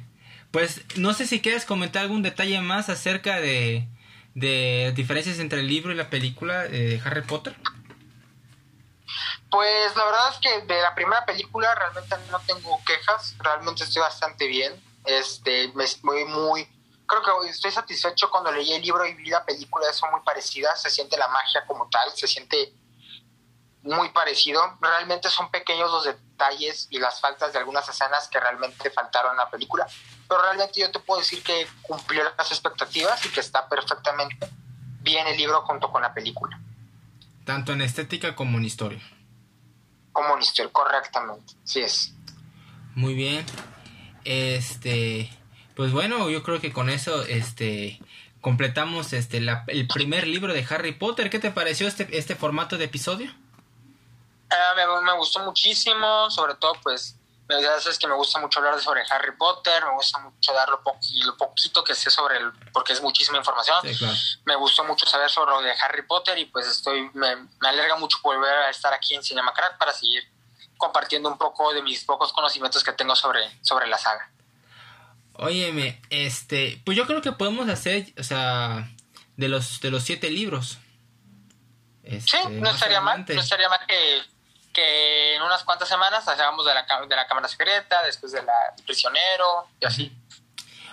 pues, 0.51 0.81
no 0.97 1.13
sé 1.13 1.25
si 1.25 1.41
quieres 1.41 1.65
comentar 1.65 2.03
algún 2.03 2.21
detalle 2.21 2.61
más 2.61 2.89
acerca 2.89 3.39
de, 3.39 3.87
de 4.35 4.93
diferencias 4.95 5.39
entre 5.39 5.61
el 5.61 5.67
libro 5.67 5.91
y 5.91 5.95
la 5.95 6.09
película 6.09 6.63
de 6.63 7.01
Harry 7.03 7.21
Potter. 7.21 7.55
Pues 9.49 9.95
la 9.97 10.05
verdad 10.05 10.29
es 10.31 10.37
que 10.37 10.65
de 10.65 10.81
la 10.81 10.95
primera 10.95 11.25
película 11.25 11.75
realmente 11.75 12.15
no 12.31 12.39
tengo 12.39 12.79
quejas, 12.85 13.35
realmente 13.39 13.83
estoy 13.83 14.01
bastante 14.01 14.47
bien. 14.47 14.73
Este, 15.05 15.71
me 15.73 15.85
muy, 16.03 16.25
muy, 16.25 16.67
creo 17.19 17.41
que 17.41 17.49
estoy 17.49 17.71
satisfecho 17.71 18.29
cuando 18.29 18.51
leí 18.51 18.71
el 18.71 18.81
libro 18.81 19.05
y 19.05 19.13
vi 19.13 19.29
la 19.29 19.43
película, 19.43 19.91
son 19.93 20.11
muy 20.11 20.21
parecidas, 20.21 20.81
se 20.81 20.89
siente 20.89 21.17
la 21.17 21.27
magia 21.27 21.65
como 21.65 21.89
tal, 21.89 22.11
se 22.15 22.27
siente 22.27 22.73
muy 23.83 24.09
parecido. 24.09 24.61
Realmente 24.79 25.29
son 25.29 25.49
pequeños 25.51 25.91
los 25.91 26.05
detalles 26.05 26.87
y 26.89 26.99
las 26.99 27.19
faltas 27.19 27.51
de 27.53 27.59
algunas 27.59 27.87
escenas 27.89 28.27
que 28.27 28.39
realmente 28.39 28.89
faltaron 28.91 29.31
en 29.31 29.37
la 29.37 29.49
película, 29.49 29.87
pero 30.27 30.41
realmente 30.41 30.79
yo 30.79 30.91
te 30.91 30.99
puedo 30.99 31.19
decir 31.19 31.43
que 31.43 31.67
cumplió 31.81 32.23
las 32.37 32.51
expectativas 32.51 33.25
y 33.25 33.29
que 33.29 33.41
está 33.41 33.67
perfectamente 33.67 34.49
bien 35.01 35.27
el 35.27 35.37
libro 35.37 35.61
junto 35.63 35.91
con 35.91 36.01
la 36.01 36.13
película. 36.13 36.59
Tanto 37.45 37.73
en 37.73 37.81
estética 37.81 38.35
como 38.35 38.57
en 38.57 38.65
historia. 38.65 39.01
Como 40.13 40.35
en 40.35 40.41
historia, 40.41 40.71
correctamente, 40.71 41.53
sí 41.63 41.81
es. 41.81 42.13
Muy 42.95 43.13
bien. 43.15 43.45
Este, 44.25 45.29
pues 45.75 45.91
bueno, 45.91 46.29
yo 46.29 46.43
creo 46.43 46.59
que 46.59 46.71
con 46.71 46.89
eso, 46.89 47.23
este, 47.23 47.99
completamos 48.41 49.13
este 49.13 49.37
el 49.37 49.87
primer 49.87 50.27
libro 50.27 50.53
de 50.53 50.65
Harry 50.69 50.93
Potter. 50.93 51.29
¿Qué 51.29 51.39
te 51.39 51.51
pareció 51.51 51.87
este, 51.87 52.07
este 52.17 52.35
formato 52.35 52.77
de 52.77 52.85
episodio? 52.85 53.33
Ah, 54.49 54.73
me, 54.75 55.13
gustó 55.17 55.39
muchísimo, 55.39 56.29
sobre 56.29 56.55
todo 56.55 56.73
pues 56.83 57.15
es 57.87 57.99
que 57.99 58.07
me 58.07 58.15
gusta 58.15 58.39
mucho 58.39 58.59
hablar 58.59 58.79
sobre 58.79 59.03
Harry 59.09 59.35
Potter, 59.35 59.83
me 59.83 59.93
gusta 59.93 60.19
mucho 60.19 60.53
dar 60.53 60.69
lo, 60.69 60.81
lo 61.25 61.37
poquito 61.37 61.83
que 61.83 61.93
sé 61.93 62.09
sobre 62.09 62.37
él, 62.37 62.51
porque 62.71 62.93
es 62.93 63.01
muchísima 63.01 63.37
información. 63.37 63.77
Me 64.45 64.55
gustó 64.55 64.83
mucho 64.85 65.05
saber 65.05 65.29
sobre 65.29 65.51
lo 65.51 65.61
de 65.61 65.71
Harry 65.81 66.03
Potter 66.03 66.37
y 66.37 66.45
pues 66.45 66.67
estoy, 66.67 67.09
me, 67.13 67.35
me 67.35 67.69
alegra 67.69 67.95
mucho 67.97 68.19
volver 68.23 68.53
a 68.53 68.69
estar 68.69 68.93
aquí 68.93 69.15
en 69.15 69.23
Cinema 69.23 69.53
Crack 69.53 69.77
para 69.77 69.91
seguir 69.91 70.30
compartiendo 70.81 71.29
un 71.29 71.37
poco 71.37 71.73
de 71.73 71.81
mis 71.81 72.03
pocos 72.03 72.33
conocimientos 72.33 72.83
que 72.83 72.91
tengo 72.91 73.15
sobre, 73.15 73.39
sobre 73.61 73.87
la 73.87 73.97
saga. 73.97 74.29
Óyeme, 75.33 76.01
este, 76.09 76.81
pues 76.83 76.97
yo 76.97 77.07
creo 77.07 77.21
que 77.21 77.31
podemos 77.31 77.69
hacer, 77.69 78.13
o 78.17 78.23
sea, 78.23 78.89
de 79.37 79.47
los 79.47 79.79
de 79.79 79.91
los 79.91 80.03
siete 80.03 80.29
libros. 80.29 80.79
sí, 82.03 82.37
no 82.49 82.67
este, 82.67 82.69
estaría 82.69 82.99
mal, 82.99 83.25
no 83.27 83.41
estaría 83.41 83.69
mal 83.69 83.79
que, 83.87 84.21
que 84.73 85.35
en 85.35 85.41
unas 85.41 85.63
cuantas 85.63 85.87
semanas 85.87 86.27
hagamos 86.27 86.65
de 86.65 86.73
la, 86.73 86.85
de 87.07 87.15
la 87.15 87.27
cámara 87.27 87.47
secreta, 87.47 88.03
después 88.03 88.33
de 88.33 88.43
la 88.43 88.53
prisionero 88.85 89.67
y 89.79 89.85
así. 89.85 90.11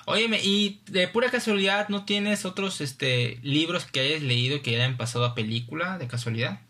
Óyeme, 0.07 0.41
y 0.43 0.81
de 0.87 1.09
pura 1.09 1.31
casualidad, 1.31 1.89
¿no 1.89 2.05
tienes 2.07 2.47
otros 2.47 2.81
este 2.81 3.39
libros 3.43 3.85
que 3.85 4.01
hayas 4.01 4.23
leído 4.23 4.63
que 4.63 4.77
hayan 4.77 4.97
pasado 4.97 5.25
a 5.27 5.35
película 5.35 5.99
de 5.99 6.09
casualidad? 6.09 6.61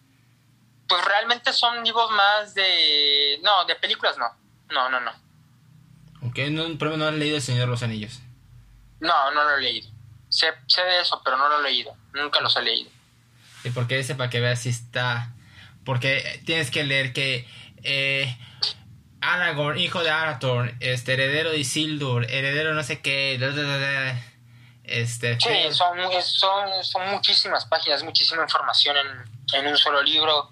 Pues 0.89 1.05
realmente 1.05 1.53
son 1.53 1.85
libros 1.85 2.11
más 2.11 2.55
de... 2.55 3.39
No, 3.43 3.65
de 3.67 3.77
películas 3.77 4.17
no. 4.17 4.27
No, 4.71 4.89
no, 4.89 5.01
no. 5.01 5.13
Ok, 6.23 6.39
no, 6.51 6.65
pero 6.79 6.97
no 6.97 7.07
has 7.07 7.15
leído 7.15 7.37
El 7.37 7.43
Señor 7.43 7.67
de 7.67 7.67
los 7.69 7.83
Anillos. 7.83 8.21
No, 9.01 9.31
no 9.33 9.45
lo 9.45 9.57
he 9.57 9.61
leído. 9.61 9.91
Sé, 10.29 10.49
sé 10.67 10.83
de 10.83 11.01
eso, 11.01 11.21
pero 11.25 11.37
no 11.37 11.49
lo 11.49 11.61
he 11.61 11.63
leído. 11.63 11.95
Nunca 12.15 12.41
los 12.41 12.57
he 12.57 12.63
leído. 12.63 12.91
¿Y 13.65 13.71
por 13.71 13.87
qué 13.87 13.99
ese? 13.99 14.15
Para 14.15 14.31
que 14.31 14.41
veas 14.41 14.63
si 14.63 14.71
está... 14.71 15.33
Porque 15.85 16.43
tienes 16.47 16.71
que 16.71 16.85
leer 16.85 17.13
que... 17.13 17.47
Eh, 17.83 18.37
Aragorn, 19.21 19.79
hijo 19.79 20.03
de 20.03 20.11
Arathorn, 20.11 20.77
este, 20.81 21.15
heredero 21.15 21.51
de 21.51 21.59
Isildur, 21.59 22.25
heredero 22.31 22.73
no 22.73 22.83
sé 22.83 23.01
qué... 23.01 23.35
Este, 24.85 25.39
sí, 25.39 25.51
son, 25.71 25.99
son, 26.23 26.83
son 26.83 27.11
muchísimas 27.11 27.67
páginas, 27.67 28.03
muchísima 28.03 28.43
información 28.43 28.97
en, 28.97 29.38
en 29.53 29.67
un 29.67 29.77
solo 29.77 30.03
libro, 30.03 30.51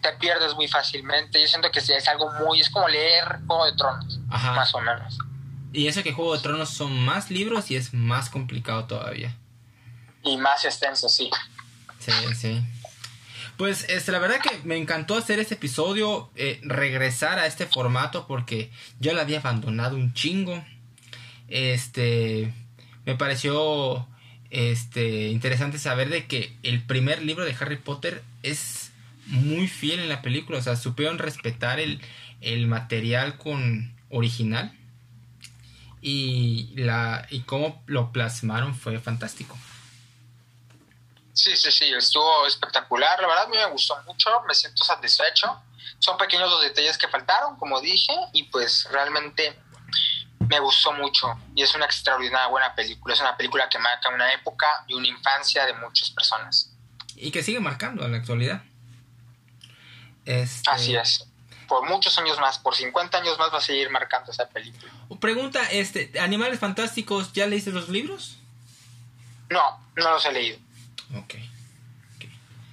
te 0.00 0.12
pierdes 0.14 0.54
muy 0.54 0.68
fácilmente. 0.68 1.40
Yo 1.40 1.46
siento 1.46 1.70
que 1.70 1.80
es 1.80 2.08
algo 2.08 2.30
muy, 2.32 2.60
es 2.60 2.70
como 2.70 2.88
leer 2.88 3.40
Juego 3.46 3.66
de 3.66 3.72
Tronos, 3.72 4.18
más 4.28 4.74
o 4.74 4.80
menos. 4.80 5.18
Y 5.72 5.86
eso 5.86 6.02
que 6.02 6.12
Juego 6.12 6.36
de 6.36 6.42
Tronos 6.42 6.70
son 6.70 7.04
más 7.04 7.30
libros 7.30 7.70
y 7.70 7.76
es 7.76 7.92
más 7.92 8.30
complicado 8.30 8.84
todavía. 8.86 9.34
Y 10.22 10.36
más 10.36 10.64
extenso, 10.64 11.08
sí. 11.08 11.30
Sí, 11.98 12.12
sí. 12.34 12.62
Pues 13.56 13.86
este, 13.88 14.12
la 14.12 14.20
verdad 14.20 14.40
que 14.40 14.60
me 14.62 14.76
encantó 14.76 15.16
hacer 15.16 15.40
este 15.40 15.54
episodio, 15.54 16.30
eh, 16.36 16.60
regresar 16.62 17.40
a 17.40 17.46
este 17.46 17.66
formato 17.66 18.26
porque 18.26 18.70
yo 19.00 19.12
lo 19.12 19.20
había 19.20 19.40
abandonado 19.40 19.96
un 19.96 20.14
chingo. 20.14 20.64
Este, 21.48 22.54
me 23.04 23.16
pareció 23.16 24.06
este, 24.50 25.28
interesante 25.28 25.78
saber 25.78 26.08
de 26.08 26.26
que 26.26 26.56
el 26.62 26.84
primer 26.84 27.22
libro 27.22 27.44
de 27.44 27.56
Harry 27.58 27.76
Potter 27.76 28.22
es 28.42 28.92
muy 29.26 29.68
fiel 29.68 30.00
en 30.00 30.08
la 30.08 30.22
película, 30.22 30.58
o 30.58 30.62
sea, 30.62 30.76
supieron 30.76 31.18
respetar 31.18 31.80
el, 31.80 32.00
el 32.40 32.66
material 32.66 33.36
con 33.36 33.94
original 34.10 34.72
y 36.00 36.72
la 36.76 37.26
y 37.30 37.40
cómo 37.40 37.82
lo 37.86 38.12
plasmaron 38.12 38.74
fue 38.74 38.98
fantástico. 39.00 39.56
Sí, 41.32 41.56
sí, 41.56 41.70
sí, 41.70 41.92
estuvo 41.96 42.46
espectacular, 42.46 43.20
la 43.20 43.28
verdad 43.28 43.44
a 43.44 43.48
mí 43.48 43.56
me 43.56 43.66
gustó 43.66 43.96
mucho, 44.04 44.30
me 44.46 44.54
siento 44.54 44.82
satisfecho. 44.84 45.62
Son 46.00 46.16
pequeños 46.16 46.50
los 46.50 46.62
detalles 46.62 46.96
que 46.98 47.08
faltaron, 47.08 47.56
como 47.56 47.80
dije, 47.80 48.12
y 48.32 48.44
pues 48.44 48.88
realmente 48.90 49.56
me 50.48 50.58
gustó 50.60 50.92
mucho 50.92 51.28
y 51.54 51.62
es 51.62 51.74
una 51.74 51.84
extraordinaria 51.84 52.48
buena 52.48 52.74
película. 52.74 53.14
Es 53.14 53.20
una 53.20 53.36
película 53.36 53.68
que 53.68 53.78
marca 53.78 54.08
una 54.08 54.32
época 54.32 54.84
y 54.86 54.94
una 54.94 55.08
infancia 55.08 55.66
de 55.66 55.74
muchas 55.74 56.10
personas. 56.10 56.72
Y 57.20 57.30
que 57.30 57.42
sigue 57.42 57.60
marcando 57.60 58.04
en 58.04 58.12
la 58.12 58.18
actualidad. 58.18 58.62
Este... 60.24 60.70
Así 60.70 60.94
es. 60.94 61.26
Por 61.66 61.88
muchos 61.88 62.16
años 62.18 62.38
más, 62.40 62.58
por 62.58 62.74
50 62.74 63.18
años 63.18 63.38
más 63.38 63.52
va 63.52 63.58
a 63.58 63.60
seguir 63.60 63.90
marcando 63.90 64.32
esa 64.32 64.48
película. 64.48 64.90
Pregunta, 65.20 65.62
este, 65.70 66.18
Animales 66.18 66.58
Fantásticos, 66.60 67.32
¿ya 67.32 67.46
leíste 67.46 67.72
los 67.72 67.88
libros? 67.88 68.38
No, 69.50 69.78
no 69.96 70.10
los 70.10 70.24
he 70.24 70.32
leído. 70.32 70.58
Ok. 71.16 71.34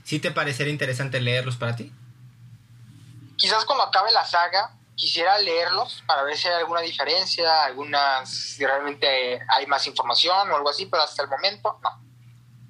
¿Sí 0.03 0.19
te 0.19 0.31
parecería 0.31 0.71
interesante 0.71 1.19
leerlos 1.19 1.57
para 1.57 1.75
ti? 1.75 1.91
Quizás 3.37 3.65
cuando 3.65 3.83
acabe 3.83 4.11
la 4.11 4.23
saga 4.23 4.71
quisiera 4.95 5.37
leerlos 5.39 6.03
para 6.07 6.23
ver 6.23 6.37
si 6.37 6.47
hay 6.47 6.55
alguna 6.55 6.81
diferencia, 6.81 7.63
algunas, 7.63 8.29
si 8.29 8.65
realmente 8.65 9.41
hay 9.47 9.67
más 9.67 9.85
información 9.87 10.49
o 10.51 10.55
algo 10.55 10.69
así, 10.69 10.85
pero 10.85 11.03
hasta 11.03 11.23
el 11.23 11.29
momento 11.29 11.79
no. 11.83 12.01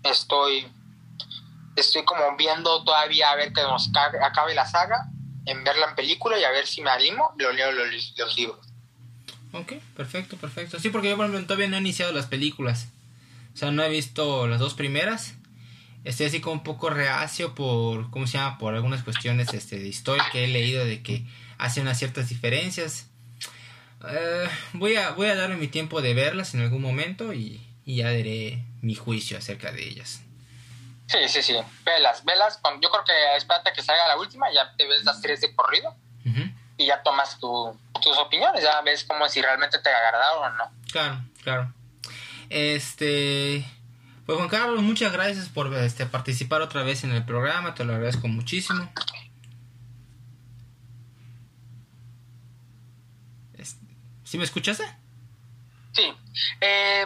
Estoy, 0.04 0.72
estoy 1.76 2.06
como 2.06 2.36
viendo 2.38 2.84
todavía 2.84 3.32
a 3.32 3.36
ver 3.36 3.54
que 3.54 3.62
nos 3.62 3.90
acabe 4.22 4.54
la 4.54 4.66
saga, 4.66 5.10
en 5.46 5.64
verla 5.64 5.90
en 5.90 5.96
película 5.96 6.40
y 6.40 6.44
a 6.44 6.52
ver 6.52 6.66
si 6.66 6.82
me 6.82 6.90
animo, 6.90 7.34
lo 7.38 7.52
leo 7.52 7.72
los, 7.72 8.38
libros. 8.38 8.60
Ok, 9.52 9.74
perfecto, 9.96 10.38
perfecto. 10.38 10.80
Sí, 10.80 10.90
porque 10.90 11.10
yo 11.10 11.16
por 11.16 11.26
ejemplo 11.26 11.46
todavía 11.46 11.68
no 11.68 11.78
he 11.78 11.80
iniciado 11.80 12.12
las 12.12 12.26
películas. 12.26 12.88
O 13.54 13.58
sea, 13.58 13.72
no 13.72 13.84
he 13.84 13.90
visto 13.90 14.48
las 14.48 14.60
dos 14.60 14.74
primeras. 14.74 15.36
Estoy 16.04 16.28
así 16.28 16.42
como 16.42 16.54
un 16.54 16.64
poco 16.64 16.90
reacio 16.90 17.56
por, 17.56 18.10
¿cómo 18.12 18.28
se 18.28 18.38
llama? 18.38 18.58
Por 18.58 18.76
algunas 18.76 19.04
cuestiones 19.04 19.54
este, 19.54 19.80
de 19.80 19.88
historia 19.88 20.26
que 20.32 20.44
he 20.44 20.48
leído 20.48 20.86
de 20.86 21.02
que 21.02 21.26
hacen 21.58 21.84
unas 21.84 21.98
ciertas 21.98 22.30
diferencias. 22.30 23.08
Eh, 24.08 24.48
voy, 24.74 24.96
a, 24.96 25.12
voy 25.12 25.28
a 25.28 25.36
darme 25.36 25.56
mi 25.56 25.68
tiempo 25.68 26.02
de 26.02 26.14
verlas 26.14 26.54
en 26.54 26.62
algún 26.62 26.82
momento 26.82 27.34
y, 27.34 27.62
ya 27.86 28.06
daré 28.06 28.64
mi 28.82 28.96
juicio 28.96 29.38
acerca 29.38 29.72
de 29.72 29.88
ellas. 29.88 30.22
Sí, 31.08 31.28
sí, 31.28 31.44
sí. 31.44 31.58
Velas, 31.84 32.24
velas. 32.26 32.60
Yo 32.82 32.90
creo 32.90 33.04
que 33.04 33.36
espérate 33.36 33.74
que 33.74 33.82
salga 33.82 34.08
la 34.08 34.18
última, 34.18 34.52
ya 34.52 34.76
te 34.76 34.88
ves 34.88 35.04
las 35.04 35.22
tres 35.22 35.42
de 35.42 35.56
corrido 35.56 35.96
y 36.78 36.88
ya 36.88 37.02
tomas 37.04 37.40
tus 37.40 38.18
opiniones, 38.18 38.62
ya 38.62 38.82
ves 38.82 39.06
como 39.06 39.30
si 39.30 39.42
realmente 39.42 39.80
te 39.80 39.90
agradaron 39.90 40.54
o 40.54 40.58
no. 40.58 40.72
Claro, 40.92 41.22
claro. 41.44 41.74
Este. 42.50 43.66
Pues 44.26 44.38
Juan 44.38 44.50
Carlos, 44.50 44.82
muchas 44.82 45.14
gracias 45.14 45.50
por 45.50 45.72
este, 45.76 46.08
participar 46.08 46.62
otra 46.62 46.82
vez 46.82 47.04
en 47.04 47.12
el 47.12 47.24
programa, 47.24 47.76
te 47.76 47.84
lo 47.84 47.94
agradezco 47.94 48.28
muchísimo. 48.28 48.92
¿Sí 54.26 54.40
me 54.40 54.44
escuchaste? 54.44 54.84
Sí. 55.94 56.14
Eh, 56.60 57.06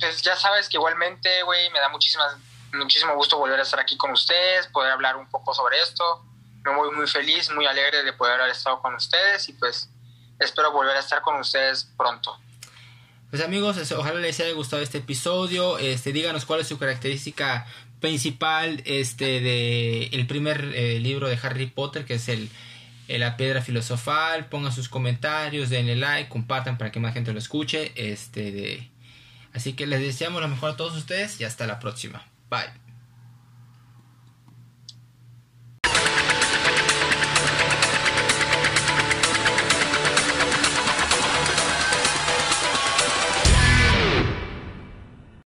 pues 0.00 0.22
ya 0.22 0.36
sabes 0.36 0.68
que 0.68 0.76
igualmente, 0.76 1.42
güey, 1.42 1.70
me 1.70 1.80
da 1.80 1.88
muchísimas, 1.88 2.36
muchísimo 2.72 3.14
gusto 3.14 3.38
volver 3.38 3.58
a 3.58 3.62
estar 3.62 3.80
aquí 3.80 3.96
con 3.96 4.10
ustedes, 4.12 4.66
poder 4.68 4.92
hablar 4.92 5.16
un 5.16 5.28
poco 5.28 5.54
sobre 5.54 5.80
esto. 5.80 6.24
Me 6.64 6.74
voy 6.74 6.94
muy 6.94 7.06
feliz, 7.06 7.50
muy 7.52 7.66
alegre 7.66 8.02
de 8.02 8.12
poder 8.12 8.40
haber 8.40 8.52
estado 8.52 8.80
con 8.80 8.94
ustedes 8.94 9.48
y 9.48 9.52
pues 9.54 9.88
espero 10.38 10.72
volver 10.72 10.96
a 10.96 11.00
estar 11.00 11.22
con 11.22 11.38
ustedes 11.38 11.92
pronto. 11.96 12.38
Pues 13.30 13.42
amigos, 13.42 13.92
ojalá 13.92 14.20
les 14.20 14.38
haya 14.40 14.52
gustado 14.52 14.82
este 14.82 14.98
episodio. 14.98 15.78
Este, 15.78 16.12
díganos 16.12 16.44
cuál 16.44 16.60
es 16.60 16.68
su 16.68 16.78
característica 16.78 17.66
principal 18.00 18.82
este 18.84 19.40
de 19.40 20.06
el 20.12 20.26
primer 20.26 20.72
eh, 20.74 21.00
libro 21.00 21.28
de 21.28 21.38
Harry 21.42 21.66
Potter, 21.66 22.04
que 22.04 22.14
es 22.14 22.28
el 22.28 22.50
la 23.08 23.36
piedra 23.36 23.62
filosofal, 23.62 24.46
pongan 24.46 24.72
sus 24.72 24.88
comentarios, 24.88 25.70
denle 25.70 25.96
like, 25.96 26.28
compartan 26.28 26.76
para 26.76 26.90
que 26.90 27.00
más 27.00 27.14
gente 27.14 27.32
lo 27.32 27.38
escuche. 27.38 27.92
Este, 27.94 28.50
de... 28.50 28.90
Así 29.52 29.74
que 29.74 29.86
les 29.86 30.00
deseamos 30.00 30.42
lo 30.42 30.48
mejor 30.48 30.70
a 30.70 30.76
todos 30.76 30.96
ustedes 30.96 31.40
y 31.40 31.44
hasta 31.44 31.66
la 31.66 31.78
próxima. 31.78 32.24
Bye. 32.50 32.85